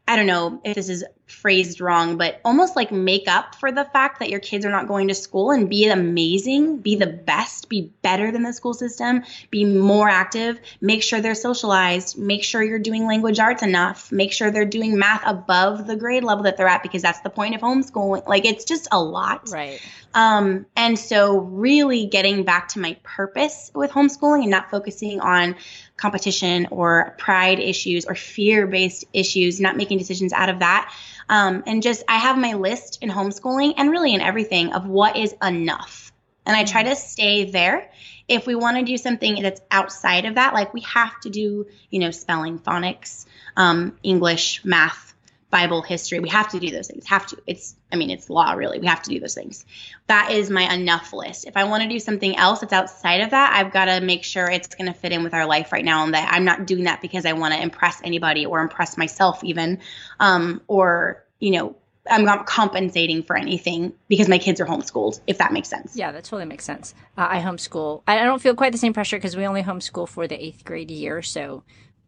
I 0.07 0.15
don't 0.15 0.27
know 0.27 0.61
if 0.63 0.75
this 0.75 0.87
is 0.87 1.03
phrased 1.27 1.81
wrong, 1.81 2.17
but 2.17 2.39
almost 2.45 2.75
like 2.75 2.91
make 2.91 3.27
up 3.27 3.55
for 3.55 3.71
the 3.71 3.83
fact 3.83 4.19
that 4.19 4.29
your 4.29 4.39
kids 4.39 4.65
are 4.65 4.71
not 4.71 4.87
going 4.87 5.09
to 5.09 5.13
school 5.13 5.51
and 5.51 5.69
be 5.69 5.87
amazing, 5.87 6.77
be 6.77 6.95
the 6.95 7.07
best, 7.07 7.67
be 7.67 7.91
better 8.01 8.31
than 8.31 8.43
the 8.43 8.53
school 8.53 8.73
system, 8.73 9.23
be 9.51 9.65
more 9.65 10.07
active, 10.07 10.59
make 10.79 11.03
sure 11.03 11.19
they're 11.19 11.35
socialized, 11.35 12.17
make 12.17 12.43
sure 12.43 12.63
you're 12.63 12.79
doing 12.79 13.05
language 13.05 13.39
arts 13.39 13.61
enough, 13.61 14.11
make 14.11 14.31
sure 14.31 14.51
they're 14.51 14.65
doing 14.65 14.97
math 14.97 15.21
above 15.25 15.85
the 15.85 15.97
grade 15.97 16.23
level 16.23 16.43
that 16.43 16.55
they're 16.55 16.67
at 16.67 16.81
because 16.81 17.01
that's 17.01 17.19
the 17.19 17.29
point 17.29 17.55
of 17.55 17.61
homeschooling. 17.61 18.25
Like 18.25 18.45
it's 18.45 18.63
just 18.63 18.87
a 18.91 19.01
lot. 19.01 19.49
Right. 19.51 19.81
Um, 20.13 20.65
and 20.75 20.97
so 20.97 21.39
really 21.39 22.05
getting 22.05 22.43
back 22.43 22.69
to 22.69 22.79
my 22.79 22.97
purpose 23.03 23.69
with 23.75 23.91
homeschooling 23.91 24.43
and 24.43 24.49
not 24.49 24.71
focusing 24.71 25.19
on 25.19 25.55
competition 25.97 26.67
or 26.71 27.15
pride 27.17 27.59
issues 27.59 28.05
or 28.05 28.15
fear 28.15 28.65
based 28.65 29.05
issues, 29.13 29.59
not 29.59 29.75
making 29.75 29.97
decisions 29.97 30.31
out 30.31 30.49
of 30.49 30.59
that. 30.59 30.93
Um, 31.29 31.63
and 31.65 31.83
just, 31.83 32.03
I 32.07 32.17
have 32.17 32.37
my 32.37 32.53
list 32.53 32.99
in 33.01 33.09
homeschooling 33.09 33.73
and 33.77 33.91
really 33.91 34.13
in 34.13 34.21
everything 34.21 34.73
of 34.73 34.87
what 34.87 35.17
is 35.17 35.35
enough. 35.43 36.11
And 36.45 36.55
I 36.55 36.63
try 36.63 36.83
to 36.83 36.95
stay 36.95 37.51
there. 37.51 37.91
If 38.27 38.47
we 38.47 38.55
want 38.55 38.77
to 38.77 38.83
do 38.83 38.97
something 38.97 39.41
that's 39.41 39.61
outside 39.69 40.25
of 40.25 40.35
that, 40.35 40.53
like 40.53 40.73
we 40.73 40.81
have 40.81 41.19
to 41.21 41.29
do, 41.29 41.67
you 41.89 41.99
know, 41.99 42.11
spelling, 42.11 42.59
phonics, 42.59 43.25
um, 43.57 43.97
English, 44.03 44.63
math, 44.63 45.13
Bible 45.49 45.81
history. 45.81 46.19
We 46.19 46.29
have 46.29 46.49
to 46.49 46.59
do 46.59 46.71
those 46.71 46.87
things. 46.87 47.07
Have 47.07 47.25
to. 47.27 47.37
It's 47.47 47.75
I 47.91 47.95
mean, 47.95 48.09
it's 48.09 48.29
law 48.29 48.51
really. 48.53 48.79
We 48.79 48.87
have 48.87 49.01
to 49.03 49.09
do 49.09 49.19
those 49.19 49.33
things. 49.33 49.65
That 50.07 50.31
is 50.31 50.49
my 50.49 50.73
enough 50.73 51.13
list. 51.13 51.47
If 51.47 51.55
I 51.55 51.63
want 51.63 51.83
to 51.83 51.89
do 51.89 51.99
something 51.99 52.35
else 52.35 52.59
that's 52.59 52.73
outside 52.73 53.21
of 53.21 53.29
that, 53.29 53.53
I've 53.55 53.71
got 53.71 53.85
to 53.85 54.01
make 54.01 54.23
sure 54.23 54.49
it's 54.49 54.75
going 54.75 54.91
to 54.91 54.93
fit 54.93 55.13
in 55.13 55.23
with 55.23 55.33
our 55.33 55.45
life 55.45 55.71
right 55.71 55.85
now 55.85 56.03
and 56.03 56.13
that 56.13 56.29
I'm 56.31 56.43
not 56.43 56.67
doing 56.67 56.83
that 56.83 57.01
because 57.01 57.25
I 57.25 57.33
want 57.33 57.53
to 57.53 57.61
impress 57.61 58.01
anybody 58.03 58.45
or 58.45 58.59
impress 58.59 58.97
myself 58.97 59.43
even 59.43 59.79
um, 60.19 60.61
or, 60.67 61.23
you 61.39 61.51
know, 61.51 61.77
I'm 62.09 62.25
not 62.25 62.45
compensating 62.45 63.23
for 63.23 63.37
anything 63.37 63.93
because 64.07 64.27
my 64.27 64.37
kids 64.37 64.59
are 64.59 64.65
homeschooled, 64.65 65.19
if 65.27 65.37
that 65.37 65.53
makes 65.53 65.69
sense. 65.69 65.95
Yeah, 65.95 66.11
that 66.11 66.23
totally 66.23 66.45
makes 66.45 66.65
sense. 66.65 66.93
Uh, 67.17 67.27
I 67.29 67.41
homeschool. 67.41 68.03
I, 68.07 68.23
don't 68.23 68.41
feel 68.41 68.55
quite 68.55 68.71
the 68.71 68.77
same 68.77 68.93
pressure 68.93 69.17
because 69.17 69.35
we 69.35 69.45
only 69.45 69.63
homeschool 69.63 70.07
for 70.07 70.27
the 70.27 70.41
eighth 70.41 70.63
grade 70.65 70.91
year. 70.91 71.21
So, 71.21 71.63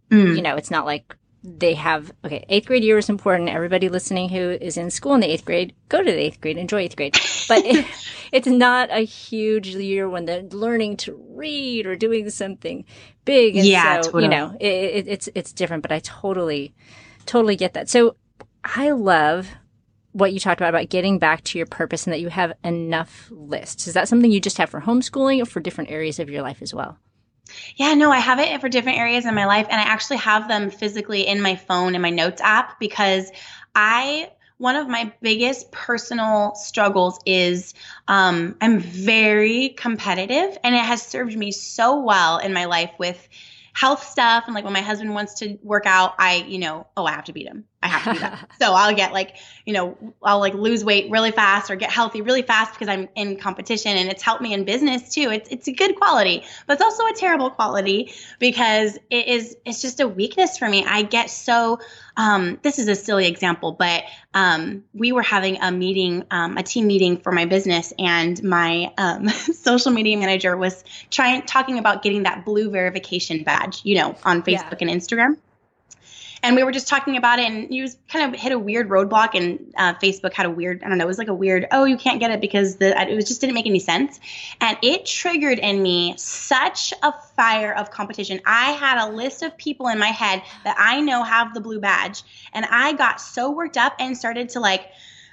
mm. 0.09 0.35
you 0.35 0.41
know, 0.41 0.55
it's 0.55 0.71
not 0.71 0.85
like 0.85 1.15
they 1.43 1.73
have 1.73 2.11
okay 2.25 2.43
eighth 2.49 2.67
grade 2.67 2.83
year 2.83 2.97
is 2.97 3.09
important. 3.09 3.49
Everybody 3.49 3.87
listening 3.89 4.29
who 4.29 4.51
is 4.51 4.77
in 4.77 4.91
school 4.91 5.13
in 5.13 5.21
the 5.21 5.31
eighth 5.31 5.45
grade 5.45 5.73
go 5.87 6.03
to 6.03 6.11
the 6.11 6.17
eighth 6.17 6.41
grade 6.41 6.57
enjoy 6.57 6.81
eighth 6.81 6.95
grade. 6.95 7.17
But 7.47 7.65
it, 7.65 7.85
it's 8.31 8.47
not 8.47 8.89
a 8.91 8.99
huge 8.99 9.67
year 9.67 10.09
when 10.09 10.25
they're 10.25 10.43
learning 10.43 10.97
to 10.97 11.15
read 11.29 11.85
or 11.85 11.95
doing 11.95 12.29
something 12.29 12.85
big. 13.25 13.55
And 13.55 13.65
yeah 13.65 14.01
so 14.01 14.11
totally. 14.11 14.23
you 14.23 14.29
know 14.29 14.57
it, 14.59 14.67
it, 14.67 15.07
it's 15.07 15.29
it's 15.33 15.53
different 15.53 15.81
but 15.81 15.91
i 15.91 15.99
totally 15.99 16.73
totally 17.25 17.55
get 17.55 17.73
that. 17.73 17.89
So 17.89 18.15
i 18.63 18.91
love 18.91 19.47
what 20.11 20.33
you 20.33 20.39
talked 20.39 20.59
about 20.59 20.69
about 20.69 20.89
getting 20.89 21.19
back 21.19 21.43
to 21.45 21.57
your 21.57 21.67
purpose 21.67 22.05
and 22.05 22.13
that 22.13 22.19
you 22.19 22.29
have 22.29 22.51
enough 22.63 23.27
lists. 23.31 23.87
Is 23.87 23.93
that 23.93 24.07
something 24.07 24.31
you 24.31 24.41
just 24.41 24.57
have 24.57 24.69
for 24.69 24.81
homeschooling 24.81 25.41
or 25.41 25.45
for 25.45 25.59
different 25.59 25.91
areas 25.91 26.19
of 26.19 26.29
your 26.29 26.41
life 26.41 26.61
as 26.61 26.73
well 26.73 26.97
yeah, 27.75 27.93
no, 27.93 28.11
I 28.11 28.19
have 28.19 28.39
it 28.39 28.59
for 28.61 28.69
different 28.69 28.97
areas 28.97 29.25
in 29.25 29.35
my 29.35 29.45
life, 29.45 29.67
and 29.69 29.79
I 29.79 29.83
actually 29.83 30.17
have 30.17 30.47
them 30.47 30.69
physically 30.69 31.27
in 31.27 31.41
my 31.41 31.55
phone 31.55 31.95
in 31.95 32.01
my 32.01 32.09
notes 32.09 32.41
app 32.41 32.79
because 32.79 33.31
I 33.75 34.31
one 34.57 34.75
of 34.75 34.89
my 34.89 35.13
biggest 35.21 35.71
personal 35.71 36.53
struggles 36.55 37.17
is 37.25 37.73
um, 38.09 38.57
I'm 38.59 38.79
very 38.79 39.69
competitive, 39.69 40.57
and 40.63 40.75
it 40.75 40.83
has 40.83 41.01
served 41.01 41.37
me 41.37 41.51
so 41.51 42.01
well 42.01 42.39
in 42.39 42.53
my 42.53 42.65
life 42.65 42.91
with 42.99 43.27
health 43.73 44.03
stuff 44.03 44.43
and 44.45 44.55
like 44.55 44.65
when 44.65 44.73
my 44.73 44.81
husband 44.81 45.13
wants 45.13 45.35
to 45.35 45.57
work 45.63 45.85
out 45.85 46.13
i 46.19 46.43
you 46.47 46.59
know 46.59 46.85
oh 46.97 47.05
i 47.05 47.11
have 47.11 47.23
to 47.23 47.31
beat 47.31 47.47
him 47.47 47.63
i 47.81 47.87
have 47.87 48.03
to 48.03 48.13
do 48.13 48.19
that. 48.19 48.49
So 48.59 48.73
i'll 48.73 48.95
get 48.95 49.13
like 49.13 49.35
you 49.65 49.73
know 49.73 49.97
i'll 50.23 50.39
like 50.39 50.53
lose 50.53 50.83
weight 50.83 51.09
really 51.09 51.31
fast 51.31 51.71
or 51.71 51.75
get 51.75 51.91
healthy 51.91 52.21
really 52.21 52.41
fast 52.41 52.73
because 52.73 52.87
i'm 52.87 53.07
in 53.15 53.37
competition 53.37 53.95
and 53.95 54.09
it's 54.09 54.21
helped 54.21 54.41
me 54.41 54.53
in 54.53 54.65
business 54.65 55.13
too. 55.13 55.29
It's, 55.31 55.49
it's 55.49 55.67
a 55.67 55.71
good 55.71 55.95
quality 55.95 56.43
but 56.67 56.73
it's 56.73 56.81
also 56.81 57.05
a 57.05 57.13
terrible 57.13 57.49
quality 57.49 58.11
because 58.39 58.97
it 59.09 59.27
is 59.27 59.57
it's 59.65 59.81
just 59.81 59.99
a 59.99 60.07
weakness 60.07 60.57
for 60.57 60.69
me. 60.69 60.85
I 60.85 61.03
get 61.03 61.29
so 61.29 61.79
um, 62.17 62.59
this 62.63 62.79
is 62.79 62.87
a 62.87 62.95
silly 62.95 63.27
example, 63.27 63.71
but 63.71 64.03
um, 64.33 64.83
we 64.93 65.13
were 65.13 65.21
having 65.21 65.61
a 65.61 65.71
meeting, 65.71 66.25
um, 66.31 66.57
a 66.57 66.63
team 66.63 66.87
meeting 66.87 67.17
for 67.17 67.31
my 67.31 67.45
business, 67.45 67.93
and 67.97 68.41
my 68.43 68.91
um, 68.97 69.29
social 69.29 69.91
media 69.91 70.17
manager 70.17 70.57
was 70.57 70.83
trying 71.09 71.43
talking 71.43 71.79
about 71.79 72.03
getting 72.03 72.23
that 72.23 72.43
blue 72.43 72.69
verification 72.69 73.43
badge, 73.43 73.81
you 73.83 73.95
know, 73.95 74.15
on 74.25 74.43
Facebook 74.43 74.81
yeah. 74.81 74.89
and 74.89 74.89
Instagram 74.89 75.37
and 76.43 76.55
we 76.55 76.63
were 76.63 76.71
just 76.71 76.87
talking 76.87 77.17
about 77.17 77.39
it 77.39 77.49
and 77.49 77.73
you 77.73 77.87
kind 78.07 78.33
of 78.33 78.39
hit 78.39 78.51
a 78.51 78.59
weird 78.59 78.89
roadblock 78.89 79.35
and 79.35 79.73
uh, 79.77 79.93
facebook 79.95 80.33
had 80.33 80.45
a 80.45 80.49
weird 80.49 80.83
i 80.83 80.89
don't 80.89 80.97
know 80.97 81.03
it 81.03 81.07
was 81.07 81.17
like 81.17 81.27
a 81.27 81.33
weird 81.33 81.67
oh 81.71 81.85
you 81.85 81.97
can't 81.97 82.19
get 82.19 82.31
it 82.31 82.41
because 82.41 82.77
the 82.77 82.99
it 83.09 83.15
was 83.15 83.25
just 83.25 83.41
didn't 83.41 83.53
make 83.53 83.65
any 83.65 83.79
sense. 83.79 84.19
And 84.61 84.77
it 84.81 85.05
triggered 85.05 85.59
in 85.59 85.81
me 85.81 86.15
such 86.17 86.93
a 87.03 87.13
fire 87.35 87.73
of 87.73 87.91
competition. 87.91 88.41
I 88.45 88.71
had 88.71 88.97
a 88.97 89.11
list 89.11 89.41
of 89.43 89.57
people 89.57 89.87
in 89.87 89.99
my 89.99 90.07
head 90.07 90.41
that 90.63 90.75
i 90.77 91.01
know 91.01 91.23
have 91.23 91.53
the 91.53 91.61
blue 91.61 91.79
badge 91.79 92.23
and 92.53 92.65
i 92.65 92.93
got 92.93 93.21
so 93.21 93.51
worked 93.51 93.77
up 93.77 93.95
and 93.99 94.17
started 94.17 94.49
to 94.49 94.59
like 94.59 94.89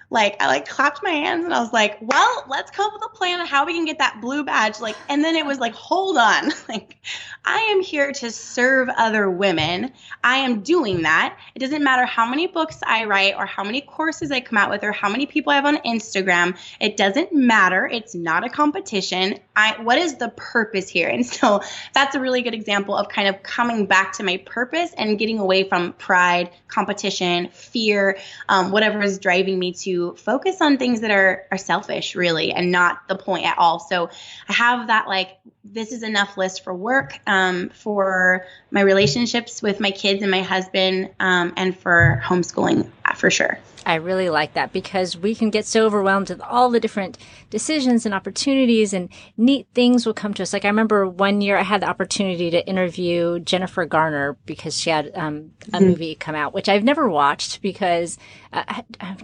like 0.08 0.40
I 0.40 0.46
like 0.46 0.68
clapped 0.68 1.02
my 1.02 1.10
hands 1.10 1.44
and 1.44 1.52
I 1.52 1.60
was 1.60 1.72
like, 1.72 1.98
well, 2.00 2.44
let's 2.48 2.70
come 2.70 2.86
up 2.86 2.92
with 2.94 3.02
a 3.12 3.16
plan 3.16 3.40
on 3.40 3.46
how 3.46 3.66
we 3.66 3.74
can 3.74 3.84
get 3.84 3.98
that 3.98 4.20
blue 4.20 4.44
badge. 4.44 4.78
Like, 4.78 4.96
and 5.08 5.24
then 5.24 5.34
it 5.34 5.44
was 5.44 5.58
like, 5.58 5.74
hold 5.74 6.16
on, 6.16 6.52
like 6.68 6.96
I 7.44 7.58
am 7.72 7.82
here 7.82 8.12
to 8.12 8.30
serve 8.30 8.88
other 8.88 9.28
women. 9.28 9.92
I 10.22 10.38
am 10.38 10.62
doing 10.62 11.02
that. 11.02 11.36
It 11.54 11.58
doesn't 11.58 11.82
matter 11.82 12.06
how 12.06 12.28
many 12.28 12.46
books 12.46 12.78
I 12.86 13.04
write 13.06 13.34
or 13.36 13.46
how 13.46 13.64
many 13.64 13.80
courses 13.80 14.30
I 14.30 14.40
come 14.40 14.58
out 14.58 14.70
with 14.70 14.84
or 14.84 14.92
how 14.92 15.08
many 15.08 15.26
people 15.26 15.52
I 15.52 15.56
have 15.56 15.66
on 15.66 15.78
Instagram. 15.78 16.56
It 16.80 16.96
doesn't 16.96 17.32
matter. 17.32 17.84
It's 17.86 18.14
not 18.14 18.44
a 18.44 18.48
competition. 18.48 19.40
I 19.56 19.82
what 19.82 19.98
is 19.98 20.16
the 20.16 20.28
purpose 20.28 20.88
here? 20.88 21.08
And 21.16 21.24
so 21.24 21.62
that's 21.94 22.14
a 22.14 22.20
really 22.20 22.42
good 22.42 22.52
example 22.52 22.94
of 22.94 23.08
kind 23.08 23.26
of 23.26 23.42
coming 23.42 23.86
back 23.86 24.12
to 24.14 24.22
my 24.22 24.36
purpose 24.36 24.92
and 24.98 25.18
getting 25.18 25.38
away 25.38 25.66
from 25.66 25.94
pride, 25.94 26.50
competition, 26.68 27.48
fear, 27.52 28.18
um, 28.50 28.70
whatever 28.70 29.02
is 29.02 29.18
driving 29.18 29.58
me 29.58 29.72
to 29.72 29.95
focus 30.16 30.60
on 30.60 30.78
things 30.78 31.00
that 31.00 31.10
are 31.10 31.44
are 31.50 31.58
selfish 31.58 32.14
really 32.14 32.52
and 32.52 32.70
not 32.70 32.98
the 33.08 33.16
point 33.16 33.46
at 33.46 33.58
all. 33.58 33.78
So 33.78 34.10
i 34.48 34.52
have 34.52 34.88
that 34.88 35.08
like 35.08 35.38
this 35.72 35.92
is 35.92 36.02
enough 36.02 36.36
list 36.36 36.64
for 36.64 36.74
work 36.74 37.18
um, 37.26 37.70
for 37.70 38.44
my 38.70 38.80
relationships 38.80 39.62
with 39.62 39.80
my 39.80 39.90
kids 39.90 40.22
and 40.22 40.30
my 40.30 40.42
husband 40.42 41.10
um, 41.20 41.52
and 41.56 41.76
for 41.78 42.22
homeschooling 42.24 42.88
uh, 43.04 43.14
for 43.14 43.30
sure 43.30 43.58
I 43.86 43.94
really 43.94 44.28
like 44.28 44.54
that 44.54 44.72
because 44.72 45.16
we 45.16 45.36
can 45.36 45.50
get 45.50 45.64
so 45.64 45.86
overwhelmed 45.86 46.28
with 46.28 46.40
all 46.40 46.70
the 46.70 46.80
different 46.80 47.18
decisions 47.50 48.04
and 48.04 48.12
opportunities 48.12 48.92
and 48.92 49.08
neat 49.36 49.68
things 49.74 50.04
will 50.04 50.12
come 50.12 50.34
to 50.34 50.42
us. 50.42 50.52
Like 50.52 50.64
I 50.64 50.68
remember 50.68 51.06
one 51.06 51.40
year 51.40 51.56
I 51.56 51.62
had 51.62 51.82
the 51.82 51.88
opportunity 51.88 52.50
to 52.50 52.66
interview 52.66 53.38
Jennifer 53.38 53.86
Garner 53.86 54.36
because 54.44 54.76
she 54.76 54.90
had 54.90 55.12
um, 55.14 55.52
a 55.68 55.76
mm-hmm. 55.76 55.84
movie 55.86 56.14
come 56.16 56.34
out, 56.34 56.52
which 56.52 56.68
I've 56.68 56.82
never 56.82 57.08
watched 57.08 57.62
because 57.62 58.18
uh, 58.52 58.64
I, 58.66 58.84
I, 59.00 59.14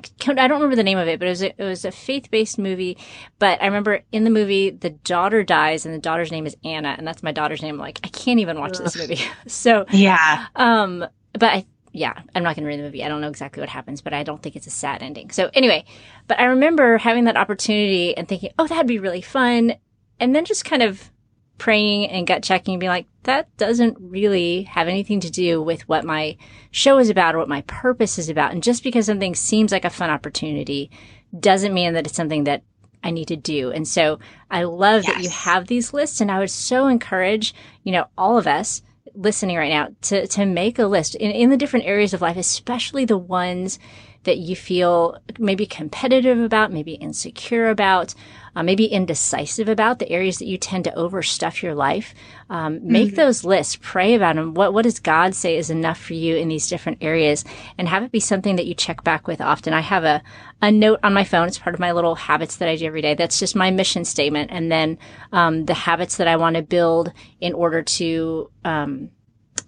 don't 0.46 0.52
remember 0.52 0.76
the 0.76 0.84
name 0.84 0.98
of 0.98 1.08
it, 1.08 1.18
but 1.18 1.26
it 1.26 1.30
was 1.30 1.42
a, 1.42 1.60
it 1.60 1.64
was 1.64 1.84
a 1.84 1.90
faith 1.90 2.30
based 2.30 2.56
movie. 2.56 2.98
But 3.40 3.60
I 3.60 3.66
remember 3.66 4.02
in 4.12 4.22
the 4.22 4.30
movie 4.30 4.70
the 4.70 4.90
daughter 4.90 5.42
dies 5.42 5.84
and 5.84 5.92
the 5.92 5.98
daughter's 5.98 6.30
name 6.32 6.46
is 6.46 6.56
Anna, 6.64 6.94
and 6.98 7.06
that's 7.06 7.22
my 7.22 7.32
daughter's 7.32 7.62
name. 7.62 7.74
I'm 7.74 7.80
like 7.80 8.00
I 8.02 8.08
can't 8.08 8.40
even 8.40 8.58
watch 8.58 8.76
Ugh. 8.76 8.84
this 8.84 8.96
movie. 8.96 9.20
so 9.46 9.86
yeah. 9.90 10.46
Um, 10.56 11.06
but 11.32 11.44
I 11.44 11.66
yeah, 11.92 12.14
I'm 12.34 12.42
not 12.42 12.56
going 12.56 12.64
to 12.64 12.68
read 12.68 12.78
the 12.78 12.84
movie. 12.84 13.04
I 13.04 13.08
don't 13.08 13.20
know 13.20 13.28
exactly 13.28 13.60
what 13.60 13.68
happens, 13.68 14.00
but 14.00 14.14
I 14.14 14.22
don't 14.22 14.42
think 14.42 14.56
it's 14.56 14.66
a 14.66 14.70
sad 14.70 15.02
ending. 15.02 15.30
So 15.30 15.50
anyway, 15.52 15.84
but 16.26 16.40
I 16.40 16.44
remember 16.44 16.96
having 16.96 17.24
that 17.24 17.36
opportunity 17.36 18.16
and 18.16 18.26
thinking, 18.26 18.50
oh, 18.58 18.66
that'd 18.66 18.86
be 18.86 18.98
really 18.98 19.20
fun. 19.20 19.74
And 20.18 20.34
then 20.34 20.46
just 20.46 20.64
kind 20.64 20.82
of 20.82 21.10
praying 21.58 22.08
and 22.08 22.26
gut 22.26 22.42
checking 22.42 22.74
and 22.74 22.80
being 22.80 22.90
like, 22.90 23.06
that 23.24 23.54
doesn't 23.56 23.96
really 24.00 24.62
have 24.62 24.88
anything 24.88 25.20
to 25.20 25.30
do 25.30 25.62
with 25.62 25.86
what 25.88 26.04
my 26.04 26.36
show 26.70 26.98
is 26.98 27.10
about 27.10 27.34
or 27.34 27.38
what 27.38 27.48
my 27.48 27.60
purpose 27.62 28.18
is 28.18 28.28
about. 28.28 28.52
And 28.52 28.62
just 28.62 28.82
because 28.82 29.06
something 29.06 29.34
seems 29.34 29.70
like 29.70 29.84
a 29.84 29.90
fun 29.90 30.10
opportunity 30.10 30.90
doesn't 31.38 31.74
mean 31.74 31.92
that 31.94 32.06
it's 32.06 32.16
something 32.16 32.44
that 32.44 32.62
I 33.02 33.10
need 33.10 33.28
to 33.28 33.36
do. 33.36 33.70
And 33.70 33.86
so 33.86 34.18
I 34.50 34.64
love 34.64 35.04
yes. 35.04 35.14
that 35.14 35.22
you 35.22 35.30
have 35.30 35.66
these 35.66 35.92
lists 35.92 36.20
and 36.20 36.30
I 36.30 36.38
would 36.38 36.50
so 36.50 36.86
encourage, 36.86 37.54
you 37.82 37.92
know, 37.92 38.06
all 38.16 38.38
of 38.38 38.46
us 38.46 38.82
listening 39.14 39.56
right 39.56 39.70
now 39.70 39.88
to, 40.02 40.26
to 40.26 40.46
make 40.46 40.78
a 40.78 40.86
list 40.86 41.14
in, 41.16 41.30
in 41.30 41.50
the 41.50 41.56
different 41.56 41.86
areas 41.86 42.14
of 42.14 42.22
life, 42.22 42.36
especially 42.36 43.04
the 43.04 43.18
ones 43.18 43.78
that 44.24 44.38
you 44.38 44.54
feel 44.54 45.18
maybe 45.38 45.66
competitive 45.66 46.38
about, 46.38 46.72
maybe 46.72 46.92
insecure 46.94 47.68
about, 47.68 48.14
uh, 48.54 48.62
maybe 48.62 48.86
indecisive 48.86 49.68
about, 49.68 49.98
the 49.98 50.10
areas 50.10 50.38
that 50.38 50.46
you 50.46 50.58
tend 50.58 50.84
to 50.84 50.92
overstuff 50.92 51.62
your 51.62 51.74
life. 51.74 52.14
Um, 52.50 52.80
make 52.86 53.08
mm-hmm. 53.08 53.16
those 53.16 53.44
lists, 53.44 53.78
pray 53.80 54.14
about 54.14 54.36
them. 54.36 54.54
What, 54.54 54.74
what 54.74 54.82
does 54.82 55.00
God 55.00 55.34
say 55.34 55.56
is 55.56 55.70
enough 55.70 55.98
for 55.98 56.14
you 56.14 56.36
in 56.36 56.48
these 56.48 56.68
different 56.68 56.98
areas 57.00 57.44
and 57.78 57.88
have 57.88 58.02
it 58.02 58.12
be 58.12 58.20
something 58.20 58.56
that 58.56 58.66
you 58.66 58.74
check 58.74 59.02
back 59.02 59.26
with 59.26 59.40
often. 59.40 59.72
I 59.72 59.80
have 59.80 60.04
a, 60.04 60.22
a 60.60 60.70
note 60.70 61.00
on 61.02 61.14
my 61.14 61.24
phone. 61.24 61.48
It's 61.48 61.58
part 61.58 61.74
of 61.74 61.80
my 61.80 61.92
little 61.92 62.14
habits 62.14 62.56
that 62.56 62.68
I 62.68 62.76
do 62.76 62.86
every 62.86 63.02
day. 63.02 63.14
That's 63.14 63.38
just 63.38 63.56
my 63.56 63.70
mission 63.70 64.04
statement. 64.04 64.50
And 64.52 64.70
then, 64.70 64.98
um, 65.32 65.64
the 65.64 65.74
habits 65.74 66.18
that 66.18 66.28
I 66.28 66.36
want 66.36 66.56
to 66.56 66.62
build 66.62 67.12
in 67.40 67.54
order 67.54 67.82
to, 67.82 68.50
um, 68.64 69.10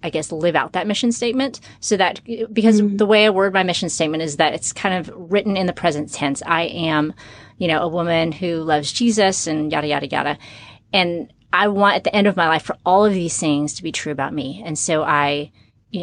I 0.04 0.10
guess, 0.10 0.30
live 0.30 0.54
out 0.54 0.72
that 0.72 0.86
mission 0.86 1.10
statement. 1.10 1.60
So 1.80 1.96
that, 1.96 2.20
because 2.52 2.80
mm-hmm. 2.80 2.98
the 2.98 3.06
way 3.06 3.26
I 3.26 3.30
word 3.30 3.54
my 3.54 3.62
mission 3.62 3.88
statement 3.88 4.22
is 4.22 4.36
that 4.36 4.52
it's 4.52 4.72
kind 4.72 4.94
of 4.94 5.10
written 5.16 5.56
in 5.56 5.66
the 5.66 5.72
present 5.72 6.12
tense. 6.12 6.42
I 6.44 6.64
am, 6.64 7.14
you 7.56 7.66
know, 7.66 7.80
a 7.80 7.88
woman 7.88 8.30
who 8.30 8.56
loves 8.62 8.92
Jesus 8.92 9.46
and 9.46 9.72
yada, 9.72 9.86
yada, 9.88 10.06
yada. 10.06 10.38
And 10.92 11.32
I 11.52 11.68
want 11.68 11.96
at 11.96 12.04
the 12.04 12.14
end 12.14 12.26
of 12.26 12.36
my 12.36 12.48
life 12.48 12.62
for 12.62 12.76
all 12.84 13.06
of 13.06 13.14
these 13.14 13.38
things 13.38 13.74
to 13.74 13.82
be 13.82 13.92
true 13.92 14.12
about 14.12 14.34
me. 14.34 14.62
And 14.64 14.78
so 14.78 15.02
I, 15.02 15.50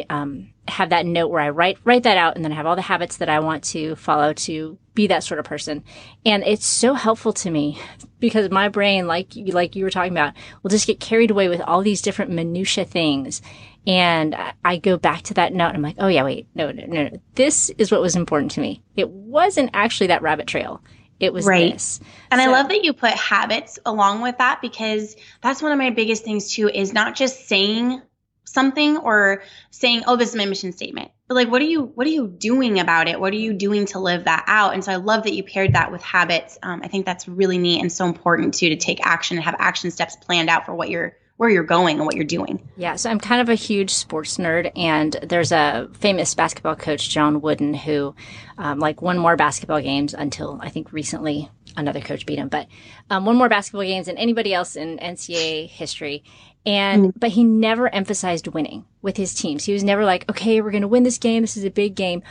um, 0.10 0.52
have 0.68 0.90
that 0.90 1.06
note 1.06 1.28
where 1.28 1.42
I 1.42 1.50
write 1.50 1.78
write 1.84 2.04
that 2.04 2.18
out 2.18 2.36
and 2.36 2.46
then 2.46 2.52
I 2.52 2.56
have 2.56 2.66
all 2.66 2.76
the 2.76 2.82
habits 2.82 3.18
that 3.18 3.30
I 3.30 3.40
want 3.40 3.64
to 3.66 3.96
follow 3.96 4.34
to 4.34 4.78
be 4.94 5.08
that 5.08 5.24
sort 5.24 5.40
of 5.40 5.46
person. 5.46 5.84
And 6.26 6.44
it's 6.44 6.66
so 6.66 6.94
helpful 6.94 7.34
to 7.34 7.50
me 7.50 7.80
because 8.20 8.50
my 8.50 8.70
brain, 8.70 9.08
like 9.08 9.34
like 9.36 9.76
you 9.76 9.84
were 9.84 9.90
talking 9.90 10.14
about, 10.14 10.34
will 10.62 10.70
just 10.70 10.88
get 10.88 11.00
carried 11.00 11.32
away 11.32 11.50
with 11.50 11.62
all 11.62 11.82
these 11.82 12.02
different 12.02 12.32
minutia 12.32 12.86
things. 12.86 13.42
And 13.88 14.36
I 14.64 14.78
go 14.78 14.98
back 14.98 15.24
to 15.24 15.34
that 15.36 15.54
note 15.54 15.70
and 15.70 15.78
I'm 15.78 15.82
like, 15.82 15.96
oh 15.98 16.08
yeah, 16.08 16.24
wait, 16.24 16.48
no, 16.54 16.72
no, 16.72 16.86
no, 16.86 17.04
no. 17.10 17.20
This 17.36 17.70
is 17.78 17.92
what 17.92 18.02
was 18.02 18.16
important 18.16 18.52
to 18.52 18.62
me. 18.62 18.84
It 18.96 19.10
wasn't 19.10 19.72
actually 19.74 20.08
that 20.08 20.22
rabbit 20.22 20.48
trail. 20.48 20.84
It 21.20 21.34
was 21.34 21.46
right. 21.46 21.74
this. 21.74 22.00
And 22.32 22.42
so, 22.42 22.50
I 22.50 22.52
love 22.52 22.70
that 22.70 22.84
you 22.84 22.94
put 22.94 23.12
habits 23.12 23.80
along 23.86 24.22
with 24.22 24.40
that 24.40 24.60
because 24.62 25.16
that's 25.42 25.62
one 25.62 25.72
of 25.72 25.78
my 25.78 25.92
biggest 25.92 26.24
things 26.24 26.54
too 26.54 26.68
is 26.68 26.94
not 26.94 27.16
just 27.16 27.48
saying 27.48 28.02
something 28.44 28.98
or 28.98 29.44
saying, 29.70 30.04
"Oh, 30.08 30.16
this 30.16 30.30
is 30.30 30.36
my 30.36 30.46
mission 30.46 30.72
statement." 30.72 31.12
But 31.28 31.36
like, 31.36 31.52
what 31.52 31.62
are 31.62 31.66
you 31.66 31.84
what 31.84 32.08
are 32.08 32.12
you 32.12 32.28
doing 32.28 32.80
about 32.80 33.08
it? 33.08 33.20
What 33.20 33.34
are 33.34 33.38
you 33.38 33.54
doing 33.54 33.86
to 33.88 34.00
live 34.00 34.26
that 34.26 34.46
out? 34.48 34.74
And 34.74 34.84
so 34.84 34.92
I 34.92 34.96
love 34.96 35.24
that 35.24 35.34
you 35.36 35.44
paired 35.44 35.74
that 35.74 35.92
with 35.92 36.02
habits. 36.02 36.58
Um, 36.64 36.82
I 36.84 36.88
think 36.88 37.06
that's 37.06 37.28
really 37.28 37.60
neat 37.60 37.82
and 37.82 37.92
so 37.92 38.06
important 38.06 38.56
too 38.56 38.70
to 38.70 38.76
take 38.76 39.06
action 39.06 39.38
and 39.38 39.46
have 39.46 39.56
action 39.60 39.92
steps 39.92 40.16
planned 40.16 40.50
out 40.50 40.66
for 40.66 40.74
what 40.74 40.90
you're 40.90 41.16
where 41.42 41.50
you're 41.50 41.64
going 41.64 41.98
and 41.98 42.06
what 42.06 42.16
you're 42.16 42.24
doing. 42.24 42.70
Yeah, 42.78 42.98
so 42.98 43.10
I'm 43.10 43.20
kind 43.20 43.42
of 43.42 43.50
a 43.50 43.56
huge 43.56 43.90
sports 43.90 44.38
nerd, 44.38 44.72
and 44.76 45.14
there's 45.24 45.52
a 45.52 45.90
famous 45.94 46.36
basketball 46.36 46.76
coach, 46.76 47.10
John 47.10 47.42
Wooden, 47.42 47.74
who 47.74 48.14
um, 48.60 48.78
like 48.78 49.02
won 49.02 49.18
more 49.18 49.36
basketball 49.36 49.82
games 49.82 50.14
until 50.14 50.60
I 50.62 50.70
think 50.70 50.94
recently 50.94 51.50
another 51.76 52.00
coach 52.00 52.28
beat 52.28 52.38
him, 52.38 52.48
but 52.48 52.68
um, 53.10 53.26
won 53.26 53.38
more 53.38 53.50
basketball 53.50 53.82
games 53.82 54.06
than 54.06 54.20
anybody 54.20 54.54
else 54.54 54.76
in 54.76 55.00
NCAA 55.00 55.68
history. 55.68 56.24
And, 56.64 57.06
mm-hmm. 57.06 57.20
but 57.20 57.32
he 57.32 57.44
never 57.44 57.90
emphasized 57.90 58.48
winning 58.50 58.86
with 59.02 59.18
his 59.18 59.34
teams. 59.34 59.66
He 59.66 59.74
was 59.74 59.84
never 59.84 60.06
like, 60.06 60.30
okay, 60.30 60.62
we're 60.62 60.70
going 60.70 60.84
to 60.84 60.88
win 60.88 61.02
this 61.02 61.18
game. 61.18 61.42
This 61.42 61.58
is 61.58 61.66
a 61.66 61.72
big 61.72 61.96
game 61.96 62.22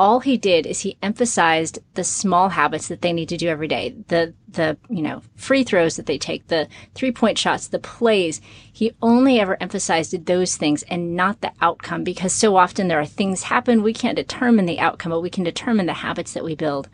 all 0.00 0.20
he 0.20 0.38
did 0.38 0.64
is 0.64 0.80
he 0.80 0.96
emphasized 1.02 1.78
the 1.92 2.02
small 2.02 2.48
habits 2.48 2.88
that 2.88 3.02
they 3.02 3.12
need 3.12 3.28
to 3.28 3.36
do 3.36 3.48
every 3.48 3.68
day. 3.68 3.94
The, 4.08 4.32
the, 4.48 4.78
you 4.88 5.02
know, 5.02 5.20
free 5.36 5.62
throws 5.62 5.96
that 5.96 6.06
they 6.06 6.16
take, 6.16 6.48
the 6.48 6.68
three 6.94 7.12
point 7.12 7.36
shots, 7.36 7.68
the 7.68 7.78
plays. 7.78 8.40
He 8.72 8.92
only 9.02 9.38
ever 9.38 9.58
emphasized 9.60 10.24
those 10.24 10.56
things 10.56 10.82
and 10.84 11.16
not 11.16 11.42
the 11.42 11.52
outcome 11.60 12.02
because 12.02 12.32
so 12.32 12.56
often 12.56 12.88
there 12.88 12.98
are 12.98 13.04
things 13.04 13.42
happen. 13.42 13.82
We 13.82 13.92
can't 13.92 14.16
determine 14.16 14.64
the 14.64 14.80
outcome, 14.80 15.10
but 15.10 15.20
we 15.20 15.28
can 15.28 15.44
determine 15.44 15.84
the 15.84 15.92
habits 15.92 16.32
that 16.32 16.44
we 16.44 16.54
build 16.54 16.88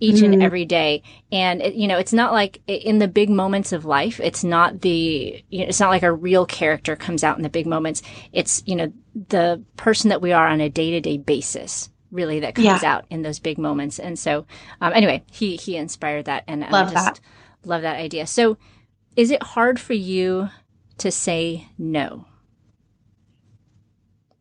each 0.00 0.16
mm-hmm. 0.16 0.32
and 0.32 0.42
every 0.42 0.64
day. 0.64 1.04
And, 1.30 1.62
it, 1.62 1.74
you 1.74 1.86
know, 1.86 1.98
it's 1.98 2.12
not 2.12 2.32
like 2.32 2.60
in 2.66 2.98
the 2.98 3.06
big 3.06 3.30
moments 3.30 3.70
of 3.70 3.84
life, 3.84 4.18
it's 4.18 4.42
not 4.42 4.80
the, 4.80 5.44
you 5.50 5.60
know, 5.60 5.66
it's 5.68 5.78
not 5.78 5.90
like 5.90 6.02
a 6.02 6.12
real 6.12 6.46
character 6.46 6.96
comes 6.96 7.22
out 7.22 7.36
in 7.36 7.44
the 7.44 7.48
big 7.48 7.68
moments. 7.68 8.02
It's, 8.32 8.60
you 8.66 8.74
know, 8.74 8.92
the 9.28 9.62
person 9.76 10.08
that 10.08 10.20
we 10.20 10.32
are 10.32 10.48
on 10.48 10.60
a 10.60 10.68
day 10.68 10.90
to 10.90 11.00
day 11.00 11.16
basis 11.16 11.90
really 12.10 12.40
that 12.40 12.54
comes 12.54 12.82
yeah. 12.82 12.94
out 12.94 13.06
in 13.10 13.22
those 13.22 13.38
big 13.38 13.58
moments. 13.58 13.98
And 13.98 14.18
so, 14.18 14.46
um, 14.80 14.92
anyway, 14.92 15.22
he 15.30 15.56
he 15.56 15.76
inspired 15.76 16.26
that, 16.26 16.44
and 16.46 16.60
love 16.62 16.88
I 16.88 16.92
just 16.92 17.14
that. 17.14 17.20
love 17.64 17.82
that 17.82 17.96
idea. 17.96 18.26
So, 18.26 18.56
is 19.16 19.30
it 19.30 19.42
hard 19.42 19.80
for 19.80 19.94
you 19.94 20.50
to 20.98 21.10
say 21.10 21.68
no 21.78 22.26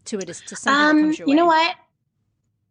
to 0.05 0.17
it? 0.17 0.27
To 0.27 0.55
something 0.55 0.73
um, 0.73 0.95
that 0.97 1.01
comes 1.03 1.19
your 1.19 1.27
you 1.27 1.31
way? 1.33 1.37
know 1.37 1.45
what? 1.45 1.75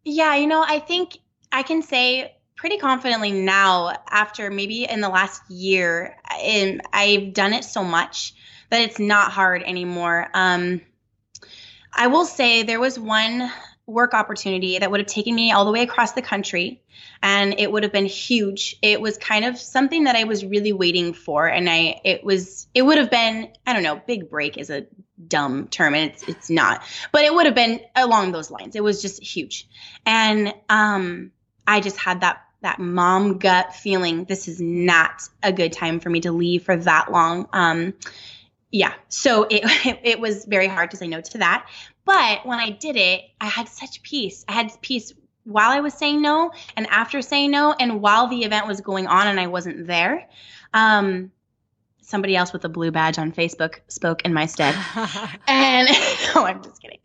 Yeah, 0.03 0.35
you 0.35 0.47
know, 0.47 0.63
I 0.65 0.79
think 0.79 1.17
I 1.51 1.63
can 1.63 1.81
say 1.81 2.35
pretty 2.55 2.77
confidently 2.77 3.31
now 3.31 3.93
after 4.09 4.49
maybe 4.49 4.83
in 4.83 4.99
the 4.99 5.07
last 5.07 5.49
year 5.49 6.17
and 6.43 6.81
I've 6.91 7.33
done 7.33 7.53
it 7.53 7.63
so 7.63 7.85
much 7.85 8.33
that 8.69 8.81
it's 8.81 8.99
not 8.99 9.31
hard 9.31 9.63
anymore. 9.63 10.27
Um, 10.33 10.81
I 11.93 12.07
will 12.07 12.25
say 12.25 12.63
there 12.63 12.79
was 12.79 12.99
one 12.99 13.49
work 13.89 14.13
opportunity 14.13 14.77
that 14.79 14.89
would 14.91 14.99
have 14.99 15.07
taken 15.07 15.33
me 15.35 15.51
all 15.51 15.65
the 15.65 15.71
way 15.71 15.81
across 15.81 16.13
the 16.13 16.21
country 16.21 16.81
and 17.21 17.55
it 17.59 17.71
would 17.71 17.83
have 17.83 17.91
been 17.91 18.05
huge. 18.05 18.77
It 18.81 19.01
was 19.01 19.17
kind 19.17 19.45
of 19.45 19.57
something 19.57 20.05
that 20.05 20.15
i 20.15 20.23
was 20.23 20.45
really 20.45 20.73
waiting 20.73 21.13
for 21.13 21.47
and 21.47 21.69
i 21.69 21.99
it 22.03 22.23
was 22.23 22.67
it 22.73 22.81
would 22.81 22.97
have 22.97 23.09
been 23.09 23.51
i 23.65 23.73
don't 23.73 23.83
know 23.83 24.01
big 24.05 24.29
break 24.29 24.57
is 24.57 24.69
a 24.69 24.85
dumb 25.27 25.67
term 25.67 25.95
and 25.95 26.11
it's 26.11 26.23
it's 26.27 26.49
not 26.49 26.83
but 27.11 27.23
it 27.23 27.33
would 27.33 27.45
have 27.45 27.55
been 27.55 27.81
along 27.95 28.31
those 28.31 28.49
lines. 28.51 28.75
It 28.75 28.83
was 28.83 29.01
just 29.01 29.21
huge. 29.21 29.67
And 30.05 30.53
um 30.69 31.31
i 31.67 31.79
just 31.79 31.97
had 31.97 32.21
that 32.21 32.43
that 32.61 32.79
mom 32.79 33.37
gut 33.37 33.73
feeling 33.75 34.25
this 34.25 34.47
is 34.47 34.59
not 34.59 35.21
a 35.41 35.51
good 35.53 35.71
time 35.71 35.99
for 35.99 36.09
me 36.09 36.21
to 36.21 36.31
leave 36.31 36.63
for 36.63 36.75
that 36.77 37.11
long. 37.11 37.47
Um 37.53 37.93
yeah 38.71 38.93
so 39.07 39.47
it 39.49 39.63
it 40.03 40.19
was 40.19 40.45
very 40.45 40.67
hard 40.67 40.91
to 40.91 40.97
say 40.97 41.07
no 41.07 41.21
to 41.21 41.39
that 41.39 41.67
but 42.09 42.43
when 42.43 42.57
I 42.57 42.71
did 42.71 42.95
it, 42.95 43.21
I 43.39 43.45
had 43.45 43.69
such 43.69 44.01
peace. 44.01 44.43
I 44.47 44.53
had 44.53 44.71
peace 44.81 45.13
while 45.43 45.69
I 45.69 45.81
was 45.81 45.93
saying 45.93 46.23
no 46.23 46.51
and 46.75 46.87
after 46.87 47.21
saying 47.21 47.51
no 47.51 47.75
and 47.79 48.01
while 48.01 48.25
the 48.25 48.45
event 48.45 48.65
was 48.65 48.81
going 48.81 49.05
on 49.05 49.27
and 49.27 49.39
I 49.39 49.45
wasn't 49.45 49.85
there. 49.85 50.27
Um, 50.73 51.31
somebody 52.01 52.35
else 52.35 52.51
with 52.51 52.65
a 52.65 52.69
blue 52.69 52.89
badge 52.89 53.19
on 53.19 53.31
Facebook 53.31 53.81
spoke 53.89 54.23
in 54.23 54.33
my 54.33 54.47
stead. 54.47 54.73
and 55.47 55.87
no, 56.35 56.47
I'm 56.47 56.63
just 56.63 56.81
kidding. 56.81 56.97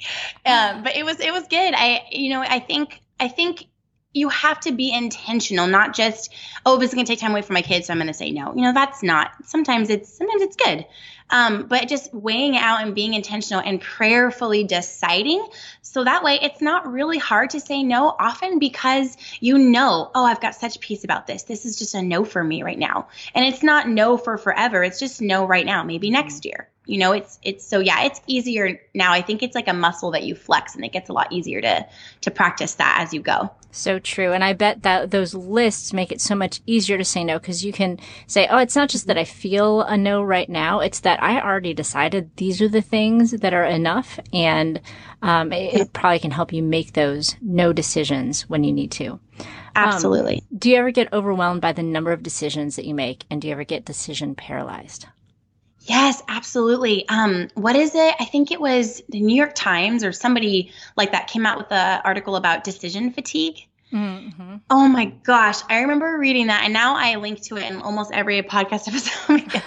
Um, 0.47 0.83
but 0.83 0.97
it 0.97 1.05
was 1.05 1.21
it 1.21 1.35
was 1.35 1.49
good. 1.49 1.75
I 1.77 2.07
you 2.11 2.31
know 2.31 2.41
I 2.41 2.59
think 2.59 3.03
I 3.21 3.29
think 3.29 3.67
you 4.15 4.31
have 4.31 4.61
to 4.61 4.73
be 4.73 4.95
intentional, 4.95 5.67
not 5.67 5.93
just, 5.93 6.33
oh, 6.65 6.79
this 6.79 6.91
is 6.91 6.95
going 6.95 7.05
to 7.05 7.13
take 7.13 7.19
time 7.19 7.33
away 7.33 7.43
from 7.43 7.55
my 7.55 7.63
kids, 7.63 7.89
so 7.89 7.93
I'm 7.93 7.99
going 7.99 8.07
to 8.07 8.15
say 8.15 8.31
no. 8.31 8.55
You 8.55 8.63
know, 8.63 8.73
that's 8.73 9.03
not. 9.03 9.33
Sometimes 9.45 9.91
it's 9.91 10.17
sometimes 10.17 10.41
it's 10.41 10.57
good, 10.57 10.87
um, 11.31 11.67
but 11.67 11.89
just 11.89 12.13
weighing 12.13 12.57
out 12.57 12.83
and 12.83 12.95
being 12.95 13.15
intentional 13.15 13.63
and 13.65 13.81
prayerfully 13.81 14.65
deciding. 14.65 15.47
So 15.83 16.05
that 16.05 16.23
way, 16.23 16.39
it's 16.41 16.61
not 16.61 16.91
really 16.91 17.19
hard 17.19 17.51
to 17.51 17.61
say 17.61 17.83
no. 17.83 18.15
Often 18.19 18.59
because 18.59 19.17
you 19.41 19.59
know, 19.59 20.11
oh, 20.15 20.25
I've 20.25 20.41
got 20.41 20.55
such 20.55 20.81
peace 20.81 21.05
about 21.05 21.27
this. 21.27 21.45
This 21.45 21.65
is 21.65 21.79
just 21.79 21.95
a 21.95 22.03
no 22.03 22.25
for 22.25 22.43
me 22.43 22.63
right 22.63 22.79
now, 22.79 23.09
and 23.35 23.45
it's 23.45 23.63
not 23.63 23.89
no 23.89 24.17
for 24.17 24.39
forever. 24.39 24.83
It's 24.83 25.01
just 25.01 25.21
no 25.21 25.47
right 25.47 25.67
now. 25.67 25.83
Maybe 25.83 26.11
next 26.11 26.45
year 26.45 26.69
you 26.87 26.99
know 26.99 27.13
it's 27.13 27.39
it's 27.43 27.67
so 27.67 27.79
yeah 27.81 28.05
it's 28.05 28.21
easier 28.27 28.81
now. 28.95 29.13
I 29.13 29.23
think 29.23 29.43
it's 29.43 29.55
like 29.55 29.69
a 29.69 29.73
muscle 29.73 30.11
that 30.11 30.25
you 30.25 30.35
flex 30.35 30.75
and 30.75 30.85
it 30.85 30.93
gets 30.93 31.09
a 31.09 31.13
lot 31.13 31.33
easier 31.33 31.61
to 31.61 31.87
to 32.23 32.31
practice 32.31 32.75
that 32.75 32.99
as 33.01 33.15
you 33.15 33.21
go. 33.21 33.51
So 33.71 33.99
true. 33.99 34.33
And 34.33 34.45
i 34.45 34.53
bet 34.53 34.83
that 34.83 35.11
those 35.11 35.35
lists 35.35 35.93
make 35.93 36.13
it 36.13 36.21
so 36.21 36.35
much 36.35 36.61
easier 36.67 36.99
to 36.99 37.05
say 37.05 37.25
no 37.25 37.39
because 37.39 37.65
you 37.65 37.73
can 37.73 37.99
say 38.27 38.47
oh 38.51 38.59
it's 38.59 38.77
not 38.77 38.89
just 38.89 39.07
that 39.07 39.19
i 39.19 39.25
feel 39.25 39.83
a 39.83 39.97
no 39.97 40.23
right 40.23 40.49
now. 40.49 40.81
It's 40.81 41.01
that 41.01 41.23
i 41.23 41.41
already 41.41 41.75
decided 41.75 42.37
these 42.37 42.61
are 42.61 42.69
the 42.69 42.83
things 42.83 43.33
that 43.33 43.55
are 43.55 43.65
enough. 43.65 44.19
And 44.33 44.81
um, 45.23 45.53
it, 45.53 45.75
it, 45.75 45.93
probably 45.95 46.19
can 46.19 46.31
help 46.31 46.53
you 46.53 46.63
make 46.63 46.93
those 46.93 47.35
no 47.41 47.73
decisions 47.73 48.43
when 48.43 48.63
you 48.63 48.75
need 48.75 48.91
to. 48.93 49.19
Absolutely. 49.75 50.37
um, 50.37 50.59
do 50.59 50.71
you 50.71 50.77
ever 50.77 50.91
get 50.91 51.13
overwhelmed 51.15 51.63
by 51.63 51.73
the 51.73 51.83
number 51.83 52.13
of 52.13 52.23
decisions 52.23 52.77
that 52.77 52.85
you 52.85 52.95
make? 52.95 53.25
And 53.31 53.41
do 53.41 53.49
you 53.49 53.53
ever 53.53 53.65
get 53.65 53.87
decision 53.87 54.35
paralyzed 54.35 55.07
Yes, 55.87 56.23
absolutely. 56.29 57.07
Um, 57.09 57.49
what 57.55 57.77
is 57.77 57.95
it? 57.95 58.15
I 58.19 58.25
think 58.25 58.51
it 58.51 58.61
was 58.61 59.03
the 59.09 59.21
New 59.21 59.37
York 59.37 59.55
Times 59.55 60.03
or 60.03 60.13
somebody 60.13 60.73
like 60.97 61.13
that 61.13 61.27
came 61.27 61.45
out 61.45 61.59
with 61.59 61.71
an 61.73 62.01
article 62.05 62.37
about 62.37 62.65
decision 62.65 63.13
fatigue. 63.13 63.67
Mm-hmm. 63.95 64.57
Oh 64.71 64.89
my 64.89 65.05
gosh, 65.23 65.61
I 65.71 65.83
remember 65.83 66.19
reading 66.19 66.49
that, 66.49 66.65
and 66.65 66.73
now 66.73 66.97
I 66.97 67.15
link 67.15 67.43
to 67.43 67.57
it 67.59 67.71
in 67.71 67.81
almost 67.81 68.11
every 68.13 68.43
podcast 68.43 68.89
episode. 68.89 69.63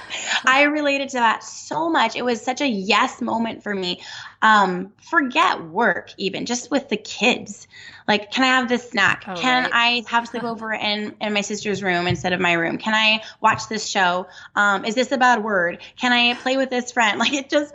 I 0.45 0.63
related 0.63 1.09
to 1.09 1.17
that 1.17 1.45
so 1.45 1.89
much. 1.89 2.17
It 2.17 2.25
was 2.25 2.41
such 2.41 2.59
a 2.59 2.67
yes 2.67 3.21
moment 3.21 3.63
for 3.63 3.73
me. 3.73 4.01
Um, 4.41 4.91
forget 5.09 5.63
work, 5.63 6.11
even 6.17 6.45
just 6.45 6.69
with 6.69 6.89
the 6.89 6.97
kids. 6.97 7.69
Like, 8.05 8.29
can 8.29 8.43
I 8.43 8.47
have 8.47 8.67
this 8.67 8.89
snack? 8.89 9.23
Oh, 9.27 9.35
can 9.35 9.63
right. 9.63 9.71
I 9.73 10.03
have 10.09 10.29
sleepover 10.29 10.77
in 10.83 11.15
in 11.21 11.31
my 11.31 11.41
sister's 11.41 11.81
room 11.81 12.05
instead 12.05 12.33
of 12.33 12.41
my 12.41 12.51
room? 12.51 12.77
Can 12.77 12.93
I 12.93 13.23
watch 13.39 13.69
this 13.69 13.87
show? 13.87 14.27
Um, 14.57 14.83
is 14.83 14.93
this 14.93 15.09
a 15.13 15.17
bad 15.17 15.41
word? 15.41 15.79
Can 15.95 16.11
I 16.11 16.33
play 16.33 16.57
with 16.57 16.69
this 16.69 16.91
friend? 16.91 17.17
Like, 17.27 17.33
it 17.33 17.49
just. 17.49 17.73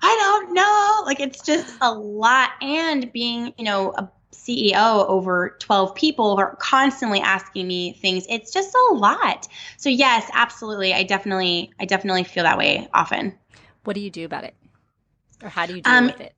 I 0.00 0.16
don't 0.16 0.54
know. 0.54 1.02
Like 1.06 1.18
it's 1.18 1.44
just 1.44 1.76
a 1.80 1.92
lot. 1.92 2.50
And 2.62 3.12
being, 3.12 3.52
you 3.58 3.64
know, 3.64 3.90
a 3.90 4.08
CEO 4.32 5.06
over 5.08 5.56
12 5.58 5.94
people 5.94 6.36
who 6.36 6.42
are 6.42 6.56
constantly 6.56 7.20
asking 7.20 7.66
me 7.66 7.92
things. 7.94 8.26
It's 8.28 8.52
just 8.52 8.74
a 8.74 8.94
lot. 8.94 9.48
So 9.76 9.88
yes, 9.88 10.28
absolutely. 10.32 10.94
I 10.94 11.02
definitely 11.02 11.72
I 11.80 11.84
definitely 11.84 12.24
feel 12.24 12.44
that 12.44 12.58
way 12.58 12.88
often. 12.92 13.38
What 13.84 13.94
do 13.94 14.00
you 14.00 14.10
do 14.10 14.24
about 14.24 14.44
it? 14.44 14.54
Or 15.42 15.48
how 15.48 15.66
do 15.66 15.74
you 15.74 15.82
deal 15.82 15.92
um, 15.92 16.06
with 16.06 16.20
it? 16.20 16.34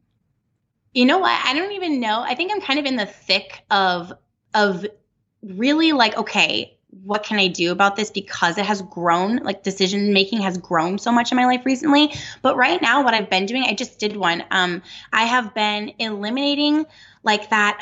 You 0.93 1.05
know 1.05 1.18
what? 1.18 1.38
I 1.45 1.55
don't 1.55 1.72
even 1.72 2.01
know. 2.01 2.20
I 2.20 2.34
think 2.34 2.53
I'm 2.53 2.61
kind 2.61 2.78
of 2.78 2.84
in 2.84 2.97
the 2.97 3.07
thick 3.07 3.62
of 3.70 4.12
of 4.55 4.86
really 5.43 5.93
like 5.93 6.16
okay, 6.16 6.78
what 7.05 7.22
can 7.22 7.38
I 7.38 7.47
do 7.47 7.70
about 7.70 7.97
this 7.97 8.11
because 8.11 8.59
it 8.59 8.66
has 8.66 8.82
grown, 8.82 9.36
like 9.38 9.62
decision 9.62 10.12
making 10.12 10.43
has 10.43 10.59
grown 10.59 10.99
so 10.99 11.12
much 11.12 11.30
in 11.30 11.36
my 11.36 11.47
life 11.47 11.64
recently. 11.64 12.12
But 12.43 12.57
right 12.57 12.80
now, 12.82 13.05
what 13.05 13.14
I've 13.14 13.30
been 13.30 13.47
doing, 13.47 13.64
I 13.64 13.74
just 13.74 13.99
did 13.99 14.16
one. 14.16 14.45
Um, 14.51 14.82
I 15.12 15.24
have 15.24 15.55
been 15.55 15.93
eliminating 15.99 16.86
like 17.22 17.50
that 17.50 17.80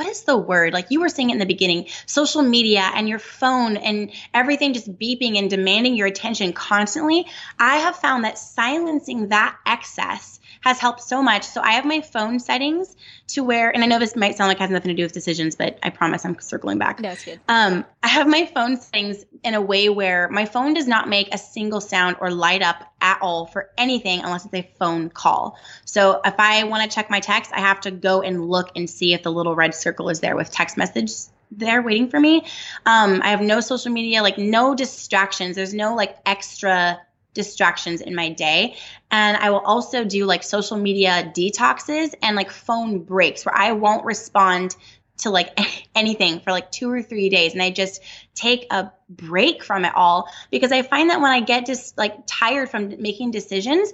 what 0.00 0.08
is 0.08 0.22
the 0.22 0.38
word? 0.38 0.72
Like 0.72 0.86
you 0.90 1.00
were 1.00 1.10
saying 1.10 1.28
in 1.28 1.36
the 1.36 1.44
beginning, 1.44 1.88
social 2.06 2.40
media 2.40 2.90
and 2.94 3.06
your 3.06 3.18
phone 3.18 3.76
and 3.76 4.10
everything 4.32 4.72
just 4.72 4.90
beeping 4.98 5.38
and 5.38 5.50
demanding 5.50 5.94
your 5.94 6.06
attention 6.06 6.54
constantly. 6.54 7.26
I 7.58 7.76
have 7.76 7.96
found 7.96 8.24
that 8.24 8.38
silencing 8.38 9.28
that 9.28 9.58
excess 9.66 10.39
has 10.60 10.78
helped 10.78 11.00
so 11.00 11.22
much. 11.22 11.44
So 11.44 11.60
I 11.60 11.72
have 11.72 11.84
my 11.84 12.00
phone 12.00 12.38
settings 12.38 12.96
to 13.28 13.42
where, 13.42 13.70
and 13.70 13.82
I 13.82 13.86
know 13.86 13.98
this 13.98 14.16
might 14.16 14.36
sound 14.36 14.48
like 14.48 14.58
it 14.58 14.60
has 14.60 14.70
nothing 14.70 14.90
to 14.90 14.94
do 14.94 15.02
with 15.02 15.12
decisions, 15.12 15.56
but 15.56 15.78
I 15.82 15.90
promise 15.90 16.24
I'm 16.24 16.38
circling 16.40 16.78
back. 16.78 17.00
No, 17.00 17.10
it's 17.10 17.24
good. 17.24 17.40
Um, 17.48 17.84
I 18.02 18.08
have 18.08 18.28
my 18.28 18.46
phone 18.46 18.76
settings 18.76 19.24
in 19.42 19.54
a 19.54 19.60
way 19.60 19.88
where 19.88 20.28
my 20.28 20.44
phone 20.44 20.74
does 20.74 20.86
not 20.86 21.08
make 21.08 21.32
a 21.34 21.38
single 21.38 21.80
sound 21.80 22.16
or 22.20 22.30
light 22.30 22.62
up 22.62 22.92
at 23.00 23.18
all 23.22 23.46
for 23.46 23.70
anything 23.78 24.20
unless 24.20 24.44
it's 24.44 24.54
a 24.54 24.70
phone 24.78 25.08
call. 25.08 25.58
So 25.84 26.20
if 26.24 26.34
I 26.38 26.64
want 26.64 26.88
to 26.88 26.94
check 26.94 27.10
my 27.10 27.20
text, 27.20 27.52
I 27.54 27.60
have 27.60 27.80
to 27.82 27.90
go 27.90 28.22
and 28.22 28.48
look 28.48 28.70
and 28.76 28.88
see 28.88 29.14
if 29.14 29.22
the 29.22 29.32
little 29.32 29.54
red 29.54 29.74
circle 29.74 30.10
is 30.10 30.20
there 30.20 30.36
with 30.36 30.50
text 30.50 30.76
message 30.76 31.12
there 31.50 31.82
waiting 31.82 32.08
for 32.08 32.20
me. 32.20 32.44
Um, 32.86 33.20
I 33.22 33.30
have 33.30 33.40
no 33.40 33.60
social 33.60 33.90
media, 33.92 34.22
like 34.22 34.38
no 34.38 34.74
distractions. 34.74 35.56
There's 35.56 35.74
no 35.74 35.94
like 35.94 36.16
extra 36.24 37.00
distractions 37.34 38.00
in 38.00 38.14
my 38.14 38.30
day. 38.30 38.76
And 39.10 39.36
I 39.36 39.50
will 39.50 39.60
also 39.60 40.04
do 40.04 40.24
like 40.24 40.42
social 40.42 40.76
media 40.76 41.32
detoxes 41.34 42.14
and 42.22 42.36
like 42.36 42.50
phone 42.50 43.00
breaks 43.00 43.44
where 43.44 43.56
I 43.56 43.72
won't 43.72 44.04
respond 44.04 44.76
to 45.18 45.30
like 45.30 45.58
anything 45.94 46.40
for 46.40 46.50
like 46.50 46.70
two 46.70 46.90
or 46.90 47.02
three 47.02 47.28
days 47.28 47.52
and 47.52 47.62
I 47.62 47.70
just 47.70 48.02
take 48.34 48.66
a 48.70 48.90
break 49.08 49.62
from 49.62 49.84
it 49.84 49.92
all 49.94 50.28
because 50.50 50.72
I 50.72 50.82
find 50.82 51.10
that 51.10 51.20
when 51.20 51.30
I 51.30 51.40
get 51.40 51.66
just 51.66 51.96
like 51.98 52.14
tired 52.26 52.70
from 52.70 53.00
making 53.00 53.30
decisions, 53.30 53.92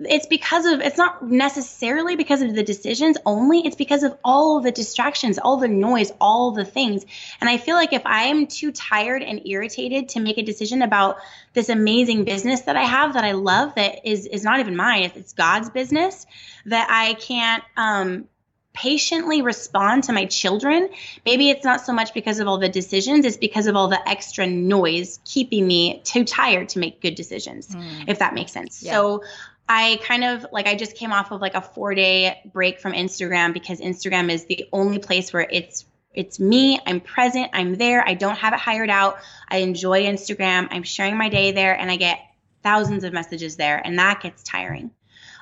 it's 0.00 0.26
because 0.26 0.64
of 0.66 0.80
it's 0.80 0.96
not 0.96 1.26
necessarily 1.28 2.14
because 2.14 2.40
of 2.42 2.54
the 2.54 2.62
decisions 2.62 3.16
only 3.26 3.60
it's 3.66 3.76
because 3.76 4.02
of 4.02 4.16
all 4.24 4.60
the 4.60 4.70
distractions 4.70 5.38
all 5.38 5.56
the 5.56 5.68
noise 5.68 6.12
all 6.20 6.52
the 6.52 6.64
things 6.64 7.04
and 7.40 7.50
i 7.50 7.56
feel 7.56 7.74
like 7.74 7.92
if 7.92 8.02
i'm 8.04 8.46
too 8.46 8.70
tired 8.70 9.22
and 9.22 9.46
irritated 9.46 10.08
to 10.10 10.20
make 10.20 10.38
a 10.38 10.42
decision 10.42 10.82
about 10.82 11.16
this 11.52 11.68
amazing 11.68 12.24
business 12.24 12.62
that 12.62 12.76
i 12.76 12.84
have 12.84 13.14
that 13.14 13.24
i 13.24 13.32
love 13.32 13.74
that 13.74 14.06
is 14.06 14.26
is 14.26 14.44
not 14.44 14.60
even 14.60 14.76
mine 14.76 15.10
it's 15.14 15.32
god's 15.32 15.70
business 15.70 16.26
that 16.66 16.86
i 16.90 17.14
can't 17.14 17.64
um 17.76 18.28
patiently 18.74 19.42
respond 19.42 20.04
to 20.04 20.12
my 20.12 20.24
children, 20.26 20.88
maybe 21.26 21.50
it's 21.50 21.64
not 21.64 21.80
so 21.80 21.92
much 21.92 22.14
because 22.14 22.38
of 22.38 22.46
all 22.46 22.58
the 22.58 22.68
decisions, 22.68 23.24
it's 23.24 23.36
because 23.36 23.66
of 23.66 23.74
all 23.74 23.88
the 23.88 24.08
extra 24.08 24.46
noise 24.46 25.18
keeping 25.24 25.66
me 25.66 26.00
too 26.04 26.24
tired 26.24 26.68
to 26.68 26.78
make 26.78 27.00
good 27.02 27.16
decisions, 27.16 27.74
mm. 27.74 28.04
if 28.06 28.20
that 28.20 28.34
makes 28.34 28.52
sense. 28.52 28.80
Yeah. 28.80 28.92
So 28.92 29.24
I 29.68 30.00
kind 30.02 30.24
of 30.24 30.46
like 30.50 30.66
I 30.66 30.74
just 30.74 30.96
came 30.96 31.12
off 31.12 31.30
of 31.30 31.40
like 31.40 31.54
a 31.54 31.60
4-day 31.60 32.50
break 32.52 32.80
from 32.80 32.92
Instagram 32.92 33.52
because 33.52 33.80
Instagram 33.80 34.30
is 34.30 34.46
the 34.46 34.66
only 34.72 34.98
place 34.98 35.32
where 35.32 35.46
it's 35.48 35.84
it's 36.14 36.40
me. 36.40 36.80
I'm 36.84 37.00
present. 37.00 37.50
I'm 37.52 37.74
there. 37.76 38.02
I 38.06 38.14
don't 38.14 38.36
have 38.38 38.52
it 38.52 38.58
hired 38.58 38.90
out. 38.90 39.18
I 39.48 39.58
enjoy 39.58 40.04
Instagram. 40.04 40.68
I'm 40.70 40.82
sharing 40.82 41.16
my 41.16 41.28
day 41.28 41.52
there 41.52 41.78
and 41.78 41.90
I 41.90 41.96
get 41.96 42.18
thousands 42.62 43.04
of 43.04 43.12
messages 43.12 43.56
there 43.56 43.80
and 43.84 43.98
that 43.98 44.20
gets 44.22 44.42
tiring. 44.42 44.90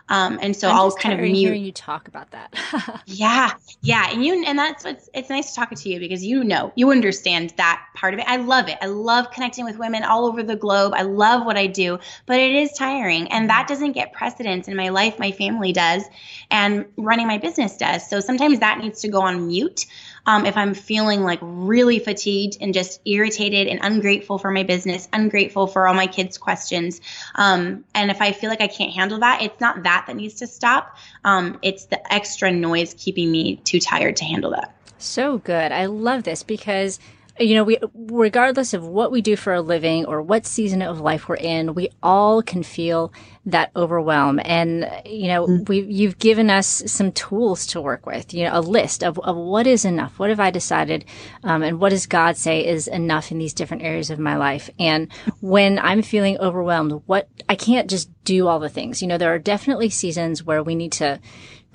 Um, 0.08 0.38
and 0.40 0.54
so 0.54 0.68
i 0.68 0.80
will 0.80 0.92
kind 0.92 1.14
of 1.14 1.20
mute. 1.20 1.36
Hearing 1.36 1.64
you 1.64 1.72
talk 1.72 2.06
about 2.06 2.30
that. 2.30 3.02
yeah, 3.06 3.54
yeah, 3.82 4.08
and 4.10 4.24
you 4.24 4.44
and 4.46 4.56
that's 4.56 4.84
what's 4.84 5.08
it's 5.14 5.28
nice 5.28 5.54
talking 5.54 5.76
to 5.76 5.88
you 5.88 5.98
because 5.98 6.24
you 6.24 6.44
know 6.44 6.72
you 6.76 6.92
understand 6.92 7.52
that 7.56 7.82
part 7.94 8.14
of 8.14 8.20
it. 8.20 8.26
I 8.28 8.36
love 8.36 8.68
it. 8.68 8.78
I 8.80 8.86
love 8.86 9.32
connecting 9.32 9.64
with 9.64 9.78
women 9.78 10.04
all 10.04 10.26
over 10.26 10.44
the 10.44 10.54
globe. 10.54 10.92
I 10.94 11.02
love 11.02 11.44
what 11.44 11.56
I 11.56 11.66
do, 11.66 11.98
but 12.26 12.38
it 12.38 12.54
is 12.54 12.72
tiring, 12.72 13.26
and 13.32 13.50
that 13.50 13.66
doesn't 13.66 13.92
get 13.92 14.12
precedence 14.12 14.68
in 14.68 14.76
my 14.76 14.90
life. 14.90 15.18
My 15.18 15.32
family 15.32 15.72
does, 15.72 16.04
and 16.52 16.86
running 16.96 17.26
my 17.26 17.38
business 17.38 17.76
does. 17.76 18.08
So 18.08 18.20
sometimes 18.20 18.60
that 18.60 18.78
needs 18.78 19.00
to 19.00 19.08
go 19.08 19.22
on 19.22 19.48
mute 19.48 19.86
um, 20.26 20.44
if 20.44 20.56
I'm 20.56 20.74
feeling 20.74 21.22
like 21.22 21.38
really 21.42 21.98
fatigued 21.98 22.58
and 22.60 22.74
just 22.74 23.00
irritated 23.06 23.66
and 23.68 23.80
ungrateful 23.82 24.38
for 24.38 24.50
my 24.50 24.62
business, 24.62 25.08
ungrateful 25.12 25.66
for 25.66 25.86
all 25.86 25.94
my 25.94 26.06
kids' 26.06 26.38
questions, 26.38 27.00
um, 27.34 27.84
and 27.94 28.10
if 28.10 28.20
I 28.20 28.32
feel 28.32 28.50
like 28.50 28.60
I 28.60 28.68
can't 28.68 28.92
handle 28.92 29.20
that, 29.20 29.42
it's 29.42 29.60
not 29.60 29.82
that 29.84 30.04
that 30.06 30.16
needs 30.16 30.34
to 30.36 30.46
stop. 30.46 30.96
Um, 31.24 31.58
it's 31.62 31.86
the 31.86 32.12
extra 32.12 32.50
noise 32.50 32.94
keeping 32.94 33.30
me 33.30 33.56
too 33.56 33.80
tired 33.80 34.16
to 34.16 34.24
handle 34.24 34.50
that. 34.50 34.76
So 34.98 35.38
good. 35.38 35.72
I 35.72 35.86
love 35.86 36.24
this 36.24 36.42
because 36.42 36.98
you 37.38 37.54
know, 37.54 37.64
we, 37.64 37.78
regardless 37.94 38.74
of 38.74 38.86
what 38.86 39.10
we 39.10 39.20
do 39.20 39.36
for 39.36 39.54
a 39.54 39.60
living 39.60 40.06
or 40.06 40.22
what 40.22 40.46
season 40.46 40.82
of 40.82 41.00
life 41.00 41.28
we're 41.28 41.36
in, 41.36 41.74
we 41.74 41.90
all 42.02 42.42
can 42.42 42.62
feel 42.62 43.12
that 43.44 43.70
overwhelm. 43.76 44.40
And, 44.44 44.90
you 45.04 45.28
know, 45.28 45.46
mm-hmm. 45.46 45.64
we, 45.64 45.80
you've 45.80 46.18
given 46.18 46.50
us 46.50 46.82
some 46.86 47.12
tools 47.12 47.66
to 47.68 47.80
work 47.80 48.06
with, 48.06 48.34
you 48.34 48.44
know, 48.44 48.58
a 48.58 48.60
list 48.60 49.04
of, 49.04 49.18
of 49.20 49.36
what 49.36 49.66
is 49.66 49.84
enough. 49.84 50.18
What 50.18 50.30
have 50.30 50.40
I 50.40 50.50
decided? 50.50 51.04
Um, 51.44 51.62
and 51.62 51.80
what 51.80 51.90
does 51.90 52.06
God 52.06 52.36
say 52.36 52.66
is 52.66 52.88
enough 52.88 53.30
in 53.30 53.38
these 53.38 53.54
different 53.54 53.82
areas 53.82 54.10
of 54.10 54.18
my 54.18 54.36
life? 54.36 54.70
And 54.78 55.12
when 55.40 55.78
I'm 55.78 56.02
feeling 56.02 56.38
overwhelmed, 56.38 57.02
what 57.06 57.28
I 57.48 57.54
can't 57.54 57.88
just 57.90 58.10
do 58.24 58.48
all 58.48 58.58
the 58.58 58.68
things. 58.68 59.00
You 59.00 59.08
know, 59.08 59.18
there 59.18 59.32
are 59.32 59.38
definitely 59.38 59.90
seasons 59.90 60.42
where 60.42 60.62
we 60.62 60.74
need 60.74 60.92
to 60.92 61.20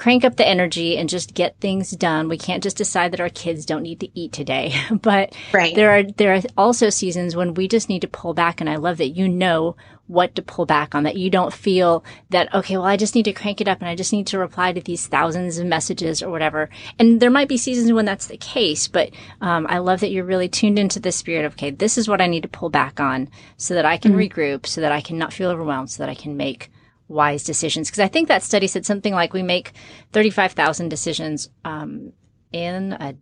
crank 0.02 0.26
up 0.26 0.36
the 0.36 0.48
energy 0.48 0.98
and 0.98 1.08
just 1.08 1.36
get 1.36 1.56
things 1.60 1.92
done. 1.92 2.28
We 2.28 2.36
can't 2.36 2.64
just 2.64 2.76
decide 2.76 3.14
that 3.14 3.22
our 3.22 3.30
kids 3.30 3.68
don't 3.68 3.84
need 3.84 4.00
to 4.00 4.10
eat 4.20 4.34
today. 4.34 4.74
but 4.92 5.36
right. 5.54 5.76
there 5.76 5.92
are 5.92 6.04
there 6.04 6.34
are 6.34 6.42
also 6.58 6.90
seasons 6.90 7.36
when 7.36 7.54
we 7.54 7.68
just 7.68 7.88
need 7.88 8.02
to 8.02 8.08
pull 8.08 8.34
back 8.34 8.60
and 8.60 8.68
I 8.68 8.78
love 8.78 8.98
that 8.98 9.10
you 9.10 9.30
know 9.30 9.76
what 10.08 10.34
to 10.34 10.42
pull 10.42 10.66
back 10.66 10.96
on 10.96 11.04
that 11.04 11.18
you 11.18 11.30
don't 11.30 11.54
feel 11.54 12.04
that 12.32 12.54
okay 12.54 12.76
well 12.76 12.86
i 12.86 12.98
just 12.98 13.16
need 13.16 13.24
to 13.24 13.32
crank 13.32 13.62
it 13.62 13.68
up 13.70 13.80
and 13.80 13.88
i 13.88 13.96
just 13.96 14.12
need 14.12 14.28
to 14.28 14.38
reply 14.38 14.74
to 14.74 14.82
these 14.82 15.08
thousands 15.08 15.58
of 15.58 15.66
messages 15.66 16.22
or 16.22 16.30
whatever 16.30 16.70
and 17.00 17.22
there 17.22 17.30
might 17.30 17.48
be 17.48 17.56
seasons 17.56 17.94
when 17.94 18.04
that's 18.04 18.28
the 18.28 18.36
case 18.36 18.90
but 18.90 19.10
um, 19.40 19.66
i 19.70 19.78
love 19.78 20.02
that 20.02 20.12
you're 20.12 20.26
really 20.26 20.50
tuned 20.50 20.78
into 20.78 21.00
the 21.00 21.14
spirit 21.14 21.46
of 21.46 21.54
okay 21.54 21.72
this 21.72 21.98
is 21.98 22.10
what 22.10 22.20
i 22.20 22.28
need 22.28 22.44
to 22.44 22.50
pull 22.50 22.68
back 22.70 23.00
on 23.00 23.30
so 23.56 23.74
that 23.74 23.86
i 23.86 23.96
can 23.96 24.12
mm-hmm. 24.12 24.20
regroup 24.20 24.66
so 24.66 24.82
that 24.82 24.92
i 24.92 25.00
can 25.00 25.18
not 25.18 25.32
feel 25.32 25.50
overwhelmed 25.50 25.90
so 25.90 26.04
that 26.04 26.10
i 26.10 26.16
can 26.16 26.36
make 26.36 26.70
wise 27.12 27.44
decisions 27.44 27.90
because 27.90 28.00
i 28.00 28.08
think 28.08 28.28
that 28.28 28.44
study 28.44 28.68
said 28.68 28.86
something 28.86 29.14
like 29.14 29.34
we 29.34 29.44
make 29.44 29.74
35000 30.14 30.90
decisions 30.90 31.50
um, 31.66 32.14
in 32.52 32.94
a 32.94 33.16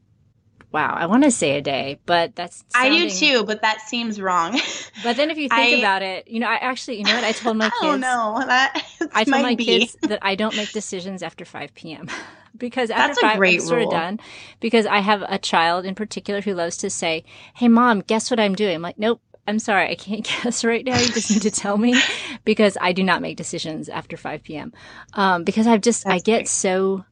wow, 0.71 0.93
I 0.95 1.07
want 1.07 1.23
to 1.23 1.31
say 1.31 1.57
a 1.57 1.61
day, 1.61 1.99
but 2.05 2.35
that's 2.35 2.63
sounding... 2.69 3.01
I 3.01 3.07
do 3.07 3.09
too, 3.09 3.43
but 3.43 3.61
that 3.61 3.81
seems 3.81 4.21
wrong. 4.21 4.59
but 5.03 5.17
then 5.17 5.31
if 5.31 5.37
you 5.37 5.49
think 5.55 5.77
I... 5.77 5.79
about 5.79 6.01
it, 6.01 6.27
you 6.27 6.39
know, 6.39 6.47
I 6.47 6.55
actually, 6.55 6.97
you 6.97 7.03
know 7.03 7.15
what? 7.15 7.23
I 7.23 7.31
told 7.31 7.57
my 7.57 7.69
kids. 7.81 7.83
Oh 7.83 7.95
no, 7.95 8.43
that 8.45 8.83
I 9.13 9.23
told 9.23 9.41
my 9.41 9.55
be. 9.55 9.65
kids 9.65 9.97
that 10.03 10.19
I 10.21 10.35
don't 10.35 10.55
make 10.55 10.71
decisions 10.71 11.23
after 11.23 11.45
5 11.45 11.73
p.m. 11.73 12.09
because 12.57 12.89
after 12.89 13.21
That's 13.21 13.37
5 13.37 13.41
I'm 13.41 13.59
sort 13.59 13.81
of 13.83 13.89
done 13.89 14.19
because 14.59 14.85
I 14.85 14.99
have 14.99 15.23
a 15.23 15.37
child 15.37 15.85
in 15.85 15.95
particular 15.95 16.41
who 16.41 16.53
loves 16.53 16.77
to 16.77 16.89
say, 16.89 17.23
"Hey 17.55 17.67
mom, 17.67 18.01
guess 18.01 18.29
what 18.29 18.39
I'm 18.39 18.55
doing?" 18.55 18.75
I'm 18.75 18.81
like, 18.81 18.99
"Nope, 18.99 19.21
I'm 19.49 19.59
sorry, 19.59 19.89
I 19.89 19.95
can't 19.95 20.23
guess 20.43 20.63
right 20.63 20.85
now. 20.85 20.97
You 20.99 21.11
just 21.11 21.31
need 21.31 21.41
to 21.41 21.51
tell 21.51 21.77
me 21.77 21.99
because 22.45 22.77
I 22.79 22.93
do 22.93 23.03
not 23.03 23.21
make 23.21 23.35
decisions 23.35 23.89
after 23.89 24.15
5 24.15 24.43
p.m. 24.43 24.71
Um, 25.13 25.43
because 25.43 25.67
I've 25.67 25.81
just, 25.81 26.05
That's 26.05 26.13
I 26.13 26.19
get 26.19 26.37
great. 26.37 26.47
so, 26.47 27.05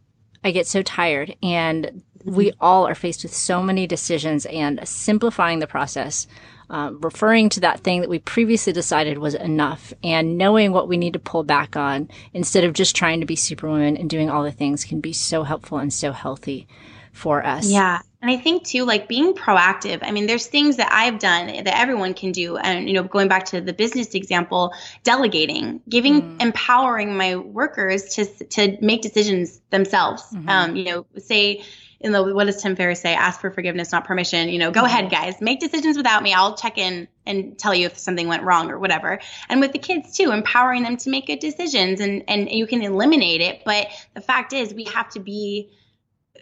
I 0.44 0.52
get 0.52 0.68
so 0.68 0.82
tired 0.84 1.36
and 1.42 2.04
we 2.24 2.52
all 2.62 2.88
are 2.88 2.96
faced 2.96 3.24
with 3.24 3.34
so 3.34 3.62
many 3.62 3.88
decisions 3.88 4.46
and 4.46 4.86
simplifying 4.88 5.60
the 5.60 5.68
process, 5.68 6.28
um, 6.70 7.00
referring 7.02 7.50
to 7.50 7.60
that 7.62 7.80
thing 7.80 8.02
that 8.02 8.10
we 8.10 8.20
previously 8.20 8.74
decided 8.74 9.18
was 9.18 9.34
enough 9.34 9.94
and 10.04 10.38
knowing 10.38 10.74
what 10.74 10.88
we 10.88 10.98
need 10.98 11.14
to 11.14 11.20
pull 11.20 11.44
back 11.44 11.76
on 11.76 12.10
instead 12.34 12.64
of 12.64 12.74
just 12.74 12.96
trying 12.96 13.20
to 13.22 13.26
be 13.26 13.36
superwoman 13.36 13.98
and 13.98 14.10
doing 14.10 14.30
all 14.30 14.44
the 14.44 14.52
things 14.52 14.84
can 14.84 15.00
be 15.00 15.14
so 15.14 15.44
helpful 15.44 15.78
and 15.78 15.94
so 15.94 16.12
healthy 16.12 16.68
for 17.14 17.46
us. 17.46 17.70
Yeah. 17.70 18.02
And 18.28 18.38
I 18.38 18.42
think 18.42 18.66
too, 18.66 18.84
like 18.84 19.08
being 19.08 19.34
proactive. 19.34 20.00
I 20.02 20.12
mean, 20.12 20.28
there's 20.28 20.48
things 20.48 20.76
that 20.78 20.92
I've 20.92 21.18
done 21.18 21.48
that 21.48 21.80
everyone 21.80 22.14
can 22.14 22.34
do. 22.34 22.58
And, 22.58 22.90
you 22.90 22.94
know, 22.94 23.04
going 23.04 23.30
back 23.30 23.46
to 23.46 23.62
the 23.62 23.72
business 23.72 24.16
example, 24.16 24.74
delegating, 25.04 25.82
giving, 25.88 26.22
mm. 26.22 26.42
empowering 26.42 27.16
my 27.16 27.38
workers 27.38 28.16
to, 28.16 28.26
to 28.26 28.78
make 28.82 29.02
decisions 29.02 29.62
themselves. 29.70 30.24
Mm-hmm. 30.24 30.50
Um, 30.50 30.76
you 30.76 30.84
know, 30.84 31.06
say, 31.18 31.64
in 32.02 32.12
the 32.12 32.22
what 32.22 32.48
does 32.48 32.62
Tim 32.62 32.76
Ferriss 32.76 33.00
say? 33.00 33.16
Ask 33.16 33.40
for 33.40 33.50
forgiveness, 33.50 33.94
not 33.94 34.04
permission. 34.04 34.50
You 34.50 34.60
know, 34.60 34.72
go 34.72 34.82
mm-hmm. 34.82 34.88
ahead, 34.88 35.10
guys, 35.10 35.40
make 35.40 35.62
decisions 35.62 35.96
without 35.96 36.22
me. 36.22 36.34
I'll 36.34 36.56
check 36.56 36.78
in 36.78 37.08
and 37.26 37.58
tell 37.58 37.74
you 37.74 37.88
if 37.88 37.98
something 37.98 38.28
went 38.28 38.44
wrong 38.44 38.70
or 38.70 38.78
whatever. 38.78 39.20
And 39.48 39.62
with 39.62 39.72
the 39.72 39.80
kids 39.80 40.18
too, 40.18 40.32
empowering 40.32 40.84
them 40.84 40.98
to 40.98 41.10
make 41.10 41.28
good 41.28 41.40
decisions, 41.40 42.02
and 42.02 42.24
and 42.28 42.52
you 42.52 42.68
can 42.68 42.84
eliminate 42.84 43.40
it. 43.40 43.64
But 43.66 43.88
the 44.14 44.22
fact 44.22 44.52
is, 44.54 44.74
we 44.74 44.84
have 44.84 45.10
to 45.12 45.20
be 45.20 45.72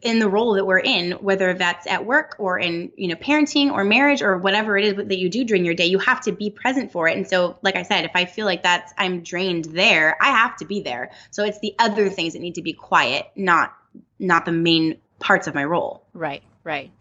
in 0.01 0.19
the 0.19 0.29
role 0.29 0.53
that 0.53 0.65
we're 0.65 0.79
in, 0.79 1.11
whether 1.13 1.53
that's 1.53 1.87
at 1.87 2.05
work 2.05 2.35
or 2.39 2.59
in 2.59 2.91
you 2.95 3.07
know 3.07 3.15
parenting 3.15 3.71
or 3.71 3.83
marriage 3.83 4.21
or 4.21 4.37
whatever 4.37 4.77
it 4.77 4.85
is 4.85 4.95
that 4.95 5.17
you 5.17 5.29
do 5.29 5.43
during 5.43 5.65
your 5.65 5.73
day, 5.73 5.85
you 5.85 5.99
have 5.99 6.21
to 6.21 6.31
be 6.31 6.49
present 6.49 6.91
for 6.91 7.07
it. 7.07 7.17
And 7.17 7.27
so, 7.27 7.57
like 7.61 7.75
I 7.75 7.83
said, 7.83 8.05
if 8.05 8.11
I 8.15 8.25
feel 8.25 8.45
like 8.45 8.63
that's 8.63 8.93
I'm 8.97 9.21
drained 9.21 9.65
there, 9.65 10.17
I 10.21 10.31
have 10.31 10.57
to 10.57 10.65
be 10.65 10.81
there. 10.81 11.11
So 11.31 11.43
it's 11.43 11.59
the 11.59 11.75
other 11.79 12.09
things 12.09 12.33
that 12.33 12.39
need 12.39 12.55
to 12.55 12.61
be 12.61 12.73
quiet, 12.73 13.27
not 13.35 13.75
not 14.19 14.45
the 14.45 14.51
main 14.51 14.97
parts 15.19 15.47
of 15.47 15.55
my 15.55 15.63
role. 15.63 16.05
Right, 16.13 16.43
right. 16.63 16.91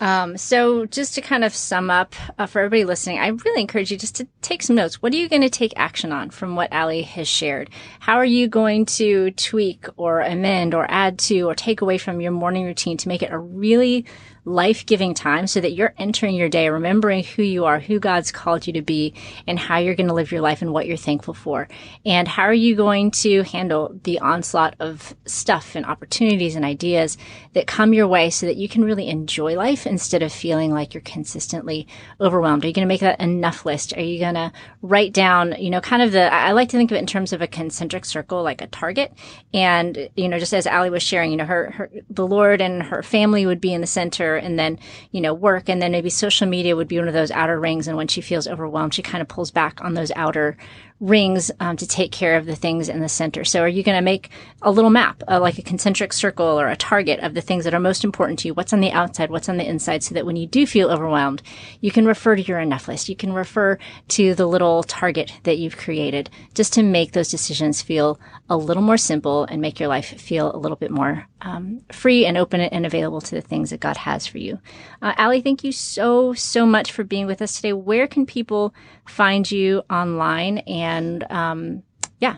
Um, 0.00 0.36
so 0.36 0.86
just 0.86 1.14
to 1.14 1.20
kind 1.20 1.44
of 1.44 1.54
sum 1.54 1.90
up 1.90 2.14
uh, 2.38 2.46
for 2.46 2.60
everybody 2.60 2.84
listening, 2.84 3.18
I 3.18 3.28
really 3.28 3.60
encourage 3.60 3.90
you 3.90 3.96
just 3.96 4.16
to 4.16 4.26
take 4.42 4.62
some 4.62 4.76
notes. 4.76 5.00
What 5.00 5.12
are 5.12 5.16
you 5.16 5.28
going 5.28 5.42
to 5.42 5.50
take 5.50 5.72
action 5.76 6.12
on 6.12 6.30
from 6.30 6.56
what 6.56 6.72
Allie 6.72 7.02
has 7.02 7.28
shared? 7.28 7.70
How 8.00 8.16
are 8.16 8.24
you 8.24 8.48
going 8.48 8.86
to 8.86 9.30
tweak 9.32 9.86
or 9.96 10.20
amend 10.20 10.74
or 10.74 10.86
add 10.90 11.18
to 11.20 11.42
or 11.42 11.54
take 11.54 11.80
away 11.80 11.98
from 11.98 12.20
your 12.20 12.32
morning 12.32 12.64
routine 12.64 12.96
to 12.98 13.08
make 13.08 13.22
it 13.22 13.32
a 13.32 13.38
really 13.38 14.04
life 14.44 14.84
giving 14.84 15.14
time 15.14 15.46
so 15.46 15.60
that 15.60 15.72
you're 15.72 15.94
entering 15.98 16.34
your 16.34 16.48
day 16.48 16.68
remembering 16.68 17.24
who 17.24 17.42
you 17.42 17.64
are, 17.64 17.80
who 17.80 17.98
God's 17.98 18.30
called 18.30 18.66
you 18.66 18.72
to 18.74 18.82
be, 18.82 19.14
and 19.46 19.58
how 19.58 19.78
you're 19.78 19.94
going 19.94 20.08
to 20.08 20.14
live 20.14 20.32
your 20.32 20.40
life 20.40 20.60
and 20.62 20.72
what 20.72 20.86
you're 20.86 20.96
thankful 20.96 21.34
for. 21.34 21.68
And 22.04 22.28
how 22.28 22.42
are 22.42 22.54
you 22.54 22.76
going 22.76 23.10
to 23.12 23.42
handle 23.42 23.98
the 24.04 24.20
onslaught 24.20 24.74
of 24.80 25.14
stuff 25.24 25.74
and 25.74 25.86
opportunities 25.86 26.56
and 26.56 26.64
ideas 26.64 27.16
that 27.54 27.66
come 27.66 27.94
your 27.94 28.06
way 28.06 28.30
so 28.30 28.46
that 28.46 28.56
you 28.56 28.68
can 28.68 28.84
really 28.84 29.08
enjoy 29.08 29.56
life 29.56 29.86
instead 29.86 30.22
of 30.22 30.32
feeling 30.32 30.72
like 30.72 30.92
you're 30.92 31.00
consistently 31.00 31.86
overwhelmed? 32.20 32.64
Are 32.64 32.68
you 32.68 32.74
going 32.74 32.86
to 32.86 32.92
make 32.92 33.00
that 33.00 33.20
enough 33.20 33.64
list? 33.64 33.96
Are 33.96 34.02
you 34.02 34.18
going 34.18 34.34
to 34.34 34.52
write 34.82 35.12
down, 35.12 35.54
you 35.58 35.70
know, 35.70 35.80
kind 35.80 36.02
of 36.02 36.12
the, 36.12 36.32
I 36.32 36.52
like 36.52 36.68
to 36.70 36.76
think 36.76 36.90
of 36.90 36.96
it 36.96 37.00
in 37.00 37.06
terms 37.06 37.32
of 37.32 37.40
a 37.40 37.46
concentric 37.46 38.04
circle, 38.04 38.42
like 38.42 38.60
a 38.60 38.66
target. 38.66 39.12
And, 39.52 40.10
you 40.16 40.28
know, 40.28 40.38
just 40.38 40.52
as 40.52 40.66
Allie 40.66 40.90
was 40.90 41.02
sharing, 41.02 41.30
you 41.30 41.36
know, 41.36 41.46
her, 41.46 41.70
her, 41.70 41.90
the 42.10 42.26
Lord 42.26 42.60
and 42.60 42.82
her 42.82 43.02
family 43.02 43.46
would 43.46 43.60
be 43.60 43.72
in 43.72 43.80
the 43.80 43.86
center 43.86 44.33
and 44.36 44.58
then, 44.58 44.78
you 45.10 45.20
know, 45.20 45.34
work. 45.34 45.68
And 45.68 45.80
then 45.80 45.92
maybe 45.92 46.10
social 46.10 46.46
media 46.46 46.76
would 46.76 46.88
be 46.88 46.98
one 46.98 47.08
of 47.08 47.14
those 47.14 47.30
outer 47.30 47.58
rings. 47.58 47.88
And 47.88 47.96
when 47.96 48.08
she 48.08 48.20
feels 48.20 48.46
overwhelmed, 48.46 48.94
she 48.94 49.02
kind 49.02 49.22
of 49.22 49.28
pulls 49.28 49.50
back 49.50 49.82
on 49.82 49.94
those 49.94 50.12
outer 50.16 50.56
rings 51.04 51.50
um, 51.60 51.76
to 51.76 51.86
take 51.86 52.10
care 52.10 52.36
of 52.36 52.46
the 52.46 52.56
things 52.56 52.88
in 52.88 53.00
the 53.00 53.08
center. 53.08 53.44
So 53.44 53.60
are 53.60 53.68
you 53.68 53.82
going 53.82 53.98
to 53.98 54.02
make 54.02 54.30
a 54.62 54.70
little 54.70 54.90
map, 54.90 55.22
uh, 55.28 55.38
like 55.38 55.58
a 55.58 55.62
concentric 55.62 56.14
circle 56.14 56.58
or 56.58 56.68
a 56.68 56.76
target 56.76 57.20
of 57.20 57.34
the 57.34 57.42
things 57.42 57.64
that 57.64 57.74
are 57.74 57.80
most 57.80 58.04
important 58.04 58.38
to 58.38 58.48
you? 58.48 58.54
What's 58.54 58.72
on 58.72 58.80
the 58.80 58.90
outside? 58.90 59.30
What's 59.30 59.50
on 59.50 59.58
the 59.58 59.68
inside? 59.68 60.02
So 60.02 60.14
that 60.14 60.24
when 60.24 60.36
you 60.36 60.46
do 60.46 60.66
feel 60.66 60.90
overwhelmed, 60.90 61.42
you 61.82 61.90
can 61.90 62.06
refer 62.06 62.36
to 62.36 62.42
your 62.42 62.58
enough 62.58 62.88
list. 62.88 63.10
You 63.10 63.16
can 63.16 63.34
refer 63.34 63.78
to 64.08 64.34
the 64.34 64.46
little 64.46 64.82
target 64.82 65.32
that 65.42 65.58
you've 65.58 65.76
created 65.76 66.30
just 66.54 66.72
to 66.72 66.82
make 66.82 67.12
those 67.12 67.30
decisions 67.30 67.82
feel 67.82 68.18
a 68.48 68.56
little 68.56 68.82
more 68.82 68.96
simple 68.96 69.44
and 69.44 69.60
make 69.60 69.78
your 69.78 69.90
life 69.90 70.18
feel 70.18 70.54
a 70.54 70.58
little 70.58 70.76
bit 70.76 70.90
more 70.90 71.26
um, 71.42 71.82
free 71.92 72.24
and 72.24 72.38
open 72.38 72.62
and 72.62 72.86
available 72.86 73.20
to 73.20 73.34
the 73.34 73.42
things 73.42 73.68
that 73.70 73.80
God 73.80 73.98
has 73.98 74.26
for 74.26 74.38
you. 74.38 74.58
Uh, 75.02 75.12
Allie, 75.18 75.42
thank 75.42 75.62
you 75.62 75.72
so, 75.72 76.32
so 76.32 76.64
much 76.64 76.90
for 76.92 77.04
being 77.04 77.26
with 77.26 77.42
us 77.42 77.56
today. 77.56 77.74
Where 77.74 78.06
can 78.06 78.24
people 78.24 78.74
find 79.06 79.50
you 79.50 79.82
online? 79.90 80.58
And 80.58 81.24
um, 81.30 81.82
yeah. 82.18 82.36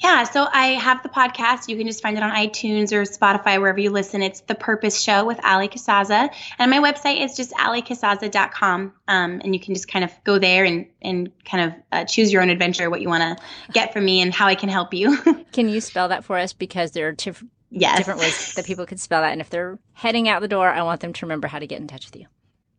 Yeah, 0.00 0.24
so 0.24 0.46
I 0.50 0.68
have 0.68 1.02
the 1.02 1.08
podcast. 1.08 1.68
You 1.68 1.76
can 1.76 1.86
just 1.86 2.02
find 2.02 2.16
it 2.16 2.22
on 2.22 2.30
iTunes 2.30 2.92
or 2.92 3.02
Spotify, 3.02 3.60
wherever 3.60 3.78
you 3.78 3.90
listen. 3.90 4.22
It's 4.22 4.40
The 4.40 4.54
Purpose 4.54 5.00
Show 5.00 5.24
with 5.24 5.38
Allie 5.42 5.68
Casazza. 5.68 6.30
And 6.58 6.70
my 6.70 6.78
website 6.78 7.22
is 7.22 7.36
just 7.36 7.52
alliecasazza.com. 7.52 8.92
Um, 9.08 9.40
and 9.44 9.54
you 9.54 9.60
can 9.60 9.74
just 9.74 9.88
kind 9.88 10.04
of 10.04 10.12
go 10.24 10.38
there 10.38 10.64
and, 10.64 10.86
and 11.02 11.30
kind 11.44 11.72
of 11.72 11.80
uh, 11.92 12.04
choose 12.04 12.32
your 12.32 12.42
own 12.42 12.50
adventure, 12.50 12.88
what 12.90 13.00
you 13.00 13.08
want 13.08 13.38
to 13.38 13.44
get 13.72 13.92
from 13.92 14.04
me 14.04 14.20
and 14.20 14.32
how 14.32 14.46
I 14.46 14.54
can 14.54 14.68
help 14.68 14.94
you. 14.94 15.16
can 15.52 15.68
you 15.68 15.80
spell 15.80 16.08
that 16.08 16.24
for 16.24 16.38
us? 16.38 16.52
Because 16.52 16.92
there 16.92 17.08
are 17.08 17.16
yes. 17.70 17.98
different 17.98 18.20
ways 18.20 18.54
that 18.54 18.64
people 18.64 18.86
could 18.86 19.00
spell 19.00 19.22
that. 19.22 19.32
And 19.32 19.40
if 19.40 19.50
they're 19.50 19.78
heading 19.92 20.28
out 20.28 20.40
the 20.40 20.48
door, 20.48 20.68
I 20.68 20.82
want 20.82 21.00
them 21.00 21.12
to 21.12 21.26
remember 21.26 21.48
how 21.48 21.58
to 21.58 21.66
get 21.66 21.80
in 21.80 21.88
touch 21.88 22.06
with 22.06 22.16
you. 22.16 22.26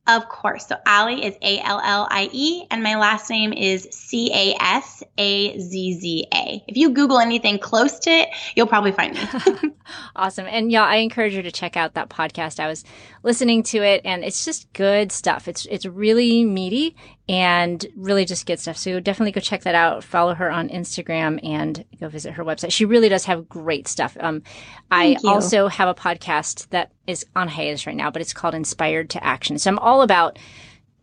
Of 0.09 0.27
course. 0.27 0.65
So 0.65 0.75
Allie 0.87 1.23
is 1.23 1.35
A 1.43 1.59
L 1.59 1.79
L 1.83 2.07
I 2.09 2.29
E, 2.31 2.65
and 2.71 2.81
my 2.81 2.95
last 2.95 3.29
name 3.29 3.53
is 3.53 3.87
C 3.91 4.31
A 4.33 4.55
S 4.59 5.03
A 5.19 5.59
Z 5.59 5.99
Z 5.99 6.27
A. 6.33 6.63
If 6.67 6.77
you 6.77 6.89
Google 6.89 7.19
anything 7.19 7.59
close 7.59 7.99
to 7.99 8.09
it, 8.09 8.29
you'll 8.55 8.65
probably 8.65 8.91
find 8.91 9.13
me. 9.13 9.71
awesome. 10.15 10.47
And 10.47 10.71
y'all, 10.71 10.81
I 10.81 10.95
encourage 10.95 11.35
you 11.35 11.43
to 11.43 11.51
check 11.51 11.77
out 11.77 11.93
that 11.93 12.09
podcast. 12.09 12.59
I 12.59 12.67
was 12.67 12.83
listening 13.21 13.61
to 13.63 13.83
it, 13.83 14.01
and 14.03 14.23
it's 14.23 14.43
just 14.45 14.73
good 14.73 15.11
stuff. 15.11 15.47
It's 15.47 15.67
it's 15.67 15.85
really 15.85 16.43
meaty 16.43 16.95
and 17.29 17.85
really 17.95 18.25
just 18.25 18.47
good 18.47 18.59
stuff. 18.59 18.75
So 18.75 18.99
definitely 18.99 19.31
go 19.31 19.39
check 19.39 19.61
that 19.61 19.75
out. 19.75 20.03
Follow 20.03 20.33
her 20.33 20.49
on 20.49 20.67
Instagram 20.67 21.39
and 21.45 21.85
go 21.99 22.09
visit 22.09 22.33
her 22.33 22.43
website. 22.43 22.71
She 22.71 22.85
really 22.85 23.07
does 23.07 23.25
have 23.25 23.47
great 23.47 23.87
stuff. 23.87 24.17
Um, 24.19 24.41
I 24.89 25.15
you. 25.21 25.29
also 25.29 25.67
have 25.67 25.87
a 25.87 25.93
podcast 25.93 26.67
that 26.69 26.91
is 27.05 27.23
on 27.35 27.47
hiatus 27.47 27.85
right 27.85 27.95
now, 27.95 28.09
but 28.09 28.23
it's 28.23 28.33
called 28.33 28.55
Inspired 28.55 29.11
to 29.11 29.23
Action. 29.23 29.59
So 29.59 29.69
I'm 29.69 29.77
all 29.77 30.01
about 30.01 30.39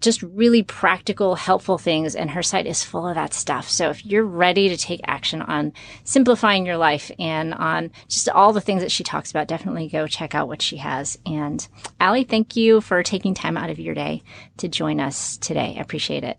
just 0.01 0.23
really 0.23 0.63
practical, 0.63 1.35
helpful 1.35 1.79
things. 1.79 2.15
And 2.15 2.31
her 2.31 2.43
site 2.43 2.67
is 2.67 2.83
full 2.83 3.09
of 3.09 3.15
that 3.15 3.35
stuff. 3.35 3.69
So 3.69 3.91
if 3.91 4.05
you're 4.05 4.25
ready 4.25 4.69
to 4.69 4.77
take 4.77 5.01
action 5.05 5.43
on 5.43 5.73
simplifying 6.05 6.67
your 6.67 6.77
life 6.77 7.11
and 7.19 7.55
on 7.55 7.91
just 8.09 8.29
all 8.29 8.53
the 8.53 8.61
things 8.61 8.83
that 8.83 8.93
she 8.93 9.05
talks 9.05 9.31
about, 9.31 9.49
definitely 9.49 9.89
go 9.89 10.07
check 10.07 10.35
out 10.35 10.49
what 10.49 10.63
she 10.63 10.77
has. 10.79 11.19
And 11.25 11.67
Allie, 11.99 12.25
thank 12.25 12.57
you 12.57 12.81
for 12.81 13.03
taking 13.03 13.35
time 13.35 13.57
out 13.57 13.71
of 13.71 13.79
your 13.79 13.95
day 13.95 14.23
to 14.59 14.69
join 14.69 15.01
us 15.01 15.39
today. 15.39 15.75
I 15.77 15.81
appreciate 15.81 16.25
it. 16.25 16.39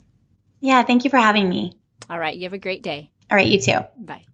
Yeah. 0.60 0.84
Thank 0.84 1.04
you 1.04 1.10
for 1.10 1.18
having 1.18 1.50
me. 1.50 1.78
All 2.10 2.20
right. 2.20 2.36
You 2.36 2.44
have 2.44 2.54
a 2.54 2.58
great 2.58 2.84
day. 2.84 3.12
All 3.30 3.38
right. 3.38 3.48
You 3.48 3.60
too. 3.60 3.80
Bye. 3.98 4.27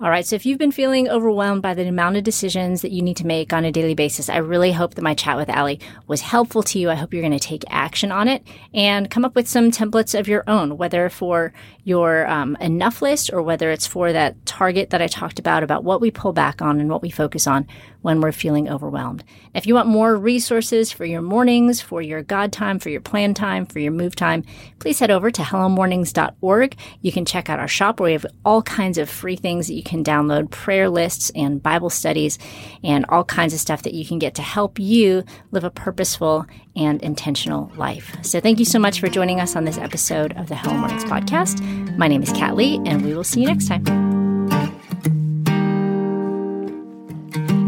All 0.00 0.10
right, 0.10 0.26
so 0.26 0.34
if 0.34 0.44
you've 0.44 0.58
been 0.58 0.72
feeling 0.72 1.08
overwhelmed 1.08 1.62
by 1.62 1.72
the 1.72 1.86
amount 1.86 2.16
of 2.16 2.24
decisions 2.24 2.82
that 2.82 2.90
you 2.90 3.00
need 3.00 3.16
to 3.18 3.26
make 3.26 3.52
on 3.52 3.64
a 3.64 3.70
daily 3.70 3.94
basis, 3.94 4.28
I 4.28 4.38
really 4.38 4.72
hope 4.72 4.94
that 4.94 5.02
my 5.02 5.14
chat 5.14 5.36
with 5.36 5.48
Allie 5.48 5.78
was 6.08 6.20
helpful 6.20 6.64
to 6.64 6.80
you. 6.80 6.90
I 6.90 6.96
hope 6.96 7.14
you're 7.14 7.22
going 7.22 7.30
to 7.30 7.38
take 7.38 7.62
action 7.70 8.10
on 8.10 8.26
it 8.26 8.42
and 8.74 9.08
come 9.08 9.24
up 9.24 9.36
with 9.36 9.46
some 9.46 9.70
templates 9.70 10.18
of 10.18 10.26
your 10.26 10.42
own, 10.48 10.78
whether 10.78 11.08
for 11.08 11.52
your 11.84 12.26
um, 12.26 12.56
enough 12.56 13.02
list 13.02 13.32
or 13.32 13.40
whether 13.40 13.70
it's 13.70 13.86
for 13.86 14.12
that 14.12 14.44
target 14.46 14.90
that 14.90 15.00
I 15.00 15.06
talked 15.06 15.38
about, 15.38 15.62
about 15.62 15.84
what 15.84 16.00
we 16.00 16.10
pull 16.10 16.32
back 16.32 16.60
on 16.60 16.80
and 16.80 16.90
what 16.90 17.00
we 17.00 17.10
focus 17.10 17.46
on 17.46 17.64
when 18.02 18.20
we're 18.20 18.32
feeling 18.32 18.68
overwhelmed. 18.68 19.22
If 19.54 19.66
you 19.66 19.74
want 19.74 19.88
more 19.88 20.16
resources 20.16 20.90
for 20.90 21.04
your 21.04 21.22
mornings, 21.22 21.80
for 21.80 22.02
your 22.02 22.22
God 22.22 22.52
time, 22.52 22.80
for 22.80 22.90
your 22.90 23.00
plan 23.00 23.32
time, 23.32 23.64
for 23.64 23.78
your 23.78 23.92
move 23.92 24.16
time, 24.16 24.44
please 24.80 24.98
head 24.98 25.10
over 25.10 25.30
to 25.30 25.42
hellomornings.org. 25.42 26.76
You 27.00 27.12
can 27.12 27.24
check 27.24 27.48
out 27.48 27.60
our 27.60 27.68
shop 27.68 28.00
where 28.00 28.08
we 28.08 28.12
have 28.12 28.26
all 28.44 28.60
kinds 28.62 28.98
of 28.98 29.08
free 29.08 29.36
things 29.36 29.68
that 29.68 29.74
you 29.74 29.83
can 29.84 30.02
download, 30.02 30.50
prayer 30.50 30.88
lists 30.88 31.30
and 31.34 31.62
Bible 31.62 31.90
studies 31.90 32.38
and 32.82 33.04
all 33.08 33.24
kinds 33.24 33.54
of 33.54 33.60
stuff 33.60 33.82
that 33.82 33.94
you 33.94 34.04
can 34.04 34.18
get 34.18 34.34
to 34.36 34.42
help 34.42 34.78
you 34.78 35.24
live 35.50 35.64
a 35.64 35.70
purposeful 35.70 36.46
and 36.76 37.02
intentional 37.02 37.70
life. 37.76 38.16
So 38.22 38.40
thank 38.40 38.58
you 38.58 38.64
so 38.64 38.78
much 38.78 39.00
for 39.00 39.08
joining 39.08 39.40
us 39.40 39.56
on 39.56 39.64
this 39.64 39.78
episode 39.78 40.32
of 40.36 40.48
the 40.48 40.56
Hello 40.56 40.76
Mornings 40.76 41.04
podcast. 41.04 41.60
My 41.96 42.08
name 42.08 42.22
is 42.22 42.32
Kat 42.32 42.56
Lee, 42.56 42.80
and 42.84 43.04
we 43.04 43.14
will 43.14 43.24
see 43.24 43.42
you 43.42 43.46
next 43.48 43.68
time. 43.68 43.84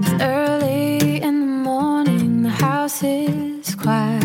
It's 0.03 0.23
early 0.23 1.23
in 1.23 1.41
the 1.41 1.47
morning, 1.47 2.43
the 2.43 2.51
house 2.51 3.03
is 3.03 3.75
quiet. 3.75 4.23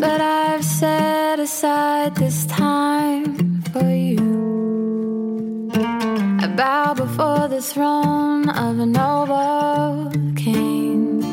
But 0.00 0.20
I've 0.20 0.64
set 0.64 1.40
aside 1.40 2.14
this 2.16 2.46
time 2.46 3.62
for 3.72 3.90
you. 3.90 4.33
Bow 6.56 6.94
before 6.94 7.48
the 7.48 7.60
throne 7.60 8.48
of 8.48 8.78
a 8.78 8.86
noble 8.86 10.08
king. 10.36 11.24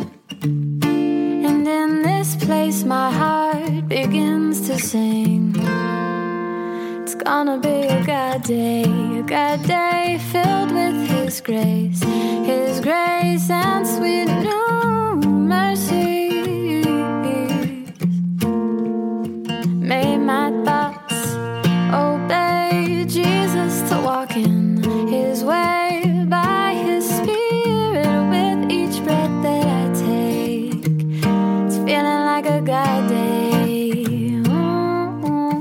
And 0.42 1.68
in 1.68 2.02
this 2.02 2.36
place, 2.36 2.84
my 2.84 3.12
heart 3.12 3.88
begins 3.88 4.68
to 4.68 4.80
sing. 4.80 5.54
It's 7.04 7.14
gonna 7.14 7.60
be 7.60 7.86
a 7.98 8.04
God 8.04 8.42
day, 8.42 8.86
a 9.20 9.22
God 9.22 9.64
day 9.68 10.20
filled 10.32 10.72
with 10.72 11.08
His 11.12 11.40
grace, 11.40 12.02
His 12.02 12.80
grace 12.80 13.48
and 13.52 13.86
sweet 13.86 14.32
news. 33.10 33.62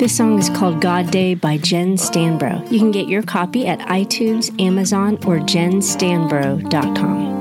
This 0.01 0.17
song 0.17 0.39
is 0.39 0.49
called 0.51 0.81
God 0.81 1.11
Day 1.11 1.35
by 1.35 1.59
Jen 1.59 1.97
Stanbro. 1.97 2.71
You 2.71 2.79
can 2.79 2.91
get 2.91 3.07
your 3.07 3.23
copy 3.23 3.67
at 3.67 3.81
iTunes, 3.81 4.59
Amazon, 4.61 5.15
or 5.27 5.39
jenstanbro.com. 5.39 7.40